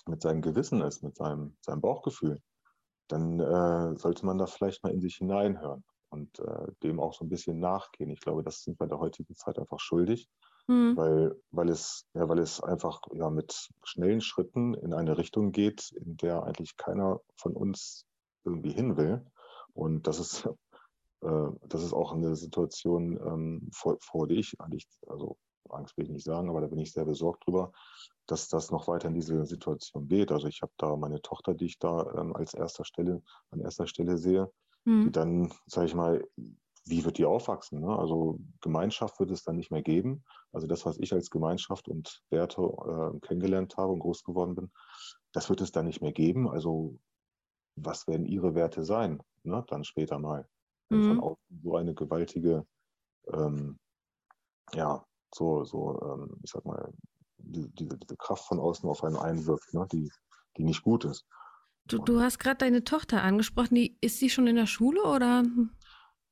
mit 0.06 0.22
seinem 0.22 0.42
Gewissen 0.42 0.82
ist, 0.82 1.04
mit 1.04 1.16
seinem, 1.16 1.58
seinem 1.62 1.82
Bauchgefühl, 1.82 2.42
dann 3.08 3.40
äh, 3.40 3.98
sollte 3.98 4.26
man 4.26 4.38
da 4.38 4.46
vielleicht 4.46 4.84
mal 4.84 4.92
in 4.92 5.02
sich 5.02 5.16
hineinhören 5.18 5.84
und 6.10 6.40
äh, 6.40 6.68
dem 6.84 7.00
auch 7.00 7.14
so 7.14 7.26
ein 7.26 7.30
bisschen 7.30 7.60
nachgehen. 7.60 8.10
Ich 8.10 8.22
glaube, 8.22 8.44
das 8.44 8.64
sind 8.64 8.80
wir 8.80 8.86
in 8.86 8.90
der 8.90 9.00
heutigen 9.00 9.36
Zeit 9.36 9.60
einfach 9.60 9.80
schuldig, 9.80 10.30
mhm. 10.68 10.96
weil, 10.96 11.36
weil, 11.52 11.70
es, 11.70 12.06
ja, 12.14 12.28
weil 12.30 12.40
es 12.40 12.62
einfach 12.62 13.02
ja, 13.14 13.30
mit 13.30 13.70
schnellen 13.84 14.22
Schritten 14.22 14.74
in 14.74 14.94
eine 14.94 15.18
Richtung 15.18 15.52
geht, 15.52 15.92
in 15.92 16.18
der 16.18 16.44
eigentlich 16.44 16.78
keiner 16.78 17.20
von 17.36 17.54
uns 17.54 18.06
irgendwie 18.44 18.72
hin 18.72 18.98
will. 18.98 19.26
Und 19.74 20.08
das 20.08 20.20
ist, 20.20 20.46
äh, 21.22 21.50
das 21.68 21.84
ist 21.84 21.94
auch 21.94 22.14
eine 22.14 22.36
Situation, 22.36 23.18
ähm, 23.18 23.70
vor, 23.74 23.98
vor 24.00 24.28
der 24.28 24.38
ich 24.38 24.60
eigentlich, 24.60 24.88
also 25.08 25.38
Angst 25.70 25.98
will 25.98 26.06
ich 26.06 26.12
nicht 26.12 26.24
sagen, 26.24 26.50
aber 26.50 26.62
da 26.62 26.68
bin 26.68 26.80
ich 26.80 26.92
sehr 26.92 27.06
besorgt 27.06 27.46
drüber, 27.46 27.72
dass 28.28 28.48
das 28.48 28.72
noch 28.72 28.88
weiter 28.88 29.08
in 29.08 29.14
diese 29.14 29.46
Situation 29.46 30.08
geht. 30.08 30.32
Also 30.32 30.48
ich 30.48 30.62
habe 30.62 30.72
da 30.78 30.96
meine 30.96 31.22
Tochter, 31.22 31.54
die 31.54 31.66
ich 31.66 31.80
da 31.80 32.12
ähm, 32.18 32.36
als 32.36 32.54
erster 32.54 32.86
Stelle, 32.86 33.22
an 33.52 33.60
erster 33.60 33.88
Stelle 33.88 34.18
sehe, 34.18 34.52
mhm. 34.84 35.06
die 35.06 35.12
dann, 35.12 35.54
sage 35.66 35.88
ich 35.88 35.96
mal, 35.96 36.28
wie 36.88 37.04
wird 37.04 37.18
die 37.18 37.26
aufwachsen? 37.26 37.82
Ne? 37.82 37.98
Also 37.98 38.40
Gemeinschaft 38.62 39.20
wird 39.20 39.32
es 39.32 39.44
dann 39.44 39.56
nicht 39.56 39.72
mehr 39.72 39.82
geben. 39.82 40.24
Also 40.52 40.68
das, 40.68 40.86
was 40.86 40.98
ich 41.00 41.14
als 41.14 41.32
Gemeinschaft 41.32 41.88
und 41.88 42.22
Werte 42.30 42.62
äh, 42.62 43.20
kennengelernt 43.22 43.76
habe 43.78 43.92
und 43.92 44.00
groß 44.00 44.24
geworden 44.24 44.56
bin, 44.56 44.72
das 45.32 45.50
wird 45.50 45.62
es 45.62 45.72
dann 45.72 45.86
nicht 45.86 46.02
mehr 46.02 46.14
geben. 46.14 46.48
Also 46.48 47.00
was 47.76 48.08
werden 48.08 48.26
ihre 48.26 48.56
Werte 48.56 48.84
sein? 48.84 49.22
ne, 49.46 49.64
dann 49.68 49.84
später 49.84 50.20
mal. 50.20 50.48
Wenn 50.90 51.00
mhm. 51.00 51.08
von 51.08 51.20
außen 51.22 51.62
so 51.64 51.76
eine 51.76 51.94
gewaltige, 51.94 52.66
ähm, 53.32 53.80
ja, 54.74 55.06
so, 55.36 55.64
so, 55.66 56.00
ähm, 56.02 56.38
ich 56.44 56.52
sag 56.52 56.66
mal, 56.66 56.94
die, 57.38 57.70
diese, 57.76 57.98
diese 57.98 58.18
Kraft 58.18 58.46
von 58.46 58.60
außen 58.60 58.90
auf 58.90 59.04
einen 59.04 59.18
einwirkt, 59.18 59.74
ne, 59.74 59.86
die, 59.92 60.12
die 60.58 60.64
nicht 60.64 60.82
gut 60.84 61.06
ist. 61.06 61.26
Du, 61.88 62.00
du 62.00 62.20
hast 62.20 62.40
gerade 62.40 62.58
deine 62.58 62.84
Tochter 62.84 63.22
angesprochen, 63.22 63.76
die, 63.76 63.98
ist 64.02 64.20
sie 64.20 64.30
schon 64.30 64.48
in 64.48 64.56
der 64.56 64.66
Schule 64.66 65.04
oder? 65.04 65.44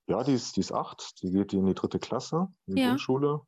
Ja, 0.07 0.23
die 0.23 0.33
ist, 0.33 0.55
die 0.55 0.61
ist 0.61 0.71
acht, 0.71 1.21
die 1.21 1.31
geht 1.31 1.53
in 1.53 1.65
die 1.65 1.75
dritte 1.75 1.99
Klasse 1.99 2.47
in 2.65 2.75
die 2.75 2.81
ja. 2.81 2.89
Grundschule 2.89 3.41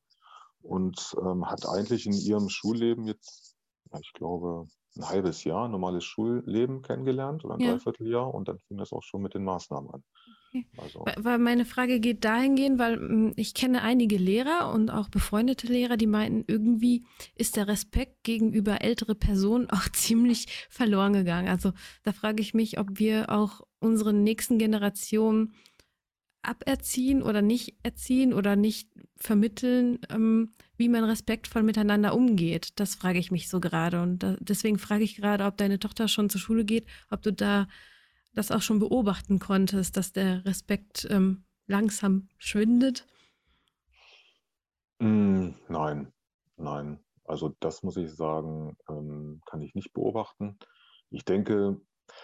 und 0.61 1.15
ähm, 1.21 1.49
hat 1.49 1.67
eigentlich 1.67 2.05
in 2.05 2.13
ihrem 2.13 2.49
Schulleben 2.49 3.07
jetzt, 3.07 3.55
ja, 3.91 3.99
ich 3.99 4.13
glaube, 4.13 4.67
ein 4.97 5.09
halbes 5.09 5.43
Jahr 5.43 5.67
normales 5.67 6.03
Schulleben 6.03 6.81
kennengelernt 6.81 7.43
oder 7.43 7.55
ein 7.55 7.61
ja. 7.61 7.71
Dreivierteljahr 7.71 8.33
und 8.33 8.47
dann 8.47 8.59
fing 8.59 8.77
das 8.77 8.93
auch 8.93 9.03
schon 9.03 9.21
mit 9.21 9.33
den 9.33 9.43
Maßnahmen 9.43 9.89
an. 9.91 10.03
Also. 10.77 11.05
Weil 11.17 11.39
meine 11.39 11.65
Frage 11.65 11.99
geht 11.99 12.23
dahingehend, 12.25 12.79
weil 12.79 12.95
hm, 12.95 13.33
ich 13.35 13.53
kenne 13.53 13.81
einige 13.81 14.17
Lehrer 14.17 14.71
und 14.73 14.89
auch 14.89 15.09
befreundete 15.09 15.67
Lehrer, 15.67 15.97
die 15.97 16.07
meinten, 16.07 16.43
irgendwie 16.47 17.03
ist 17.35 17.55
der 17.55 17.67
Respekt 17.67 18.23
gegenüber 18.23 18.81
ältere 18.81 19.15
Personen 19.15 19.69
auch 19.71 19.89
ziemlich 19.89 20.47
verloren 20.69 21.13
gegangen. 21.13 21.47
Also 21.47 21.73
da 22.03 22.11
frage 22.11 22.41
ich 22.41 22.53
mich, 22.53 22.79
ob 22.79 22.99
wir 22.99 23.29
auch 23.29 23.61
unseren 23.79 24.23
nächsten 24.23 24.57
Generationen 24.57 25.53
aberziehen 26.45 27.21
oder 27.23 27.41
nicht 27.41 27.75
erziehen 27.83 28.33
oder 28.33 28.55
nicht 28.55 28.89
vermitteln, 29.17 29.99
ähm, 30.09 30.53
wie 30.77 30.89
man 30.89 31.03
respektvoll 31.03 31.63
miteinander 31.63 32.15
umgeht. 32.15 32.79
Das 32.79 32.95
frage 32.95 33.19
ich 33.19 33.31
mich 33.31 33.49
so 33.49 33.59
gerade. 33.59 34.01
Und 34.01 34.19
da, 34.19 34.37
deswegen 34.39 34.77
frage 34.77 35.03
ich 35.03 35.15
gerade, 35.15 35.45
ob 35.45 35.57
deine 35.57 35.79
Tochter 35.79 36.07
schon 36.07 36.29
zur 36.29 36.41
Schule 36.41 36.65
geht, 36.65 36.85
ob 37.09 37.21
du 37.21 37.33
da 37.33 37.67
das 38.35 38.51
auch 38.51 38.61
schon 38.61 38.79
beobachten 38.79 39.39
konntest, 39.39 39.97
dass 39.97 40.11
der 40.11 40.45
Respekt 40.45 41.07
ähm, 41.09 41.45
langsam 41.67 42.29
schwindet. 42.37 43.07
Mm, 44.99 45.49
nein, 45.67 46.13
nein. 46.57 46.99
Also 47.23 47.55
das 47.59 47.81
muss 47.81 47.97
ich 47.97 48.13
sagen, 48.13 48.77
ähm, 48.87 49.41
kann 49.45 49.61
ich 49.61 49.73
nicht 49.73 49.93
beobachten. 49.93 50.59
Ich 51.09 51.25
denke, 51.25 51.81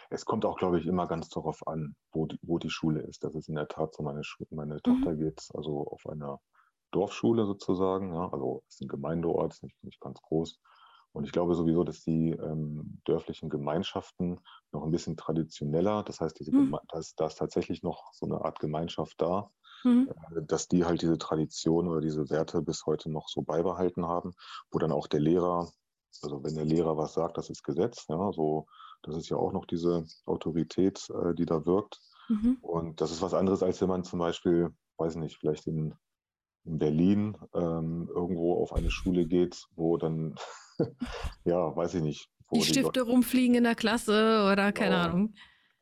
es 0.09 0.25
kommt 0.25 0.45
auch, 0.45 0.57
glaube 0.57 0.79
ich, 0.79 0.85
immer 0.85 1.07
ganz 1.07 1.29
darauf 1.29 1.65
an, 1.67 1.95
wo 2.11 2.27
die, 2.27 2.37
wo 2.43 2.59
die 2.59 2.69
Schule 2.69 3.01
ist. 3.01 3.23
Das 3.23 3.33
ist 3.35 3.49
in 3.49 3.55
der 3.55 3.67
Tat 3.67 3.95
so. 3.95 4.03
Meine, 4.03 4.21
meine 4.51 4.75
mhm. 4.75 4.83
Tochter 4.83 5.15
geht 5.15 5.47
also 5.53 5.87
auf 5.87 6.05
einer 6.07 6.39
Dorfschule 6.91 7.45
sozusagen. 7.45 8.13
Ja? 8.13 8.29
Also 8.31 8.63
es 8.67 8.75
ist 8.75 8.81
ein 8.81 8.87
Gemeindeort, 8.87 9.53
ist 9.53 9.63
nicht, 9.63 9.83
nicht 9.83 9.99
ganz 9.99 10.21
groß. 10.21 10.59
Und 11.13 11.25
ich 11.25 11.31
glaube 11.31 11.55
sowieso, 11.55 11.83
dass 11.83 12.03
die 12.03 12.31
ähm, 12.31 13.01
dörflichen 13.05 13.49
Gemeinschaften 13.49 14.39
noch 14.71 14.83
ein 14.83 14.91
bisschen 14.91 15.17
traditioneller, 15.17 16.03
das 16.03 16.21
heißt, 16.21 16.39
diese 16.39 16.53
mhm. 16.53 16.77
da, 16.87 16.99
ist, 16.99 17.19
da 17.19 17.27
ist 17.27 17.35
tatsächlich 17.35 17.83
noch 17.83 18.13
so 18.13 18.25
eine 18.25 18.43
Art 18.43 18.59
Gemeinschaft 18.59 19.15
da, 19.21 19.51
mhm. 19.83 20.09
äh, 20.09 20.41
dass 20.43 20.67
die 20.67 20.85
halt 20.85 21.01
diese 21.01 21.17
Tradition 21.17 21.89
oder 21.89 21.99
diese 21.99 22.29
Werte 22.29 22.61
bis 22.61 22.85
heute 22.85 23.11
noch 23.11 23.27
so 23.27 23.41
beibehalten 23.41 24.05
haben, 24.05 24.33
wo 24.71 24.79
dann 24.79 24.93
auch 24.93 25.07
der 25.07 25.19
Lehrer, 25.19 25.69
also 26.21 26.43
wenn 26.43 26.55
der 26.55 26.65
Lehrer 26.65 26.97
was 26.97 27.13
sagt, 27.13 27.37
das 27.37 27.49
ist 27.49 27.63
Gesetz, 27.63 28.05
ja, 28.07 28.31
so, 28.31 28.67
das 29.03 29.17
ist 29.17 29.29
ja 29.29 29.37
auch 29.37 29.51
noch 29.51 29.65
diese 29.65 30.05
Autorität, 30.25 31.09
äh, 31.09 31.33
die 31.33 31.45
da 31.45 31.65
wirkt. 31.65 31.99
Mhm. 32.29 32.57
Und 32.61 33.01
das 33.01 33.11
ist 33.11 33.21
was 33.21 33.33
anderes, 33.33 33.63
als 33.63 33.81
wenn 33.81 33.89
man 33.89 34.05
zum 34.05 34.19
Beispiel, 34.19 34.73
weiß 34.97 35.15
nicht, 35.15 35.37
vielleicht 35.37 35.67
in, 35.67 35.93
in 36.65 36.77
Berlin 36.77 37.37
ähm, 37.53 38.09
irgendwo 38.13 38.61
auf 38.61 38.73
eine 38.73 38.91
Schule 38.91 39.25
geht, 39.25 39.65
wo 39.75 39.97
dann 39.97 40.35
ja, 41.45 41.75
weiß 41.75 41.95
ich 41.95 42.03
nicht. 42.03 42.29
die 42.53 42.61
Stifte 42.61 43.03
die 43.03 43.09
rumfliegen 43.11 43.55
in 43.55 43.63
der 43.63 43.75
Klasse 43.75 44.47
oder 44.51 44.71
keine 44.71 44.95
ja. 44.95 45.03
Ahnung. 45.03 45.33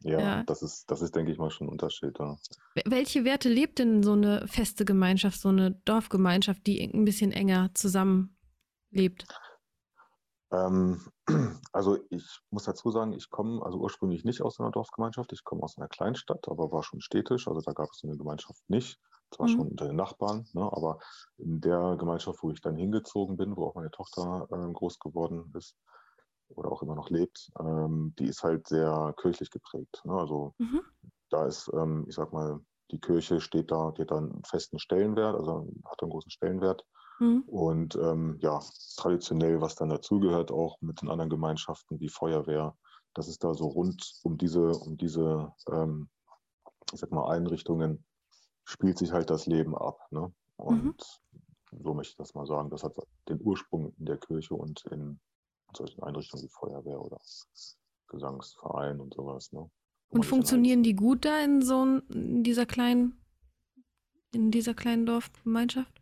Ja, 0.02 0.20
ja, 0.20 0.44
Das, 0.44 0.62
ist, 0.62 0.90
das 0.90 1.02
ist, 1.02 1.14
denke 1.14 1.32
ich 1.32 1.38
mal, 1.38 1.50
schon 1.50 1.68
ein 1.68 1.72
Unterschied. 1.72 2.18
Ja. 2.20 2.38
Welche 2.86 3.26
Werte 3.26 3.50
lebt 3.50 3.80
denn 3.80 4.02
so 4.02 4.14
eine 4.14 4.48
feste 4.48 4.86
Gemeinschaft, 4.86 5.42
so 5.42 5.50
eine 5.50 5.72
Dorfgemeinschaft, 5.84 6.66
die 6.66 6.82
ein 6.82 7.04
bisschen 7.04 7.34
enger 7.34 7.72
zusammenlebt? 7.74 9.28
Ähm, 10.54 11.02
also 11.74 11.98
ich 12.10 12.40
muss 12.50 12.64
dazu 12.64 12.92
sagen, 12.92 13.12
ich 13.12 13.30
komme 13.30 13.62
also 13.62 13.78
ursprünglich 13.78 14.24
nicht 14.24 14.42
aus 14.42 14.60
einer 14.62 14.72
Dorfgemeinschaft, 14.72 15.34
ich 15.34 15.44
komme 15.44 15.64
aus 15.64 15.78
einer 15.78 15.90
Kleinstadt, 15.90 16.48
aber 16.48 16.72
war 16.72 16.84
schon 16.84 17.02
städtisch, 17.02 17.50
also 17.50 17.60
da 17.60 17.74
gab 17.74 17.90
es 17.92 18.00
so 18.00 18.08
eine 18.08 18.18
Gemeinschaft 18.18 18.62
nicht 18.70 18.98
zwar 19.32 19.48
mhm. 19.48 19.52
schon 19.52 19.68
unter 19.70 19.88
den 19.88 19.96
Nachbarn, 19.96 20.48
ne, 20.54 20.62
aber 20.62 21.00
in 21.38 21.62
der 21.62 21.96
Gemeinschaft, 21.98 22.40
wo 22.42 22.52
ich 22.52 22.62
dann 22.62 22.76
hingezogen 22.76 23.38
bin, 23.38 23.56
wo 23.56 23.66
auch 23.68 23.76
meine 23.76 23.92
Tochter 23.92 24.48
äh, 24.52 24.74
groß 24.74 25.00
geworden 25.00 25.52
ist 25.56 25.76
oder 26.50 26.72
auch 26.72 26.82
immer 26.82 26.96
noch 26.96 27.10
lebt, 27.10 27.52
ähm, 27.60 28.14
die 28.18 28.26
ist 28.26 28.44
halt 28.44 28.68
sehr 28.68 29.14
kirchlich 29.22 29.52
geprägt. 29.52 30.02
Ne? 30.04 30.14
Also 30.14 30.54
mhm. 30.58 30.82
da 31.30 31.46
ist, 31.46 31.70
ähm, 31.74 32.06
ich 32.08 32.16
sag 32.16 32.34
mal, 32.34 32.60
die 32.92 33.00
Kirche 33.00 33.40
steht 33.40 33.72
da, 33.72 33.92
die 33.92 34.02
hat 34.02 34.12
da 34.12 34.18
einen 34.18 34.44
festen 34.44 34.80
Stellenwert, 34.80 35.36
also 35.36 35.68
hat 35.86 36.02
einen 36.02 36.12
großen 36.12 36.32
Stellenwert. 36.32 36.84
Mhm. 37.20 37.44
Und 37.46 37.96
ähm, 37.96 38.38
ja, 38.42 38.60
traditionell, 38.98 39.62
was 39.62 39.76
dann 39.76 39.90
dazugehört, 39.90 40.52
auch 40.52 40.78
mit 40.82 41.02
den 41.02 41.10
anderen 41.10 41.30
Gemeinschaften 41.30 42.00
wie 42.00 42.10
Feuerwehr, 42.10 42.76
das 43.14 43.28
ist 43.28 43.44
da 43.44 43.54
so 43.54 43.68
rund 43.68 44.20
um 44.24 44.38
diese, 44.38 44.70
um 44.70 44.98
diese, 44.98 45.52
ähm, 45.72 46.10
ich 46.94 47.00
sag 47.00 47.12
mal, 47.12 47.30
Einrichtungen 47.30 48.06
spielt 48.70 49.00
sich 49.00 49.12
halt 49.12 49.30
das 49.30 49.48
Leben 49.48 49.76
ab. 49.76 50.00
Ne? 50.12 50.32
Und 50.58 50.84
mhm. 50.84 51.82
so 51.84 51.94
möchte 51.94 52.12
ich 52.12 52.18
das 52.18 52.36
mal 52.36 52.46
sagen. 52.46 52.70
Das 52.70 52.84
hat 52.84 52.96
den 53.28 53.42
Ursprung 53.42 53.94
in 53.98 54.06
der 54.06 54.18
Kirche 54.18 54.54
und 54.54 54.86
in 54.92 55.20
solchen 55.76 56.04
Einrichtungen 56.04 56.44
wie 56.44 56.50
Feuerwehr 56.50 57.02
oder 57.02 57.20
Gesangsverein 58.08 59.00
und 59.00 59.16
sowas. 59.16 59.52
Ne? 59.52 59.70
Und 60.10 60.26
funktionieren 60.26 60.84
die 60.84 60.96
gut 60.96 61.26
da 61.26 61.40
in 61.44 61.62
so 61.64 61.84
in 62.10 62.44
dieser 62.44 62.66
kleinen, 62.66 63.20
in 64.32 64.52
dieser 64.52 64.76
kleinen 64.76 65.06
Dorfgemeinschaft? 65.06 66.02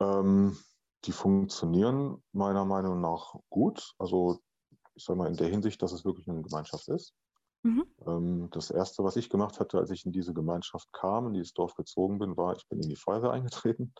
Ähm, 0.00 0.56
die 1.04 1.12
funktionieren 1.12 2.22
meiner 2.32 2.64
Meinung 2.64 3.00
nach 3.00 3.34
gut. 3.50 3.94
Also 3.98 4.40
ich 4.94 5.04
sage 5.04 5.18
mal 5.18 5.28
in 5.28 5.36
der 5.36 5.48
Hinsicht, 5.48 5.82
dass 5.82 5.92
es 5.92 6.04
wirklich 6.04 6.28
eine 6.28 6.42
Gemeinschaft 6.42 6.88
ist. 6.88 7.14
Mhm. 7.62 7.84
Ähm, 8.06 8.48
das 8.50 8.70
erste, 8.70 9.04
was 9.04 9.16
ich 9.16 9.30
gemacht 9.30 9.60
hatte, 9.60 9.78
als 9.78 9.90
ich 9.90 10.04
in 10.04 10.12
diese 10.12 10.34
Gemeinschaft 10.34 10.92
kam, 10.92 11.28
in 11.28 11.34
dieses 11.34 11.54
Dorf 11.54 11.74
gezogen 11.74 12.18
bin, 12.18 12.36
war, 12.36 12.56
ich 12.56 12.66
bin 12.68 12.80
in 12.80 12.88
die 12.88 12.96
Feuerwehr 12.96 13.32
eingetreten. 13.32 13.94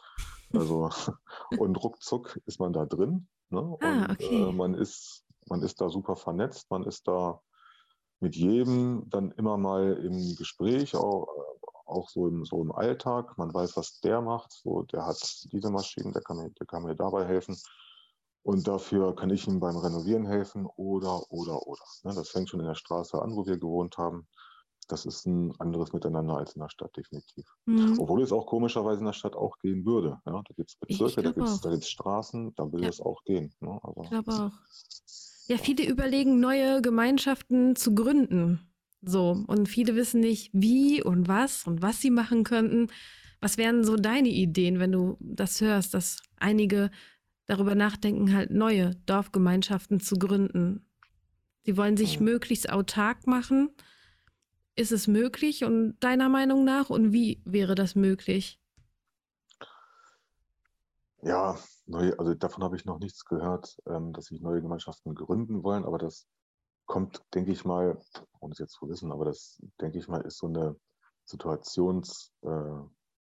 Also, 0.52 0.90
und 1.58 1.76
ruckzuck 1.76 2.38
ist 2.46 2.60
man 2.60 2.72
da 2.72 2.86
drin. 2.86 3.28
Ne? 3.50 3.76
Ah, 3.80 4.06
okay. 4.10 4.48
äh, 4.48 4.52
man, 4.52 4.74
ist, 4.74 5.24
man 5.48 5.62
ist 5.62 5.80
da 5.80 5.88
super 5.88 6.16
vernetzt, 6.16 6.70
man 6.70 6.84
ist 6.84 7.06
da 7.06 7.40
mit 8.20 8.36
jedem 8.36 9.08
dann 9.10 9.32
immer 9.32 9.58
mal 9.58 9.94
im 9.94 10.36
Gespräch, 10.36 10.94
auch, 10.94 11.26
auch 11.86 12.08
so, 12.08 12.28
im, 12.28 12.44
so 12.44 12.62
im 12.62 12.72
Alltag. 12.72 13.36
Man 13.36 13.52
weiß, 13.52 13.76
was 13.76 14.00
der 14.00 14.20
macht. 14.20 14.52
So, 14.52 14.82
der 14.82 15.06
hat 15.06 15.18
diese 15.52 15.70
Maschinen, 15.70 16.12
der 16.12 16.22
kann 16.22 16.36
mir, 16.36 16.50
der 16.50 16.66
kann 16.66 16.84
mir 16.84 16.94
dabei 16.94 17.26
helfen. 17.26 17.56
Und 18.42 18.66
dafür 18.66 19.14
kann 19.14 19.30
ich 19.30 19.46
ihm 19.46 19.60
beim 19.60 19.76
Renovieren 19.76 20.26
helfen 20.26 20.66
oder, 20.76 21.30
oder, 21.30 21.66
oder. 21.66 21.82
Ne, 22.02 22.12
das 22.14 22.30
fängt 22.30 22.48
schon 22.48 22.60
in 22.60 22.66
der 22.66 22.74
Straße 22.74 23.20
an, 23.20 23.36
wo 23.36 23.46
wir 23.46 23.56
gewohnt 23.56 23.98
haben. 23.98 24.26
Das 24.88 25.06
ist 25.06 25.26
ein 25.26 25.54
anderes 25.60 25.92
Miteinander 25.92 26.36
als 26.36 26.54
in 26.54 26.60
der 26.60 26.68
Stadt, 26.68 26.96
definitiv. 26.96 27.46
Mhm. 27.66 27.98
Obwohl 28.00 28.20
es 28.20 28.32
auch 28.32 28.46
komischerweise 28.46 28.98
in 28.98 29.06
der 29.06 29.12
Stadt 29.12 29.36
auch 29.36 29.58
gehen 29.58 29.86
würde. 29.86 30.20
Ja, 30.26 30.32
da 30.32 30.54
gibt 30.56 30.70
es 30.70 30.76
Bezirke, 30.76 31.22
da 31.22 31.30
gibt 31.30 31.82
es 31.84 31.88
Straßen, 31.88 32.52
da 32.56 32.64
würde 32.64 32.84
ja. 32.84 32.90
es 32.90 33.00
auch 33.00 33.22
gehen. 33.24 33.54
Ne? 33.60 33.78
Also, 33.82 34.02
ich 34.02 34.10
glaube 34.10 34.32
auch. 34.32 34.52
Ja, 35.46 35.56
viele 35.56 35.84
überlegen, 35.86 36.40
neue 36.40 36.82
Gemeinschaften 36.82 37.76
zu 37.76 37.94
gründen. 37.94 38.60
So, 39.02 39.44
und 39.46 39.68
viele 39.68 39.96
wissen 39.96 40.20
nicht, 40.20 40.50
wie 40.52 41.02
und 41.02 41.28
was 41.28 41.66
und 41.66 41.82
was 41.82 42.00
sie 42.00 42.10
machen 42.10 42.44
könnten. 42.44 42.88
Was 43.40 43.58
wären 43.58 43.82
so 43.82 43.96
deine 43.96 44.28
Ideen, 44.28 44.78
wenn 44.78 44.92
du 44.92 45.16
das 45.20 45.60
hörst, 45.60 45.94
dass 45.94 46.22
einige 46.36 46.90
darüber 47.46 47.74
nachdenken, 47.74 48.34
halt 48.34 48.50
neue 48.50 48.94
Dorfgemeinschaften 49.06 50.00
zu 50.00 50.16
gründen. 50.16 50.86
Sie 51.64 51.76
wollen 51.76 51.96
sich 51.96 52.18
mhm. 52.18 52.26
möglichst 52.26 52.70
autark 52.70 53.26
machen. 53.26 53.70
Ist 54.74 54.92
es 54.92 55.06
möglich 55.06 55.64
und 55.64 55.98
deiner 56.00 56.28
Meinung 56.28 56.64
nach 56.64 56.90
und 56.90 57.12
wie 57.12 57.42
wäre 57.44 57.74
das 57.74 57.94
möglich? 57.94 58.58
Ja, 61.24 61.56
neu, 61.86 62.12
also 62.16 62.34
davon 62.34 62.64
habe 62.64 62.74
ich 62.76 62.84
noch 62.84 62.98
nichts 62.98 63.24
gehört, 63.24 63.76
ähm, 63.86 64.12
dass 64.12 64.26
sich 64.26 64.40
neue 64.40 64.60
Gemeinschaften 64.60 65.14
gründen 65.14 65.62
wollen, 65.62 65.84
aber 65.84 65.98
das 65.98 66.26
kommt, 66.86 67.22
denke 67.32 67.52
ich 67.52 67.64
mal, 67.64 68.00
ohne 68.40 68.52
es 68.52 68.58
jetzt 68.58 68.72
zu 68.72 68.88
wissen, 68.88 69.12
aber 69.12 69.26
das, 69.26 69.62
denke 69.80 69.98
ich 69.98 70.08
mal, 70.08 70.20
ist 70.22 70.38
so 70.38 70.48
eine 70.48 70.74
Situations, 71.24 72.32
äh, 72.42 72.48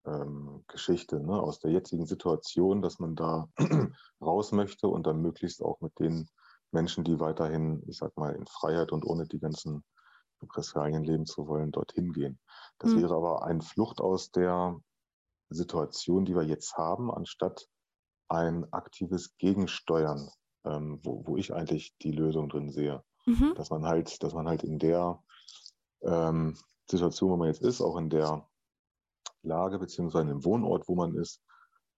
ähm, 0.05 0.63
Geschichte, 0.67 1.19
ne? 1.19 1.41
aus 1.41 1.59
der 1.59 1.71
jetzigen 1.71 2.05
Situation, 2.05 2.81
dass 2.81 2.99
man 2.99 3.15
da 3.15 3.49
raus 4.21 4.51
möchte 4.51 4.87
und 4.87 5.05
dann 5.05 5.21
möglichst 5.21 5.61
auch 5.61 5.81
mit 5.81 5.97
den 5.99 6.29
Menschen, 6.71 7.03
die 7.03 7.19
weiterhin, 7.19 7.83
ich 7.87 7.97
sag 7.97 8.15
mal, 8.17 8.35
in 8.35 8.45
Freiheit 8.45 8.91
und 8.91 9.03
ohne 9.05 9.25
die 9.25 9.39
ganzen 9.39 9.83
Repressalien 10.41 11.03
leben 11.03 11.25
zu 11.25 11.47
wollen, 11.47 11.71
dorthin 11.71 12.13
gehen. 12.13 12.39
Das 12.77 12.91
mhm. 12.91 13.01
wäre 13.01 13.15
aber 13.15 13.43
eine 13.43 13.61
Flucht 13.61 13.99
aus 13.99 14.31
der 14.31 14.79
Situation, 15.49 16.25
die 16.25 16.35
wir 16.35 16.43
jetzt 16.43 16.77
haben, 16.77 17.11
anstatt 17.11 17.67
ein 18.29 18.71
aktives 18.71 19.35
Gegensteuern, 19.37 20.29
ähm, 20.63 20.99
wo, 21.03 21.25
wo, 21.25 21.37
ich 21.37 21.53
eigentlich 21.53 21.95
die 22.01 22.11
Lösung 22.11 22.49
drin 22.49 22.71
sehe. 22.71 23.03
Mhm. 23.25 23.53
Dass 23.55 23.71
man 23.71 23.85
halt, 23.85 24.21
dass 24.23 24.33
man 24.33 24.47
halt 24.47 24.63
in 24.63 24.77
der 24.77 25.21
ähm, 26.01 26.55
Situation, 26.89 27.31
wo 27.31 27.37
man 27.37 27.47
jetzt 27.47 27.61
ist, 27.61 27.81
auch 27.81 27.97
in 27.97 28.09
der 28.09 28.47
Lage 29.49 29.79
beziehungsweise 29.79 30.31
im 30.31 30.45
Wohnort, 30.45 30.87
wo 30.87 30.95
man 30.95 31.15
ist, 31.15 31.41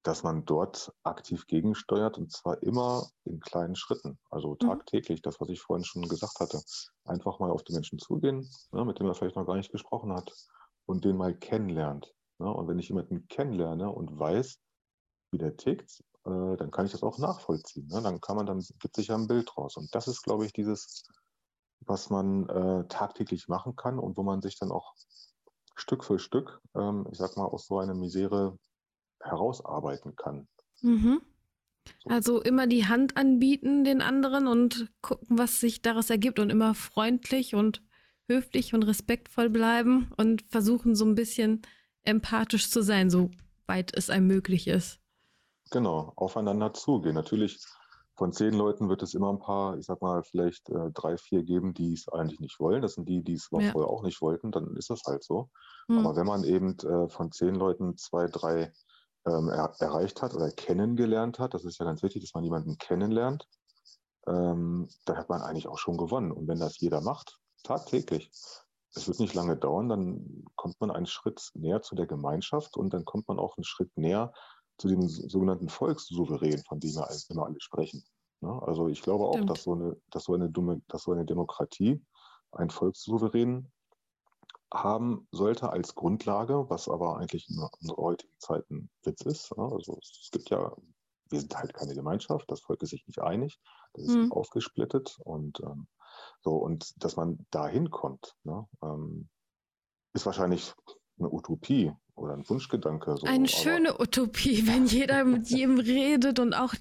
dass 0.04 0.24
man 0.24 0.46
dort 0.46 0.92
aktiv 1.04 1.46
gegensteuert 1.46 2.18
und 2.18 2.32
zwar 2.32 2.62
immer 2.64 3.08
in 3.24 3.40
kleinen 3.40 3.76
Schritten, 3.76 4.18
also 4.30 4.54
mhm. 4.54 4.60
tagtäglich, 4.68 5.22
das, 5.22 5.40
was 5.40 5.50
ich 5.50 5.62
vorhin 5.62 5.86
schon 5.86 6.08
gesagt 6.08 6.40
hatte. 6.40 6.62
Einfach 7.06 7.40
mal 7.40 7.52
auf 7.52 7.64
die 7.64 7.74
Menschen 7.74 8.00
zugehen, 8.00 8.50
ne, 8.72 8.84
mit 8.86 8.98
denen 8.98 9.08
man 9.08 9.16
vielleicht 9.16 9.36
noch 9.36 9.46
gar 9.46 9.58
nicht 9.58 9.72
gesprochen 9.72 10.14
hat 10.14 10.34
und 10.86 11.06
den 11.06 11.18
mal 11.18 11.36
kennenlernt. 11.36 12.14
Ne? 12.40 12.52
Und 12.52 12.68
wenn 12.68 12.80
ich 12.80 12.90
jemanden 12.90 13.28
kennenlerne 13.28 13.92
und 13.92 14.18
weiß, 14.18 14.58
wie 15.32 15.38
der 15.38 15.56
tickt, 15.56 16.04
äh, 16.26 16.58
dann 16.58 16.72
kann 16.72 16.86
ich 16.86 16.92
das 16.92 17.04
auch 17.04 17.20
nachvollziehen. 17.20 17.88
Ne? 17.88 18.02
Dann 18.02 18.20
kann 18.20 18.36
man, 18.36 18.46
dann 18.46 18.66
gibt 18.80 18.96
sich 18.96 19.08
ja 19.08 19.16
ein 19.16 19.28
Bild 19.28 19.52
draus. 19.54 19.78
Und 19.78 19.94
das 19.94 20.08
ist, 20.08 20.24
glaube 20.24 20.46
ich, 20.46 20.54
dieses, 20.54 21.08
was 21.82 22.10
man 22.10 22.50
äh, 22.50 22.88
tagtäglich 22.88 23.48
machen 23.48 23.76
kann 23.76 24.00
und 24.00 24.18
wo 24.18 24.24
man 24.24 24.42
sich 24.42 24.58
dann 24.58 24.72
auch 24.72 24.94
Stück 25.82 26.04
für 26.04 26.20
Stück, 26.20 26.62
ähm, 26.76 27.08
ich 27.12 27.18
sag 27.18 27.36
mal, 27.38 27.46
aus 27.46 27.66
so 27.68 27.80
einer 27.80 27.96
Misere 27.96 28.58
herausarbeiten 29.20 30.16
kann. 30.16 30.48
Mhm. 30.82 31.22
Also 32.06 32.42
immer 32.42 32.68
die 32.68 32.86
Hand 32.88 33.18
anbieten 33.18 33.84
den 33.84 34.02
anderen 34.02 34.48
und 34.48 34.92
gucken, 35.02 35.40
was 35.40 35.60
sich 35.60 35.82
daraus 35.82 36.10
ergibt 36.12 36.38
und 36.38 36.52
immer 36.52 36.76
freundlich 36.76 37.56
und 37.56 37.82
höflich 38.28 38.74
und 38.76 38.84
respektvoll 38.84 39.50
bleiben 39.50 40.12
und 40.18 40.44
versuchen 40.50 40.96
so 40.96 41.06
ein 41.06 41.16
bisschen 41.16 41.64
empathisch 42.04 42.70
zu 42.70 42.84
sein, 42.84 43.10
soweit 43.10 43.96
es 43.96 44.12
einem 44.12 44.28
möglich 44.28 44.68
ist. 44.68 45.00
Genau, 45.72 46.14
aufeinander 46.16 46.74
zugehen. 46.74 47.16
Natürlich 47.16 47.60
von 48.22 48.34
zehn 48.34 48.54
Leuten 48.54 48.88
wird 48.88 49.02
es 49.02 49.16
immer 49.16 49.34
ein 49.34 49.40
paar, 49.40 49.80
ich 49.80 49.88
sag 49.88 50.00
mal, 50.00 50.22
vielleicht 50.22 50.70
äh, 50.70 50.92
drei, 50.94 51.18
vier 51.18 51.42
geben, 51.42 51.74
die 51.74 51.94
es 51.94 52.08
eigentlich 52.08 52.40
nicht 52.40 52.60
wollen. 52.60 52.84
Das 52.84 52.94
sind 52.94 53.10
die, 53.10 53.24
die 53.24 53.34
es 53.34 53.50
ja. 53.50 53.72
vorher 53.72 53.90
auch 53.90 54.04
nicht 54.04 54.22
wollten, 54.22 54.52
dann 54.52 54.76
ist 54.78 54.92
das 54.92 55.02
halt 55.08 55.24
so. 55.24 55.50
Mhm. 55.88 56.06
Aber 56.06 56.16
wenn 56.16 56.28
man 56.28 56.44
eben 56.44 56.78
äh, 56.78 57.10
von 57.10 57.32
zehn 57.32 57.56
Leuten 57.56 57.98
zwei, 57.98 58.28
drei 58.28 58.72
ähm, 59.26 59.50
er 59.50 59.74
erreicht 59.80 60.22
hat 60.22 60.36
oder 60.36 60.52
kennengelernt 60.52 61.40
hat, 61.40 61.56
das 61.56 61.66
ist 61.66 61.80
ja 61.80 61.86
ganz 61.86 62.04
wichtig, 62.04 62.22
dass 62.22 62.36
man 62.36 62.44
jemanden 62.44 62.78
kennenlernt, 62.78 63.48
ähm, 64.28 64.88
dann 65.06 65.18
hat 65.18 65.30
man 65.30 65.42
eigentlich 65.42 65.68
auch 65.68 65.80
schon 65.80 65.98
gewonnen. 65.98 66.32
Und 66.32 66.48
wenn 66.48 66.60
das 66.60 66.80
jeder 66.80 67.02
macht, 67.02 67.40
tagtäglich, 67.64 68.30
es 68.94 69.08
wird 69.08 69.20
nicht 69.20 69.34
lange 69.34 69.58
dauern, 69.58 69.90
dann 69.90 70.46
kommt 70.56 70.80
man 70.80 70.92
einen 70.92 71.08
Schritt 71.08 71.50
näher 71.56 71.82
zu 71.82 71.96
der 71.96 72.06
Gemeinschaft 72.06 72.78
und 72.78 72.94
dann 72.94 73.04
kommt 73.04 73.28
man 73.28 73.40
auch 73.40 73.58
einen 73.58 73.64
Schritt 73.64 73.90
näher 73.98 74.32
zu 74.82 74.88
dem 74.88 75.08
sogenannten 75.08 75.70
Volkssouverän, 75.70 76.64
von 76.68 76.80
dem 76.80 76.96
wir 76.96 77.08
immer 77.30 77.46
alle 77.46 77.62
sprechen. 77.62 78.04
Ne? 78.42 78.62
Also 78.64 78.88
ich 78.88 79.02
glaube 79.04 79.26
auch, 79.26 79.46
dass 79.46 79.64
so, 79.64 79.74
eine, 79.74 79.96
dass, 80.10 80.24
so 80.24 80.34
eine 80.34 80.50
dumme, 80.50 80.82
dass 80.88 81.04
so 81.04 81.12
eine 81.12 81.24
Demokratie 81.24 82.04
ein 82.52 82.72
Volkssouverän 82.72 83.72
haben 84.74 85.28
sollte 85.32 85.70
als 85.70 85.94
Grundlage, 85.94 86.70
was 86.70 86.90
aber 86.90 87.18
eigentlich 87.18 87.48
in 87.50 87.60
unserer 87.60 88.02
heutigen 88.02 88.34
Zeit 88.40 88.70
ein 88.72 88.90
Witz 89.04 89.22
ist. 89.22 89.56
Ne? 89.56 89.64
Also 89.72 90.00
es 90.02 90.30
gibt 90.32 90.50
ja, 90.50 90.76
wir 91.30 91.40
sind 91.40 91.56
halt 91.56 91.74
keine 91.76 91.94
Gemeinschaft, 91.94 92.50
das 92.50 92.62
Volk 92.62 92.82
ist 92.82 92.90
sich 92.90 93.06
nicht 93.06 93.22
einig, 93.22 93.60
das 93.94 94.06
ist 94.06 94.16
mhm. 94.16 94.32
aufgesplittet 94.32 95.20
und 95.24 95.60
ähm, 95.62 95.88
so, 96.42 96.56
und 96.56 97.04
dass 97.04 97.16
man 97.16 97.46
da 97.52 97.68
hinkommt, 97.68 98.36
ne, 98.44 98.68
ähm, 98.82 99.30
ist 100.14 100.26
wahrscheinlich 100.26 100.74
eine 101.20 101.32
Utopie 101.32 101.94
oder 102.22 102.34
ein 102.34 102.48
Wunschgedanke. 102.48 103.18
So. 103.18 103.26
Eine 103.26 103.48
schöne 103.48 104.00
Utopie, 104.00 104.68
wenn 104.68 104.86
jeder 104.86 105.24
mit 105.26 105.48
jedem 105.50 105.80
redet 105.80 106.40
und 106.40 106.54
auch, 106.54 106.74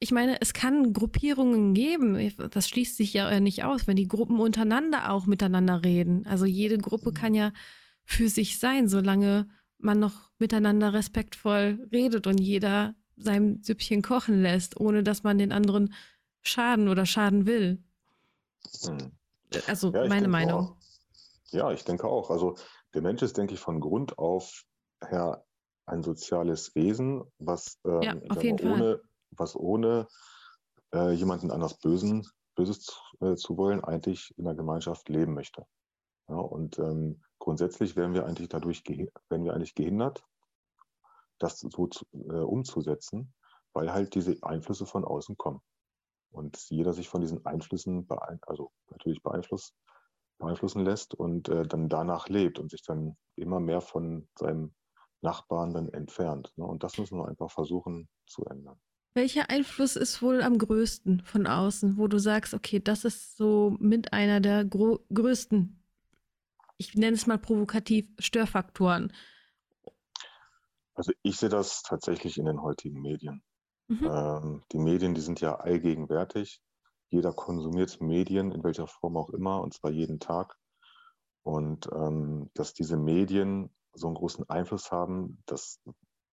ich 0.00 0.10
meine, 0.10 0.40
es 0.40 0.52
kann 0.52 0.92
Gruppierungen 0.92 1.74
geben. 1.74 2.32
Das 2.50 2.68
schließt 2.68 2.96
sich 2.96 3.12
ja 3.12 3.40
nicht 3.40 3.64
aus, 3.64 3.86
wenn 3.86 3.96
die 3.96 4.08
Gruppen 4.08 4.40
untereinander 4.40 5.12
auch 5.12 5.26
miteinander 5.26 5.84
reden. 5.84 6.26
Also 6.26 6.44
jede 6.44 6.78
Gruppe 6.78 7.12
kann 7.12 7.34
ja 7.34 7.52
für 8.04 8.28
sich 8.28 8.58
sein, 8.58 8.88
solange 8.88 9.48
man 9.78 10.00
noch 10.00 10.30
miteinander 10.38 10.92
respektvoll 10.92 11.88
redet 11.92 12.26
und 12.26 12.38
jeder 12.38 12.94
sein 13.16 13.62
Süppchen 13.62 14.02
kochen 14.02 14.42
lässt, 14.42 14.78
ohne 14.80 15.02
dass 15.02 15.22
man 15.22 15.38
den 15.38 15.52
anderen 15.52 15.94
schaden 16.42 16.88
oder 16.88 17.06
schaden 17.06 17.46
will. 17.46 17.82
Hm. 18.84 19.12
Also 19.66 19.92
ja, 19.92 20.06
meine 20.06 20.28
Meinung. 20.28 20.60
Auch. 20.60 20.76
Ja, 21.50 21.72
ich 21.72 21.84
denke 21.84 22.06
auch. 22.06 22.30
Also 22.30 22.56
der 22.94 23.02
Mensch 23.02 23.22
ist, 23.22 23.36
denke 23.36 23.54
ich, 23.54 23.60
von 23.60 23.80
Grund 23.80 24.18
auf 24.18 24.64
her 25.04 25.44
ein 25.86 26.02
soziales 26.02 26.74
Wesen, 26.74 27.24
was, 27.38 27.78
ähm, 27.84 28.02
ja, 28.02 28.16
ohne, 28.62 29.00
was 29.30 29.56
ohne 29.56 30.06
äh, 30.94 31.12
jemanden 31.12 31.50
anders 31.50 31.78
Bösen, 31.78 32.26
Böses 32.54 32.80
zu, 32.82 32.94
äh, 33.20 33.36
zu, 33.36 33.56
wollen, 33.56 33.82
eigentlich 33.82 34.34
in 34.36 34.44
der 34.44 34.54
Gemeinschaft 34.54 35.08
leben 35.08 35.34
möchte. 35.34 35.66
Ja, 36.28 36.36
und 36.36 36.78
ähm, 36.78 37.22
grundsätzlich 37.38 37.96
werden 37.96 38.14
wir 38.14 38.26
eigentlich 38.26 38.48
dadurch 38.48 38.82
werden 38.86 39.44
wir 39.44 39.54
eigentlich 39.54 39.74
gehindert, 39.74 40.22
das 41.38 41.60
so 41.60 41.86
zu, 41.86 42.04
äh, 42.12 42.40
umzusetzen, 42.40 43.32
weil 43.72 43.92
halt 43.92 44.14
diese 44.14 44.36
Einflüsse 44.42 44.86
von 44.86 45.04
außen 45.04 45.36
kommen 45.36 45.62
und 46.30 46.58
jeder 46.70 46.92
sich 46.92 47.08
von 47.08 47.20
diesen 47.20 47.44
Einflüssen, 47.46 48.06
also 48.42 48.70
natürlich 48.90 49.22
beeinflusst, 49.22 49.74
beeinflussen 50.38 50.84
lässt 50.84 51.14
und 51.14 51.48
äh, 51.48 51.66
dann 51.66 51.88
danach 51.88 52.28
lebt 52.28 52.58
und 52.58 52.70
sich 52.70 52.82
dann 52.82 53.16
immer 53.36 53.60
mehr 53.60 53.80
von 53.80 54.28
seinem 54.38 54.74
Nachbarn 55.20 55.74
dann 55.74 55.88
entfernt. 55.88 56.52
Ne? 56.56 56.64
Und 56.64 56.82
das 56.82 56.98
müssen 56.98 57.18
wir 57.18 57.28
einfach 57.28 57.50
versuchen 57.50 58.08
zu 58.26 58.44
ändern. 58.44 58.78
Welcher 59.14 59.50
Einfluss 59.50 59.96
ist 59.96 60.22
wohl 60.22 60.42
am 60.42 60.58
größten 60.58 61.22
von 61.22 61.46
außen, 61.46 61.98
wo 61.98 62.06
du 62.06 62.18
sagst, 62.18 62.54
okay, 62.54 62.78
das 62.78 63.04
ist 63.04 63.36
so 63.36 63.76
mit 63.80 64.12
einer 64.12 64.40
der 64.40 64.64
größten, 64.64 65.82
ich 66.76 66.94
nenne 66.94 67.16
es 67.16 67.26
mal 67.26 67.38
provokativ, 67.38 68.06
Störfaktoren? 68.18 69.12
Also 70.94 71.12
ich 71.22 71.36
sehe 71.36 71.48
das 71.48 71.82
tatsächlich 71.82 72.38
in 72.38 72.44
den 72.44 72.62
heutigen 72.62 73.00
Medien. 73.00 73.42
Mhm. 73.88 74.04
Ähm, 74.04 74.62
die 74.72 74.78
Medien, 74.78 75.14
die 75.14 75.20
sind 75.20 75.40
ja 75.40 75.56
allgegenwärtig. 75.56 76.60
Jeder 77.10 77.32
konsumiert 77.32 78.00
Medien, 78.00 78.52
in 78.52 78.62
welcher 78.62 78.86
Form 78.86 79.16
auch 79.16 79.30
immer, 79.30 79.62
und 79.62 79.72
zwar 79.72 79.90
jeden 79.90 80.20
Tag. 80.20 80.56
Und 81.42 81.88
ähm, 81.92 82.50
dass 82.54 82.74
diese 82.74 82.98
Medien 82.98 83.70
so 83.92 84.06
einen 84.06 84.16
großen 84.16 84.48
Einfluss 84.48 84.90
haben, 84.90 85.42
das, 85.46 85.80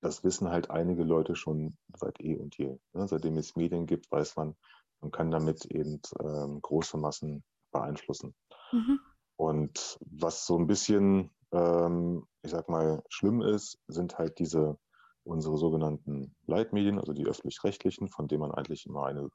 das 0.01 0.23
wissen 0.23 0.49
halt 0.49 0.69
einige 0.69 1.03
Leute 1.03 1.35
schon 1.35 1.77
seit 1.95 2.19
eh 2.21 2.35
und 2.37 2.57
je. 2.57 2.77
Ne? 2.93 3.07
Seitdem 3.07 3.37
es 3.37 3.55
Medien 3.55 3.85
gibt, 3.85 4.11
weiß 4.11 4.35
man, 4.35 4.55
man 5.01 5.11
kann 5.11 5.31
damit 5.31 5.65
eben 5.65 6.01
ähm, 6.19 6.61
große 6.61 6.97
Massen 6.97 7.43
beeinflussen. 7.71 8.35
Mhm. 8.71 8.99
Und 9.37 9.99
was 10.01 10.45
so 10.45 10.57
ein 10.57 10.67
bisschen, 10.67 11.31
ähm, 11.51 12.25
ich 12.41 12.51
sag 12.51 12.69
mal, 12.69 13.03
schlimm 13.09 13.41
ist, 13.41 13.79
sind 13.87 14.17
halt 14.17 14.39
diese 14.39 14.77
unsere 15.25 15.57
sogenannten 15.57 16.35
Leitmedien, 16.45 16.99
also 16.99 17.11
die 17.11 17.25
öffentlich-rechtlichen, 17.25 18.07
von 18.09 18.27
denen 18.27 18.41
man 18.41 18.51
eigentlich 18.51 18.85
immer 18.85 19.05
eine 19.05 19.29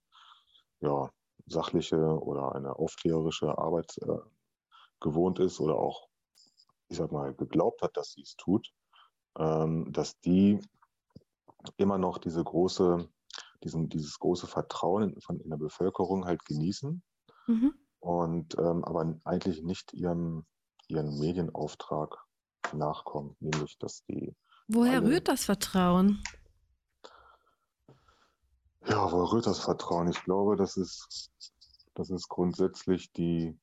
ja, 0.81 1.11
sachliche 1.47 1.99
oder 1.99 2.55
eine 2.55 2.77
aufklärerische 2.77 3.59
Arbeit 3.59 3.99
äh, 4.03 4.19
gewohnt 5.01 5.41
ist 5.41 5.61
oder 5.61 5.77
auch, 5.77 6.09
ich 6.91 6.99
sag 6.99 7.13
mal, 7.13 7.35
geglaubt 7.35 7.83
hat, 7.83 7.97
dass 7.97 8.13
sie 8.13 8.23
es 8.23 8.37
tut, 8.37 8.71
ähm, 9.39 9.91
dass 9.93 10.19
die 10.21 10.61
immer 11.77 11.99
noch 11.99 12.19
diese 12.19 12.43
große, 12.43 13.09
diesen, 13.63 13.89
dieses 13.89 14.19
große 14.19 14.47
Vertrauen 14.47 15.15
in, 15.15 15.21
von, 15.21 15.41
in 15.41 15.51
der 15.51 15.57
Bevölkerung 15.57 16.27
halt 16.27 16.45
genießen 16.45 17.03
mhm. 17.47 17.75
und 18.01 18.59
ähm, 18.59 18.85
aber 18.85 19.19
eigentlich 19.25 19.63
nicht 19.63 19.93
ihrem, 19.93 20.45
ihren 20.89 21.19
Medienauftrag 21.19 22.19
nachkommen, 22.73 23.37
nämlich 23.39 23.79
dass 23.79 24.05
die 24.05 24.35
Woher 24.67 25.03
rührt 25.03 25.27
das 25.27 25.45
Vertrauen? 25.45 26.23
Ja, 28.87 29.11
woher 29.11 29.33
rührt 29.33 29.47
das 29.47 29.59
Vertrauen? 29.59 30.09
Ich 30.09 30.23
glaube, 30.23 30.55
das 30.57 30.77
ist, 30.77 31.31
das 31.95 32.11
ist 32.11 32.29
grundsätzlich 32.29 33.13
die 33.13 33.59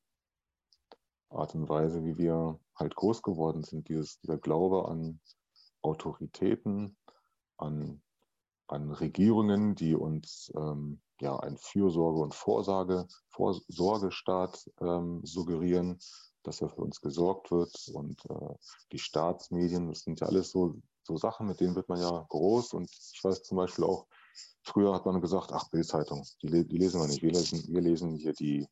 Art 1.30 1.55
und 1.55 1.69
Weise, 1.69 2.03
wie 2.03 2.17
wir 2.17 2.59
halt 2.75 2.95
groß 2.95 3.21
geworden 3.21 3.63
sind. 3.63 3.89
Dieses, 3.89 4.19
dieser 4.19 4.38
Glaube 4.38 4.88
an 4.88 5.19
Autoritäten, 5.82 6.97
an, 7.57 8.01
an 8.67 8.91
Regierungen, 8.91 9.75
die 9.75 9.95
uns 9.95 10.51
ähm, 10.55 11.01
ja 11.19 11.38
ein 11.39 11.57
Fürsorge- 11.57 12.21
und 12.21 12.36
Vorsage, 12.36 13.07
Vorsorgestaat 13.30 14.69
ähm, 14.82 15.21
suggerieren, 15.23 15.99
dass 16.43 16.61
er 16.61 16.69
für 16.69 16.82
uns 16.82 17.01
gesorgt 17.01 17.51
wird. 17.51 17.89
Und 17.93 18.23
äh, 18.30 18.55
die 18.91 18.99
Staatsmedien, 18.99 19.88
das 19.89 20.01
sind 20.01 20.19
ja 20.19 20.28
alles 20.28 20.51
so 20.51 20.75
so 21.07 21.17
Sachen, 21.17 21.47
mit 21.47 21.59
denen 21.59 21.75
wird 21.75 21.89
man 21.89 21.99
ja 21.99 22.25
groß. 22.30 22.73
Und 22.73 22.89
ich 23.13 23.23
weiß 23.23 23.41
zum 23.43 23.57
Beispiel 23.57 23.86
auch, 23.86 24.05
früher 24.61 24.93
hat 24.93 25.05
man 25.05 25.21
gesagt, 25.21 25.51
ach, 25.53 25.69
Bildzeitung, 25.69 26.23
die, 26.43 26.67
die 26.67 26.78
lesen 26.78 27.01
wir 27.01 27.07
nicht. 27.07 27.23
Wir 27.23 27.32
lesen, 27.32 27.63
wir 27.73 27.82
lesen 27.82 28.15
hier 28.15 28.34
die, 28.34 28.67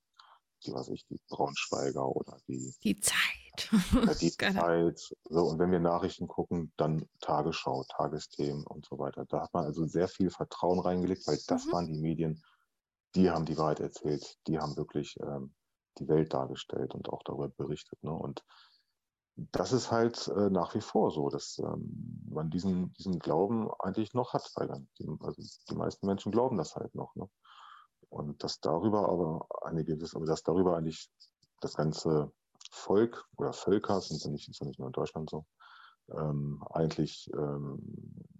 die, 0.64 0.74
was 0.74 0.90
ich, 0.90 1.06
die 1.08 1.20
Braunschweiger 1.30 2.08
oder 2.08 2.38
die. 2.48 2.74
Die 2.84 3.00
Zeit. 3.00 3.70
die 4.22 4.32
Zeit. 4.38 5.16
So, 5.30 5.46
und 5.46 5.60
wenn 5.60 5.72
wir 5.72 5.80
Nachrichten 5.80 6.28
gucken, 6.28 6.72
dann 6.78 7.08
Tagesschau, 7.22 7.84
Tagesthemen 7.90 8.66
und 8.66 8.86
so 8.86 8.98
weiter. 8.98 9.26
Da 9.26 9.44
hat 9.44 9.54
man 9.54 9.66
also 9.66 9.86
sehr 9.86 10.08
viel 10.08 10.30
Vertrauen 10.30 10.80
reingelegt, 10.80 11.28
weil 11.28 11.40
das 11.48 11.66
mhm. 11.66 11.72
waren 11.72 11.88
die 11.88 12.00
Medien, 12.00 12.44
die 13.16 13.30
haben 13.30 13.46
die 13.46 13.58
Wahrheit 13.58 13.80
erzählt, 13.80 14.38
die 14.48 14.60
haben 14.60 14.76
wirklich 14.76 15.18
ähm, 15.22 15.54
die 16.00 16.08
Welt 16.08 16.34
dargestellt 16.34 16.94
und 16.94 17.10
auch 17.10 17.24
darüber 17.24 17.50
berichtet. 17.50 18.04
Ne? 18.04 18.12
Und 18.12 18.44
das 19.36 19.74
ist 19.74 19.92
halt 19.92 20.28
äh, 20.30 20.50
nach 20.50 20.76
wie 20.76 20.82
vor 20.82 21.12
so, 21.12 21.30
dass 21.30 21.60
ähm, 21.60 22.24
man 22.30 22.50
diesen, 22.50 22.94
diesen 22.94 23.20
Glauben 23.20 23.70
eigentlich 23.80 24.14
noch 24.14 24.34
hat, 24.34 24.50
weil 24.56 24.68
dann 24.68 24.88
die, 24.98 25.08
also 25.22 25.42
die 25.70 25.76
meisten 25.76 26.06
Menschen 26.06 26.32
glauben 26.32 26.58
das 26.58 26.76
halt 26.76 26.96
noch. 26.96 27.16
Ne? 27.16 27.30
Und 28.10 28.44
dass 28.44 28.60
darüber 28.60 29.10
aber 29.10 29.48
eine 29.64 29.84
gewisse, 29.84 30.18
aber 30.18 30.26
dass 30.26 30.44
darüber 30.44 30.78
eigentlich 30.78 31.10
das 31.62 31.76
ganze 31.76 32.32
Volk 32.72 33.26
oder 33.38 33.54
Völker, 33.54 34.02
sind 34.02 34.24
ja 34.24 34.30
nicht, 34.30 34.50
ist 34.50 34.60
ja 34.60 34.68
nicht 34.68 34.80
nur 34.80 34.88
in 34.88 34.94
Deutschland 34.94 35.30
so, 35.30 35.46
ähm, 36.12 36.64
eigentlich 36.70 37.30
ähm, 37.34 37.80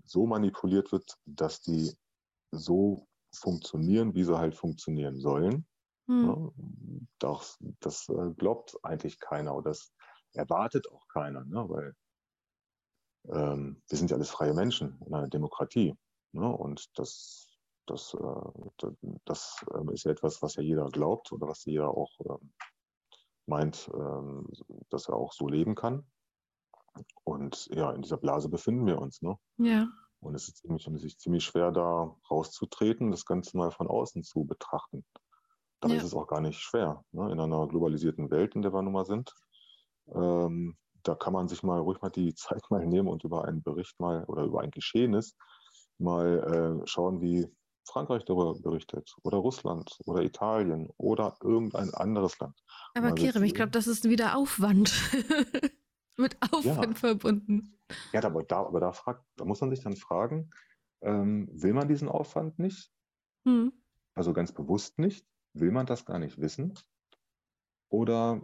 so 0.04 0.26
manipuliert 0.26 0.92
wird, 0.92 1.18
dass 1.26 1.62
die 1.62 1.96
so 2.52 3.08
funktionieren, 3.34 4.14
wie 4.16 4.24
sie 4.24 4.38
halt 4.38 4.56
funktionieren 4.56 5.20
sollen. 5.20 5.66
Hm. 6.08 6.26
Ne? 6.26 6.52
das, 7.20 7.58
das 7.80 8.08
äh, 8.10 8.32
glaubt 8.38 8.78
eigentlich 8.84 9.20
keiner. 9.20 9.56
Oder 9.56 9.72
das, 9.72 9.92
erwartet 10.36 10.92
auch 10.92 11.08
keiner, 11.08 11.44
ne? 11.46 11.66
weil 11.70 11.96
ähm, 13.30 13.82
wir 13.88 13.98
sind 13.98 14.12
ja 14.12 14.18
alles 14.18 14.30
freie 14.30 14.54
Menschen 14.54 15.00
in 15.06 15.14
einer 15.14 15.28
Demokratie. 15.28 15.96
Ne? 16.34 16.48
Und 16.48 16.88
das, 17.00 17.55
das, 17.86 18.14
äh, 18.14 18.90
das 19.26 19.66
äh, 19.74 19.94
ist 19.94 20.06
ja 20.06 20.12
etwas, 20.12 20.42
was 20.42 20.56
ja 20.56 20.64
jeder 20.64 20.90
glaubt 20.90 21.32
oder 21.32 21.48
was 21.48 21.66
jeder 21.66 21.90
auch 21.90 22.12
äh, 22.22 22.46
meint, 23.48 23.90
ähm, 23.94 24.48
dass 24.90 25.08
er 25.08 25.16
auch 25.16 25.34
so 25.34 25.48
leben 25.48 25.76
kann. 25.76 26.06
Und 27.24 27.68
ja, 27.68 27.92
in 27.92 28.02
dieser 28.02 28.18
Blase 28.18 28.50
befinden 28.50 28.86
wir 28.86 29.00
uns. 29.00 29.22
Ne? 29.22 29.38
Ja. 29.58 29.88
Und 30.20 30.36
es 30.36 30.48
ist 30.48 30.58
ziemlich, 30.58 30.88
es 30.88 31.04
ist 31.04 31.20
ziemlich 31.20 31.44
schwer, 31.44 31.72
da 31.72 32.16
rauszutreten, 32.32 33.12
das 33.12 33.26
Ganze 33.26 33.58
mal 33.58 33.72
von 33.72 33.88
außen 33.88 34.24
zu 34.24 34.46
betrachten. 34.46 35.06
Dabei 35.82 35.96
ja. 35.96 36.00
ist 36.00 36.08
es 36.08 36.16
auch 36.16 36.28
gar 36.28 36.42
nicht 36.42 36.60
schwer. 36.60 37.04
Ne? 37.12 37.32
In 37.32 37.40
einer 37.40 37.68
globalisierten 37.68 38.32
Welt, 38.32 38.56
in 38.56 38.62
der 38.62 38.74
wir 38.74 38.82
nun 38.82 38.94
mal 38.94 39.06
sind, 39.06 39.34
ähm, 40.08 40.78
da 41.04 41.16
kann 41.16 41.34
man 41.34 41.48
sich 41.48 41.62
mal 41.64 41.80
ruhig 41.80 42.02
mal 42.02 42.10
die 42.10 42.34
Zeit 42.36 42.64
mal 42.70 42.86
nehmen 42.86 43.08
und 43.08 43.24
über 43.24 43.46
einen 43.46 43.62
Bericht 43.62 44.00
mal 44.00 44.24
oder 44.26 44.44
über 44.44 44.62
ein 44.62 44.72
Geschehnis 44.72 45.36
mal 45.98 46.82
äh, 46.84 46.88
schauen, 46.88 47.22
wie 47.22 47.48
Frankreich 47.86 48.26
darüber 48.26 48.60
berichtet 48.60 49.16
oder 49.24 49.38
Russland 49.38 50.00
oder 50.06 50.24
Italien 50.24 50.90
oder 50.98 51.38
irgendein 51.42 51.94
anderes 51.94 52.38
Land. 52.40 52.60
Aber 52.94 53.14
Kerem, 53.14 53.44
ich 53.44 53.54
glaube, 53.54 53.72
das 53.72 53.88
ist 53.88 54.10
wieder 54.10 54.36
Aufwand. 54.38 54.94
Mit 56.18 56.38
Aufwand 56.42 56.94
ja. 56.94 57.00
verbunden. 57.00 57.78
Ja, 58.14 58.24
aber 58.24 58.44
da, 58.44 58.60
aber 58.66 58.80
da, 58.80 58.92
fragt, 58.92 59.24
da 59.36 59.46
muss 59.46 59.62
man 59.62 59.70
sich 59.70 59.82
dann 59.82 59.96
fragen, 59.96 60.50
ähm, 61.02 61.50
will 61.52 61.74
man 61.74 61.88
diesen 61.88 62.10
Aufwand 62.10 62.58
nicht? 62.58 62.92
Hm. 63.46 63.74
Also 64.16 64.34
ganz 64.34 64.52
bewusst 64.52 64.98
nicht? 64.98 65.28
Will 65.54 65.72
man 65.72 65.86
das 65.86 66.06
gar 66.06 66.20
nicht 66.20 66.40
wissen? 66.40 66.74
Oder, 67.90 68.42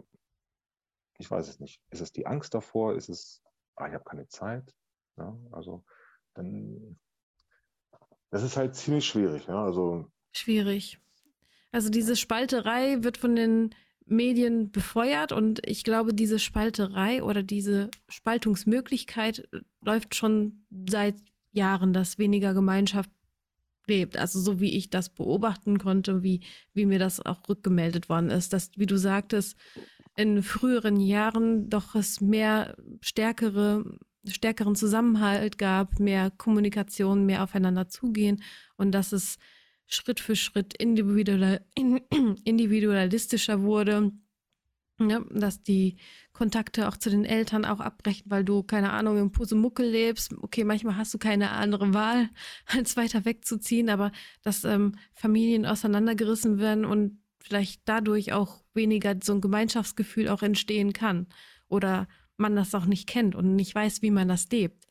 ich 1.18 1.30
weiß 1.30 1.48
es 1.48 1.60
nicht, 1.60 1.82
ist 1.90 2.00
es 2.00 2.12
die 2.12 2.26
Angst 2.26 2.54
davor? 2.54 2.94
Ist 2.94 3.08
es, 3.08 3.42
ah, 3.76 3.88
ich 3.88 3.94
habe 3.94 4.04
keine 4.04 4.28
Zeit? 4.28 4.74
Ja, 5.16 5.36
also 5.50 5.84
dann 6.34 6.98
das 8.32 8.42
ist 8.42 8.56
halt 8.56 8.74
ziemlich 8.74 9.06
schwierig. 9.06 9.46
Ja? 9.46 9.62
Also, 9.62 10.06
schwierig. 10.32 10.98
Also 11.70 11.88
diese 11.90 12.16
Spalterei 12.16 13.02
wird 13.04 13.16
von 13.16 13.36
den 13.36 13.74
Medien 14.04 14.72
befeuert 14.72 15.32
und 15.32 15.66
ich 15.66 15.84
glaube, 15.84 16.12
diese 16.12 16.38
Spalterei 16.38 17.22
oder 17.22 17.42
diese 17.42 17.90
Spaltungsmöglichkeit 18.08 19.48
läuft 19.80 20.14
schon 20.14 20.64
seit 20.88 21.14
Jahren, 21.52 21.92
dass 21.92 22.18
weniger 22.18 22.52
Gemeinschaft 22.52 23.10
lebt. 23.86 24.16
Also 24.16 24.40
so 24.40 24.60
wie 24.60 24.76
ich 24.76 24.90
das 24.90 25.10
beobachten 25.10 25.78
konnte, 25.78 26.22
wie, 26.22 26.40
wie 26.72 26.86
mir 26.86 26.98
das 26.98 27.24
auch 27.24 27.48
rückgemeldet 27.48 28.08
worden 28.08 28.30
ist, 28.30 28.52
dass, 28.52 28.70
wie 28.76 28.86
du 28.86 28.96
sagtest, 28.96 29.56
in 30.16 30.42
früheren 30.42 31.00
Jahren 31.00 31.68
doch 31.68 31.94
es 31.94 32.20
mehr 32.20 32.76
stärkere 33.00 33.98
stärkeren 34.28 34.76
Zusammenhalt 34.76 35.58
gab, 35.58 35.98
mehr 35.98 36.30
Kommunikation, 36.30 37.26
mehr 37.26 37.42
aufeinander 37.42 37.88
zugehen 37.88 38.42
und 38.76 38.92
dass 38.92 39.12
es 39.12 39.38
Schritt 39.86 40.20
für 40.20 40.36
Schritt 40.36 40.74
individuell, 40.74 41.60
individualistischer 42.44 43.62
wurde. 43.62 44.12
Ja, 45.00 45.20
dass 45.30 45.62
die 45.62 45.96
Kontakte 46.32 46.86
auch 46.86 46.96
zu 46.96 47.10
den 47.10 47.24
Eltern 47.24 47.64
auch 47.64 47.80
abbrechen, 47.80 48.30
weil 48.30 48.44
du, 48.44 48.62
keine 48.62 48.92
Ahnung, 48.92 49.18
im 49.18 49.32
Pusemuckel 49.32 49.88
lebst. 49.88 50.32
Okay, 50.42 50.62
manchmal 50.64 50.96
hast 50.96 51.12
du 51.12 51.18
keine 51.18 51.50
andere 51.50 51.92
Wahl, 51.92 52.28
als 52.66 52.96
weiter 52.96 53.24
wegzuziehen, 53.24 53.88
aber 53.90 54.12
dass 54.42 54.64
ähm, 54.64 54.96
Familien 55.14 55.66
auseinandergerissen 55.66 56.58
werden 56.58 56.84
und 56.84 57.20
vielleicht 57.40 57.82
dadurch 57.86 58.32
auch 58.32 58.62
weniger 58.74 59.16
so 59.22 59.34
ein 59.34 59.40
Gemeinschaftsgefühl 59.40 60.28
auch 60.28 60.42
entstehen 60.42 60.92
kann. 60.92 61.26
Oder 61.68 62.06
man 62.42 62.56
das 62.56 62.74
auch 62.74 62.84
nicht 62.84 63.08
kennt 63.08 63.34
und 63.34 63.56
nicht 63.56 63.74
weiß, 63.74 64.02
wie 64.02 64.10
man 64.10 64.28
das 64.28 64.50
lebt. 64.50 64.86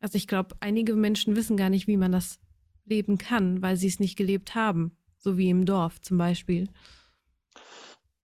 Also 0.00 0.16
ich 0.16 0.26
glaube, 0.26 0.56
einige 0.60 0.94
Menschen 0.94 1.36
wissen 1.36 1.56
gar 1.56 1.70
nicht, 1.70 1.86
wie 1.86 1.96
man 1.96 2.12
das 2.12 2.40
leben 2.84 3.18
kann, 3.18 3.62
weil 3.62 3.76
sie 3.76 3.88
es 3.88 4.00
nicht 4.00 4.16
gelebt 4.16 4.54
haben, 4.54 4.96
so 5.18 5.36
wie 5.36 5.50
im 5.50 5.64
Dorf 5.64 6.00
zum 6.00 6.18
Beispiel. 6.18 6.68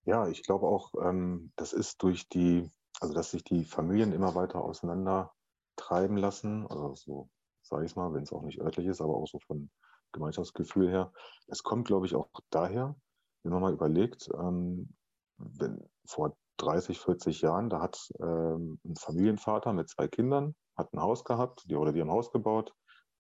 Ja, 0.05 0.29
ich 0.29 0.43
glaube 0.43 0.67
auch, 0.67 0.93
ähm, 1.03 1.53
das 1.57 1.73
ist 1.73 2.03
durch 2.03 2.29
die, 2.29 2.69
also 3.01 3.15
dass 3.15 3.31
sich 3.31 3.45
die 3.45 3.65
Familien 3.65 4.13
immer 4.13 4.35
weiter 4.35 4.63
auseinander 4.63 5.33
treiben 5.77 6.17
lassen, 6.17 6.67
also 6.67 6.95
so 6.95 7.29
sage 7.63 7.85
ich 7.85 7.93
es 7.93 7.97
mal, 7.97 8.13
wenn 8.13 8.23
es 8.23 8.33
auch 8.33 8.43
nicht 8.43 8.61
örtlich 8.61 8.87
ist, 8.87 9.01
aber 9.01 9.15
auch 9.15 9.27
so 9.27 9.39
von 9.41 9.71
Gemeinschaftsgefühl 10.13 10.91
her. 10.91 11.13
Es 11.49 11.63
kommt, 11.63 11.87
glaube 11.87 12.07
ich, 12.07 12.15
auch 12.15 12.29
daher, 12.51 12.95
wenn 13.43 13.53
man 13.53 13.63
mal 13.63 13.73
überlegt, 13.73 14.29
ähm, 14.39 14.95
wenn 15.39 15.83
vor 16.07 16.37
30, 16.59 17.01
40 17.01 17.41
Jahren, 17.43 17.71
da 17.71 17.81
hat 17.81 18.11
ähm, 18.21 18.79
ein 18.85 18.97
Familienvater 18.97 19.73
mit 19.73 19.89
zwei 19.89 20.09
Kindern, 20.09 20.55
hat 20.77 20.93
ein 20.93 21.01
Haus 21.01 21.25
gehabt, 21.25 21.65
die, 21.69 21.77
oder 21.77 21.93
die 21.93 22.01
haben 22.01 22.09
ein 22.09 22.17
Haus 22.17 22.31
gebaut. 22.31 22.75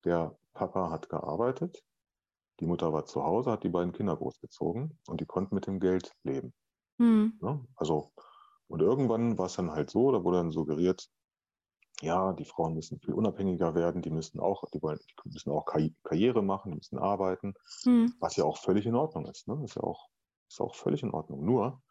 Der 0.04 0.36
Papa 0.52 0.90
hat 0.90 1.08
gearbeitet, 1.08 1.82
die 2.60 2.66
Mutter 2.66 2.92
war 2.92 3.06
zu 3.06 3.24
Hause, 3.24 3.50
hat 3.50 3.64
die 3.64 3.68
beiden 3.68 3.92
Kinder 3.92 4.16
großgezogen 4.16 4.98
und 5.08 5.20
die 5.20 5.26
konnten 5.26 5.54
mit 5.54 5.66
dem 5.66 5.80
Geld 5.80 6.12
leben. 6.22 6.52
Mhm. 6.98 7.38
Ja, 7.42 7.60
also, 7.76 8.12
und 8.68 8.80
irgendwann 8.80 9.36
war 9.38 9.46
es 9.46 9.54
dann 9.54 9.72
halt 9.72 9.90
so, 9.90 10.12
da 10.12 10.22
wurde 10.22 10.38
dann 10.38 10.50
suggeriert, 10.50 11.08
ja, 12.00 12.32
die 12.32 12.44
Frauen 12.44 12.74
müssen 12.74 12.98
viel 13.00 13.14
unabhängiger 13.14 13.74
werden, 13.74 14.02
die 14.02 14.10
müssen 14.10 14.40
auch, 14.40 14.64
die 14.70 14.82
wollen, 14.82 14.98
die 15.24 15.30
müssen 15.30 15.50
auch 15.50 15.64
Karriere 15.64 16.42
machen, 16.42 16.72
die 16.72 16.76
müssen 16.76 16.98
arbeiten, 16.98 17.54
mhm. 17.84 18.14
was 18.20 18.36
ja 18.36 18.44
auch 18.44 18.58
völlig 18.58 18.86
in 18.86 18.94
Ordnung 18.94 19.26
ist. 19.26 19.48
Ne? 19.48 19.60
Ist 19.64 19.76
ja 19.76 19.82
auch, 19.82 20.08
ist 20.48 20.60
auch 20.60 20.74
völlig 20.74 21.02
in 21.02 21.12
Ordnung. 21.12 21.44
Nur, 21.44 21.82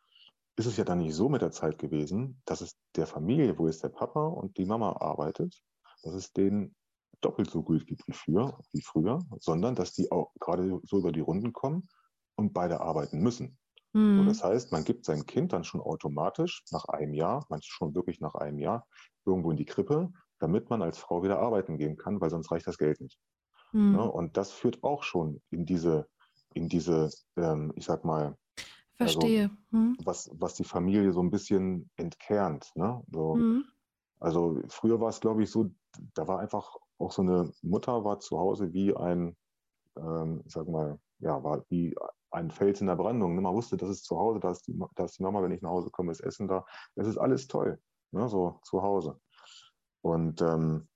ist 0.56 0.66
es 0.66 0.78
ja 0.78 0.84
dann 0.84 1.00
nicht 1.00 1.16
so 1.16 1.30
mit 1.30 1.42
der 1.42 1.52
Zeit 1.52 1.80
gewesen, 1.80 2.42
dass 2.46 2.62
es 2.62 2.78
der 2.96 3.08
Familie, 3.08 3.58
wo 3.58 3.68
jetzt 3.68 3.84
der 3.84 3.90
Papa 3.90 4.28
und 4.28 4.58
die 4.58 4.66
Mama 4.66 4.94
arbeitet, 4.94 5.62
dass 6.04 6.14
es 6.14 6.32
denen 6.32 6.76
doppelt 7.22 7.50
so 7.50 7.64
gut 7.64 7.88
geht 7.88 8.02
wie 8.08 8.14
früher, 8.14 8.60
wie 8.72 8.82
früher, 8.82 9.20
sondern 9.40 9.76
dass 9.76 9.94
die 9.94 10.12
auch 10.12 10.34
gerade 10.40 10.80
so 10.84 11.00
über 11.00 11.12
die 11.12 11.22
Runden 11.22 11.54
kommen 11.54 11.88
und 12.36 12.54
beide 12.54 12.82
arbeiten 12.82 13.20
müssen. 13.20 13.58
Mhm. 13.94 14.20
Und 14.20 14.26
das 14.28 14.44
heißt, 14.44 14.72
man 14.72 14.84
gibt 14.84 15.06
sein 15.06 15.26
Kind 15.26 15.54
dann 15.54 15.64
schon 15.64 15.82
automatisch 15.82 16.64
nach 16.72 16.86
einem 16.86 17.14
Jahr, 17.14 17.46
manchmal 17.50 17.62
schon 17.64 17.96
wirklich 17.96 18.20
nach 18.20 18.36
einem 18.36 18.60
Jahr, 18.60 18.88
irgendwo 19.26 19.52
in 19.52 19.58
die 19.58 19.66
Krippe, 19.66 20.12
damit 20.40 20.70
man 20.70 20.82
als 20.82 20.98
Frau 20.98 21.24
wieder 21.24 21.40
arbeiten 21.40 21.78
gehen 21.78 21.96
kann, 21.96 22.20
weil 22.20 22.30
sonst 22.30 22.52
reicht 22.52 22.68
das 22.68 22.78
Geld 22.78 23.00
nicht. 23.00 23.20
Mhm. 23.72 23.96
Ja, 23.96 24.02
und 24.02 24.38
das 24.38 24.52
führt 24.52 24.84
auch 24.84 25.04
schon 25.04 25.42
in 25.50 25.66
diese, 25.66 26.08
in 26.54 26.68
diese, 26.68 27.10
ähm, 27.38 27.72
ich 27.76 27.86
sag 27.86 28.04
mal, 28.04 28.36
Verstehe. 28.96 29.44
Also, 29.44 29.56
hm. 29.72 29.98
was, 30.04 30.30
was 30.34 30.54
die 30.56 30.64
Familie 30.64 31.12
so 31.12 31.22
ein 31.22 31.32
bisschen 31.32 31.90
entkernt. 31.98 32.72
Ne? 32.76 33.04
So, 33.12 33.36
hm. 33.36 33.66
Also 34.20 34.58
früher 34.70 35.02
war 35.02 35.10
es, 35.10 35.20
glaube 35.20 35.44
ich, 35.44 35.52
so, 35.52 35.70
da 36.14 36.28
war 36.30 36.40
einfach 36.40 36.78
auch 36.98 37.12
so 37.12 37.22
eine 37.22 37.52
Mutter 37.62 38.06
war 38.06 38.22
zu 38.22 38.40
Hause 38.40 38.72
wie 38.72 38.96
ein, 38.96 39.36
ähm, 39.98 40.42
ich 40.46 40.54
sag 40.54 40.70
mal, 40.70 40.98
ja, 41.20 41.44
war 41.44 41.66
wie 41.68 41.94
ein 42.32 42.50
Fels 42.50 42.80
in 42.80 42.88
der 42.88 42.96
Brandung. 42.96 43.36
Ne? 43.36 43.42
Man 43.42 43.54
wusste, 43.54 43.76
das 43.76 43.90
ist 43.90 44.06
zu 44.06 44.18
Hause, 44.18 44.40
da 44.40 44.52
ist, 44.52 44.66
die, 44.68 44.80
da 44.96 45.04
ist 45.04 45.20
die 45.20 45.24
Mama, 45.24 45.44
wenn 45.44 45.52
ich 45.52 45.62
nach 45.62 45.72
Hause 45.72 45.90
komme, 45.92 46.14
ist 46.14 46.22
Essen 46.22 46.48
da. 46.48 46.66
Es 46.96 47.06
ist 47.06 47.18
alles 47.18 47.48
toll, 47.48 47.80
ne? 48.12 48.30
so 48.30 48.60
zu 48.64 48.82
Hause. 48.82 49.20
Und 50.02 50.42
ähm, 50.42 50.88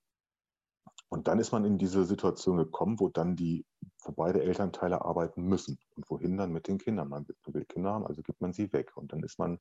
und 1.10 1.28
dann 1.28 1.40
ist 1.40 1.52
man 1.52 1.64
in 1.64 1.78
diese 1.78 2.06
Situation 2.06 2.58
gekommen, 2.58 3.00
wo 3.00 3.08
dann 3.08 3.36
die, 3.36 3.66
wo 4.04 4.12
beide 4.12 4.42
Elternteile 4.44 5.06
arbeiten 5.06 5.44
müssen. 5.44 5.80
Und 5.96 6.10
wohin 6.10 6.38
dann 6.38 6.52
mit 6.52 6.68
den 6.68 6.78
Kindern? 6.78 7.10
Man 7.10 7.26
will 7.46 7.66
Kinder 7.66 7.94
haben, 7.94 8.06
also 8.06 8.22
gibt 8.22 8.42
man 8.42 8.52
sie 8.52 8.72
weg. 8.74 8.92
Und 8.96 9.14
dann 9.14 9.24
ist 9.24 9.40
man, 9.40 9.58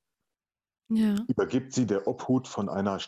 ja. 0.89 1.15
übergibt 1.29 1.73
sie 1.73 1.87
der 1.87 2.09
Obhut 2.09 2.49
von 2.49 2.69
einer 2.69 2.99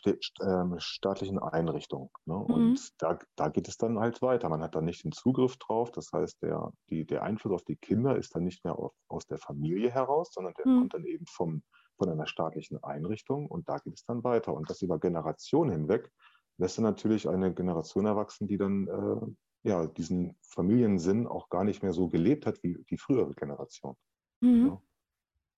ähm, 0.40 0.74
staatlichen 0.78 1.40
Einrichtung. 1.40 2.10
Ne? 2.26 2.34
Mhm. 2.34 2.54
Und 2.54 3.02
da, 3.02 3.18
da 3.34 3.48
geht 3.48 3.66
es 3.66 3.76
dann 3.76 3.98
halt 3.98 4.22
weiter. 4.22 4.48
Man 4.48 4.62
hat 4.62 4.76
dann 4.76 4.84
nicht 4.84 5.02
den 5.02 5.12
Zugriff 5.12 5.56
drauf. 5.56 5.90
Das 5.90 6.12
heißt, 6.12 6.40
der, 6.40 6.72
die, 6.90 7.04
der 7.04 7.24
Einfluss 7.24 7.54
auf 7.54 7.64
die 7.64 7.76
Kinder 7.76 8.16
ist 8.16 8.36
dann 8.36 8.44
nicht 8.44 8.62
mehr 8.62 8.78
auf, 8.78 8.92
aus 9.08 9.26
der 9.26 9.38
Familie 9.38 9.90
heraus, 9.90 10.30
sondern 10.32 10.54
der 10.54 10.68
mhm. 10.68 10.78
kommt 10.78 10.94
dann 10.94 11.04
eben 11.06 11.26
vom, 11.26 11.64
von 11.96 12.08
einer 12.08 12.28
staatlichen 12.28 12.80
Einrichtung. 12.84 13.48
Und 13.48 13.68
da 13.68 13.78
geht 13.78 13.94
es 13.94 14.04
dann 14.04 14.22
weiter. 14.22 14.54
Und 14.54 14.70
das 14.70 14.80
über 14.80 15.00
Generationen 15.00 15.72
hinweg 15.72 16.12
lässt 16.58 16.78
dann 16.78 16.84
natürlich 16.84 17.28
eine 17.28 17.52
Generation 17.54 18.06
erwachsen, 18.06 18.46
die 18.46 18.58
dann 18.58 18.86
äh, 18.86 19.68
ja, 19.68 19.86
diesen 19.86 20.36
Familiensinn 20.42 21.26
auch 21.26 21.48
gar 21.48 21.64
nicht 21.64 21.82
mehr 21.82 21.92
so 21.92 22.08
gelebt 22.08 22.46
hat 22.46 22.62
wie 22.62 22.78
die 22.90 22.98
frühere 22.98 23.34
Generation. 23.34 23.96
Mhm. 24.40 24.66
Ja. 24.66 24.82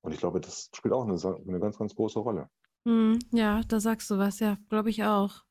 Und 0.02 0.12
ich 0.12 0.18
glaube, 0.18 0.40
das 0.40 0.70
spielt 0.74 0.94
auch 0.94 1.04
eine, 1.04 1.16
eine 1.46 1.60
ganz, 1.60 1.78
ganz 1.78 1.94
große 1.94 2.18
Rolle. 2.18 2.48
Mhm, 2.84 3.18
ja, 3.32 3.60
da 3.68 3.80
sagst 3.80 4.10
du 4.10 4.16
was, 4.16 4.40
ja, 4.40 4.56
glaube 4.68 4.90
ich 4.90 5.04
auch. 5.04 5.44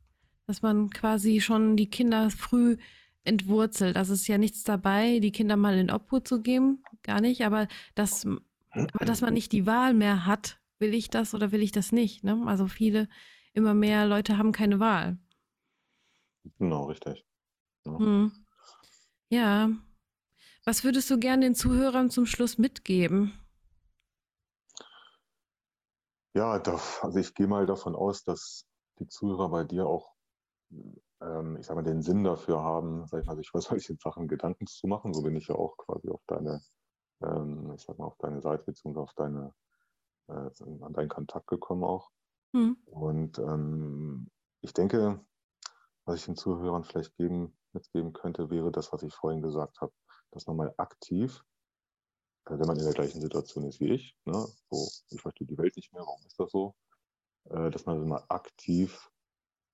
Dass 0.48 0.64
man 0.64 0.90
quasi 0.90 1.42
schon 1.42 1.78
die 1.78 1.90
Kinder 1.90 2.32
früh 2.32 2.78
entwurzelt. 3.24 3.98
Also 3.98 4.14
ist 4.14 4.28
ja 4.28 4.40
nichts 4.40 4.64
dabei, 4.64 5.20
die 5.20 5.32
Kinder 5.32 5.56
mal 5.56 5.78
in 5.78 5.92
Obhut 5.92 6.28
zu 6.28 6.42
geben, 6.42 6.84
gar 7.04 7.22
nicht, 7.22 7.46
aber 7.46 7.68
dass, 7.94 8.26
aber 8.72 9.06
dass 9.06 9.22
man 9.22 9.34
nicht 9.36 9.52
die 9.52 9.68
Wahl 9.68 9.94
mehr 9.94 10.26
hat, 10.26 10.60
will 10.80 10.96
ich 10.96 11.10
das 11.10 11.36
oder 11.36 11.52
will 11.52 11.62
ich 11.62 11.72
das 11.72 11.92
nicht. 11.92 12.24
Ne? 12.24 12.42
Also 12.48 12.68
viele, 12.68 13.08
immer 13.54 13.76
mehr 13.76 14.08
Leute 14.08 14.38
haben 14.38 14.52
keine 14.52 14.80
Wahl. 14.80 15.20
Genau, 16.58 16.86
richtig. 16.86 17.26
Ja. 17.86 17.98
Hm. 17.98 18.32
ja. 19.30 19.70
Was 20.66 20.84
würdest 20.84 21.10
du 21.10 21.18
gerne 21.18 21.46
den 21.46 21.56
Zuhörern 21.56 22.10
zum 22.10 22.26
Schluss 22.26 22.58
mitgeben? 22.58 23.34
Ja, 26.36 26.60
da, 26.60 26.80
also 27.02 27.18
ich 27.18 27.34
gehe 27.34 27.48
mal 27.48 27.66
davon 27.66 27.96
aus, 27.96 28.24
dass 28.24 28.66
die 29.00 29.08
Zuhörer 29.08 29.50
bei 29.50 29.64
dir 29.64 29.88
auch, 29.88 30.14
ähm, 31.22 31.58
ich 31.58 31.66
sag 31.66 31.76
mal, 31.76 31.84
den 31.84 32.02
Sinn 32.02 32.24
dafür 32.24 32.62
haben, 32.62 33.08
sag 33.08 33.22
ich 33.22 33.28
mal, 33.28 33.36
sich 33.36 33.50
über 33.50 33.62
solche 33.62 33.96
Sachen 33.96 34.28
Gedanken 34.28 34.68
zu 34.68 34.88
machen. 34.88 35.14
So 35.14 35.24
bin 35.24 35.36
ich 35.36 35.48
ja 35.48 35.56
auch 35.56 35.76
quasi 35.78 36.10
auf 36.10 36.22
deine, 36.28 36.62
ähm, 37.22 37.74
ich 37.76 37.82
sag 37.82 37.98
mal, 37.98 38.06
auf 38.06 38.18
deine 38.20 38.42
Seite 38.42 38.64
beziehungsweise 38.64 39.04
auf 39.04 39.14
deine, 39.16 39.54
äh, 40.28 40.50
an 40.82 40.94
deinen 40.94 41.10
Kontakt 41.10 41.48
gekommen 41.48 41.84
auch. 41.84 42.12
Hm. 42.54 42.78
Und 42.86 43.40
ähm, 43.40 44.30
ich 44.62 44.74
denke, 44.74 45.26
was 46.10 46.22
ich 46.22 46.26
den 46.26 46.36
Zuhörern 46.36 46.84
vielleicht 46.84 47.16
geben, 47.18 47.56
mitgeben 47.72 48.14
könnte, 48.14 48.50
wäre 48.50 48.72
das, 48.72 48.92
was 48.92 49.04
ich 49.04 49.14
vorhin 49.14 49.44
gesagt 49.44 49.80
habe, 49.80 49.94
dass 50.32 50.48
man 50.48 50.58
mal 50.58 50.74
aktiv, 50.78 51.44
äh, 52.48 52.58
wenn 52.58 52.66
man 52.66 52.80
in 52.80 52.86
der 52.86 52.96
gleichen 52.96 53.22
Situation 53.22 53.66
ist 53.66 53.80
wie 53.80 53.94
ich, 53.94 54.18
ne, 54.26 54.48
so, 54.72 54.90
ich 55.12 55.22
verstehe 55.22 55.46
die 55.46 55.58
Welt 55.60 55.76
nicht 55.76 55.94
mehr, 55.94 56.02
warum 56.02 56.26
ist 56.26 56.40
das 56.40 56.50
so, 56.52 56.74
äh, 57.52 57.70
dass 57.70 57.86
man 57.86 58.08
mal 58.08 58.24
aktiv 58.28 59.12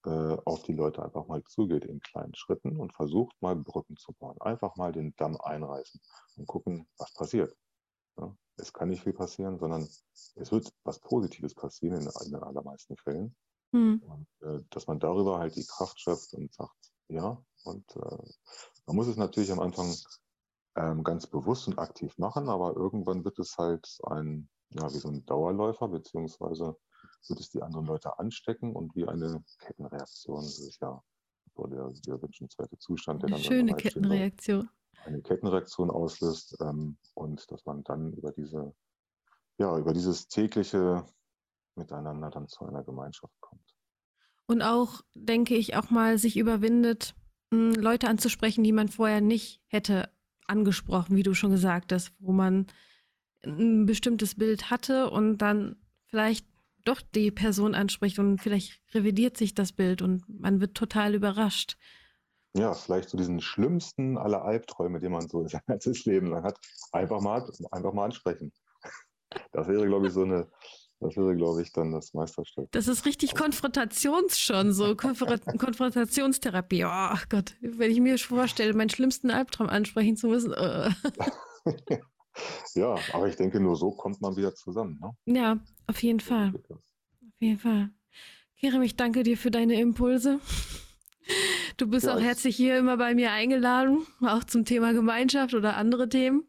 äh, 0.05 0.37
auf 0.43 0.63
die 0.63 0.73
Leute 0.73 1.03
einfach 1.03 1.25
mal 1.27 1.41
zugeht 1.45 1.85
in 1.85 2.01
kleinen 2.01 2.35
Schritten 2.35 2.75
und 2.75 2.93
versucht 2.93 3.41
mal 3.41 3.55
Brücken 3.55 3.95
zu 3.95 4.11
bauen. 4.11 4.39
Einfach 4.41 4.75
mal 4.75 4.91
den 4.91 5.15
Damm 5.15 5.39
einreißen 5.39 6.01
und 6.35 6.47
gucken, 6.47 6.85
was 6.97 7.13
passiert. 7.13 7.55
Ja, 8.17 8.35
es 8.57 8.73
kann 8.73 8.89
nicht 8.89 9.03
viel 9.03 9.13
passieren, 9.13 9.57
sondern 9.57 9.83
es 9.83 10.51
wird 10.51 10.73
was 10.83 10.99
Positives 10.99 11.55
passieren 11.55 12.01
in, 12.01 12.09
in 12.25 12.31
den 12.33 12.43
allermeisten 12.43 12.97
Fällen. 12.97 13.35
Mhm. 13.75 14.01
Und, 14.07 14.27
äh, 14.41 14.63
dass 14.69 14.87
man 14.87 14.99
darüber 14.99 15.39
halt 15.39 15.55
die 15.55 15.65
Kraft 15.65 15.99
schöpft 15.99 16.33
und 16.33 16.53
sagt, 16.53 16.93
ja, 17.09 17.43
und 17.65 17.85
äh, 17.97 18.17
man 18.85 18.95
muss 18.95 19.07
es 19.07 19.17
natürlich 19.17 19.51
am 19.51 19.59
Anfang 19.59 19.93
ähm, 20.75 21.03
ganz 21.03 21.27
bewusst 21.27 21.67
und 21.67 21.77
aktiv 21.77 22.17
machen, 22.17 22.47
aber 22.47 22.75
irgendwann 22.75 23.25
wird 23.25 23.37
es 23.39 23.57
halt 23.57 23.97
ein, 24.03 24.49
ja, 24.69 24.93
wie 24.93 24.97
so 24.97 25.09
ein 25.09 25.25
Dauerläufer, 25.25 25.89
beziehungsweise 25.89 26.77
wird 27.27 27.39
es 27.39 27.49
die 27.49 27.61
anderen 27.61 27.85
Leute 27.85 28.17
anstecken 28.17 28.73
und 28.73 28.95
wie 28.95 29.07
eine 29.07 29.43
Kettenreaktion, 29.59 30.43
das 30.43 30.59
ist 30.59 30.81
ja 30.81 31.01
so 31.55 31.67
der, 31.67 31.91
der 32.07 32.21
wünschenswerte 32.21 32.77
Zustand, 32.77 33.23
der 33.23 33.27
eine 33.27 33.35
dann 33.35 33.43
schöne 33.43 33.75
Kettenreaktion. 33.75 34.69
eine 35.03 35.21
Kettenreaktion 35.21 35.89
auslöst 35.89 36.55
ähm, 36.61 36.97
und 37.13 37.51
dass 37.51 37.65
man 37.65 37.83
dann 37.83 38.13
über 38.13 38.31
diese, 38.31 38.73
ja, 39.57 39.77
über 39.77 39.93
dieses 39.93 40.27
tägliche 40.27 41.05
Miteinander 41.75 42.29
dann 42.29 42.47
zu 42.47 42.65
einer 42.65 42.83
Gemeinschaft 42.83 43.33
kommt. 43.39 43.75
Und 44.47 44.61
auch, 44.61 45.01
denke 45.13 45.55
ich, 45.55 45.75
auch 45.75 45.89
mal 45.89 46.17
sich 46.17 46.37
überwindet, 46.37 47.15
hm, 47.51 47.73
Leute 47.73 48.07
anzusprechen, 48.07 48.63
die 48.63 48.71
man 48.71 48.89
vorher 48.89 49.21
nicht 49.21 49.61
hätte 49.67 50.09
angesprochen, 50.47 51.15
wie 51.15 51.23
du 51.23 51.33
schon 51.33 51.51
gesagt 51.51 51.91
hast, 51.91 52.13
wo 52.19 52.31
man 52.31 52.67
ein 53.43 53.85
bestimmtes 53.85 54.35
Bild 54.35 54.69
hatte 54.69 55.09
und 55.09 55.39
dann 55.39 55.75
vielleicht 56.07 56.47
doch 56.83 57.01
die 57.01 57.31
Person 57.31 57.75
anspricht 57.75 58.19
und 58.19 58.39
vielleicht 58.39 58.81
revidiert 58.93 59.37
sich 59.37 59.55
das 59.55 59.71
Bild 59.71 60.01
und 60.01 60.23
man 60.27 60.61
wird 60.61 60.75
total 60.75 61.15
überrascht. 61.15 61.77
Ja, 62.55 62.73
vielleicht 62.73 63.09
so 63.09 63.17
diesen 63.17 63.41
schlimmsten 63.41 64.17
aller 64.17 64.43
Albträume, 64.43 64.99
den 64.99 65.11
man 65.11 65.27
so 65.27 65.41
in 65.41 65.47
seinem 65.47 65.79
Leben 66.05 66.27
lang 66.27 66.43
hat, 66.43 66.59
einfach 66.91 67.19
mal, 67.19 67.45
einfach 67.71 67.93
mal 67.93 68.05
ansprechen. 68.05 68.53
Das 69.51 69.67
wäre, 69.67 69.85
glaube 69.87 70.07
ich, 70.07 70.13
so 70.13 70.23
eine, 70.23 70.49
das 70.99 71.17
wäre, 71.17 71.35
glaube 71.35 71.61
ich, 71.61 71.71
dann 71.71 71.91
das 71.91 72.13
Meisterstück. 72.13 72.71
Das 72.71 72.87
ist 72.87 73.05
richtig 73.05 73.35
Konfrontations 73.35 74.39
schon, 74.39 74.73
so 74.73 74.95
Konfrontationstherapie. 74.97 76.85
Oh 76.85 77.17
Gott, 77.29 77.55
wenn 77.61 77.91
ich 77.91 77.99
mir 77.99 78.17
vorstelle, 78.17 78.73
meinen 78.73 78.89
schlimmsten 78.89 79.29
Albtraum 79.29 79.69
ansprechen 79.69 80.15
zu 80.15 80.27
müssen. 80.27 80.51
Uh. 80.51 80.89
ja, 82.75 82.95
aber 83.13 83.27
ich 83.27 83.35
denke, 83.35 83.59
nur 83.59 83.75
so 83.75 83.91
kommt 83.91 84.21
man 84.21 84.35
wieder 84.37 84.55
zusammen. 84.55 84.99
Ne? 85.01 85.11
Ja, 85.33 85.59
auf 85.87 86.01
jeden 86.01 86.21
Fall. 86.21 86.53
Auf 86.69 86.79
jeden 87.39 87.59
Fall. 87.59 87.89
Kerem, 88.59 88.81
ich 88.81 88.95
danke 88.95 89.23
dir 89.23 89.37
für 89.37 89.51
deine 89.51 89.79
Impulse. 89.79 90.39
Du 91.77 91.87
bist 91.87 92.05
ja, 92.05 92.15
auch 92.15 92.21
herzlich 92.21 92.55
hier 92.55 92.77
immer 92.77 92.97
bei 92.97 93.13
mir 93.13 93.31
eingeladen, 93.31 94.05
auch 94.21 94.43
zum 94.43 94.63
Thema 94.63 94.93
Gemeinschaft 94.93 95.53
oder 95.53 95.75
andere 95.75 96.07
Themen. 96.07 96.47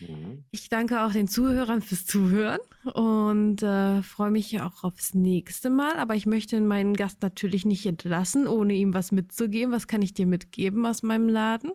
Mhm. 0.00 0.44
Ich 0.50 0.68
danke 0.68 1.04
auch 1.04 1.12
den 1.12 1.28
Zuhörern 1.28 1.82
fürs 1.82 2.06
Zuhören 2.06 2.60
und 2.92 3.62
äh, 3.62 4.02
freue 4.02 4.30
mich 4.30 4.60
auch 4.60 4.84
aufs 4.84 5.14
nächste 5.14 5.70
Mal. 5.70 5.96
Aber 5.96 6.14
ich 6.14 6.26
möchte 6.26 6.60
meinen 6.60 6.94
Gast 6.94 7.22
natürlich 7.22 7.64
nicht 7.64 7.86
entlassen, 7.86 8.46
ohne 8.46 8.74
ihm 8.74 8.94
was 8.94 9.12
mitzugeben. 9.12 9.72
Was 9.72 9.88
kann 9.88 10.02
ich 10.02 10.14
dir 10.14 10.26
mitgeben 10.26 10.86
aus 10.86 11.02
meinem 11.02 11.28
Laden? 11.28 11.72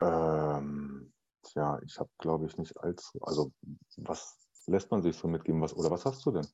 Ähm, 0.00 1.12
tja, 1.42 1.78
ich 1.84 1.98
habe, 1.98 2.10
glaube 2.18 2.46
ich, 2.46 2.56
nicht 2.56 2.76
allzu. 2.78 3.18
Also, 3.22 3.52
was 3.96 4.38
lässt 4.66 4.90
man 4.90 5.02
sich 5.02 5.16
so 5.16 5.28
mitgeben? 5.28 5.60
Was, 5.60 5.74
oder 5.74 5.90
was 5.90 6.04
hast 6.04 6.24
du 6.26 6.30
denn? 6.32 6.46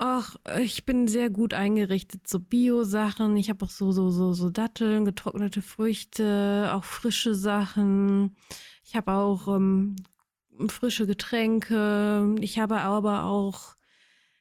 Ach, 0.00 0.36
ich 0.60 0.86
bin 0.86 1.08
sehr 1.08 1.28
gut 1.28 1.54
eingerichtet, 1.54 2.28
so 2.28 2.38
Bio-Sachen. 2.38 3.36
Ich 3.36 3.50
habe 3.50 3.64
auch 3.64 3.70
so, 3.70 3.90
so, 3.90 4.10
so, 4.10 4.32
so 4.32 4.48
Datteln, 4.48 5.04
getrocknete 5.04 5.60
Früchte, 5.60 6.70
auch 6.72 6.84
frische 6.84 7.34
Sachen. 7.34 8.36
Ich 8.84 8.94
habe 8.94 9.12
auch 9.12 9.48
ähm, 9.48 9.96
frische 10.68 11.08
Getränke. 11.08 12.36
Ich 12.40 12.60
habe 12.60 12.80
aber 12.80 13.24
auch 13.24 13.76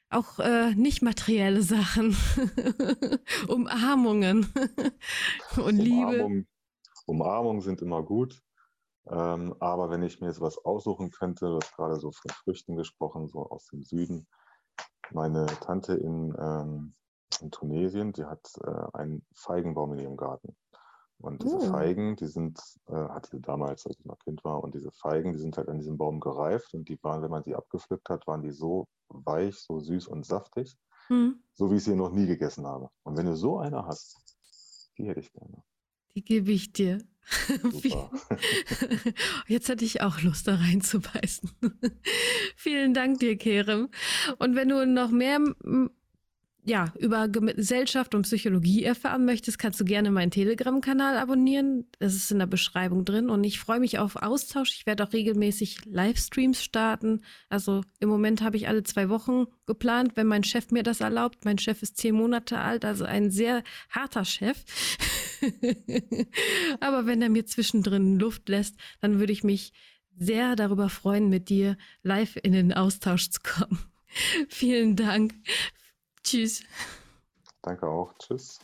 auch 0.09 0.39
äh, 0.39 0.73
nicht 0.75 1.01
materielle 1.01 1.61
Sachen, 1.61 2.15
Umarmungen 3.49 4.47
und 5.57 5.79
Umarmung, 5.79 6.33
Liebe. 6.33 6.45
Umarmungen 7.07 7.61
sind 7.61 7.81
immer 7.81 8.03
gut. 8.03 8.41
Ähm, 9.09 9.55
aber 9.59 9.89
wenn 9.89 10.03
ich 10.03 10.21
mir 10.21 10.27
jetzt 10.27 10.39
was 10.39 10.57
aussuchen 10.63 11.11
könnte, 11.11 11.47
du 11.47 11.55
hast 11.55 11.75
gerade 11.75 11.95
so 11.97 12.11
von 12.11 12.31
Früchten 12.31 12.75
gesprochen, 12.75 13.27
so 13.27 13.49
aus 13.49 13.67
dem 13.67 13.83
Süden, 13.83 14.27
meine 15.11 15.45
Tante 15.61 15.93
in, 15.93 16.35
ähm, 16.39 16.93
in 17.41 17.51
Tunesien, 17.51 18.13
die 18.13 18.25
hat 18.25 18.49
äh, 18.63 18.97
einen 18.97 19.25
Feigenbaum 19.33 19.93
in 19.93 19.99
ihrem 19.99 20.17
Garten. 20.17 20.55
Und 21.19 21.43
diese 21.43 21.55
uh. 21.55 21.71
Feigen, 21.71 22.15
die 22.15 22.27
sind, 22.27 22.59
äh, 22.87 22.93
hatte 22.93 23.31
sie 23.31 23.41
damals, 23.41 23.85
als 23.87 23.97
ich 23.99 24.05
noch 24.05 24.19
Kind 24.19 24.43
war, 24.43 24.63
und 24.63 24.75
diese 24.75 24.91
Feigen, 24.91 25.33
die 25.33 25.39
sind 25.39 25.57
halt 25.57 25.67
an 25.67 25.79
diesem 25.79 25.97
Baum 25.97 26.19
gereift 26.19 26.73
und 26.73 26.87
die 26.87 27.01
waren, 27.03 27.23
wenn 27.23 27.31
man 27.31 27.43
sie 27.43 27.55
abgepflückt 27.55 28.09
hat, 28.09 28.27
waren 28.27 28.43
die 28.43 28.51
so 28.51 28.87
weich, 29.09 29.55
so 29.55 29.79
süß 29.79 30.07
und 30.07 30.25
saftig, 30.25 30.77
mhm. 31.09 31.41
so 31.53 31.71
wie 31.71 31.77
ich 31.77 31.83
sie 31.83 31.95
noch 31.95 32.11
nie 32.11 32.27
gegessen 32.27 32.67
habe. 32.67 32.89
Und 33.03 33.17
wenn 33.17 33.25
du 33.25 33.35
so 33.35 33.57
eine 33.57 33.85
hast, 33.85 34.19
die 34.97 35.07
hätte 35.07 35.21
ich 35.21 35.31
gerne. 35.33 35.63
Die 36.13 36.23
gebe 36.23 36.51
ich 36.51 36.71
dir. 36.71 36.99
Jetzt 39.47 39.69
hätte 39.69 39.85
ich 39.85 40.01
auch 40.01 40.21
Lust, 40.21 40.47
da 40.47 40.55
reinzubeißen. 40.55 41.51
Vielen 42.55 42.93
Dank 42.93 43.19
dir, 43.19 43.37
Kerem. 43.37 43.89
Und 44.39 44.55
wenn 44.55 44.69
du 44.69 44.85
noch 44.85 45.11
mehr 45.11 45.39
ja, 46.67 46.91
über 46.99 47.29
Gesellschaft 47.29 48.13
und 48.13 48.23
Psychologie 48.23 48.83
erfahren 48.83 49.23
möchtest, 49.23 49.57
kannst 49.57 49.79
du 49.79 49.85
gerne 49.85 50.11
meinen 50.11 50.31
Telegram-Kanal 50.31 51.17
abonnieren. 51.17 51.85
Das 51.99 52.13
ist 52.13 52.29
in 52.29 52.39
der 52.39 52.45
Beschreibung 52.45 53.05
drin. 53.05 53.29
Und 53.29 53.45
ich 53.45 53.57
freue 53.57 53.79
mich 53.79 53.99
auf 53.99 54.17
Austausch. 54.17 54.73
Ich 54.75 54.85
werde 54.85 55.05
auch 55.05 55.13
regelmäßig 55.13 55.85
Livestreams 55.85 56.61
starten. 56.61 57.21
Also 57.47 57.83
im 58.01 58.09
Moment 58.09 58.41
habe 58.41 58.57
ich 58.57 58.67
alle 58.67 58.83
zwei 58.83 59.07
Wochen 59.07 59.45
geplant, 59.65 60.11
wenn 60.15 60.27
mein 60.27 60.43
Chef 60.43 60.69
mir 60.71 60.83
das 60.83 60.99
erlaubt. 60.99 61.45
Mein 61.45 61.57
Chef 61.57 61.81
ist 61.81 61.95
zehn 61.95 62.15
Monate 62.15 62.59
alt, 62.59 62.83
also 62.83 63.05
ein 63.05 63.31
sehr 63.31 63.63
harter 63.89 64.25
Chef. 64.25 64.57
Aber 66.81 67.05
wenn 67.05 67.21
er 67.21 67.29
mir 67.29 67.45
zwischendrin 67.45 68.19
Luft 68.19 68.49
lässt, 68.49 68.75
dann 68.99 69.19
würde 69.19 69.31
ich 69.31 69.45
mich 69.45 69.71
sehr 70.19 70.57
darüber 70.57 70.89
freuen, 70.89 71.29
mit 71.29 71.47
dir 71.47 71.77
live 72.03 72.37
in 72.43 72.51
den 72.51 72.73
Austausch 72.73 73.29
zu 73.29 73.39
kommen. 73.41 73.79
Vielen 74.49 74.97
Dank 74.97 75.33
Tschüss. 76.27 76.61
Danke 77.61 77.87
auch. 77.87 78.13
Tschüss. 78.19 78.59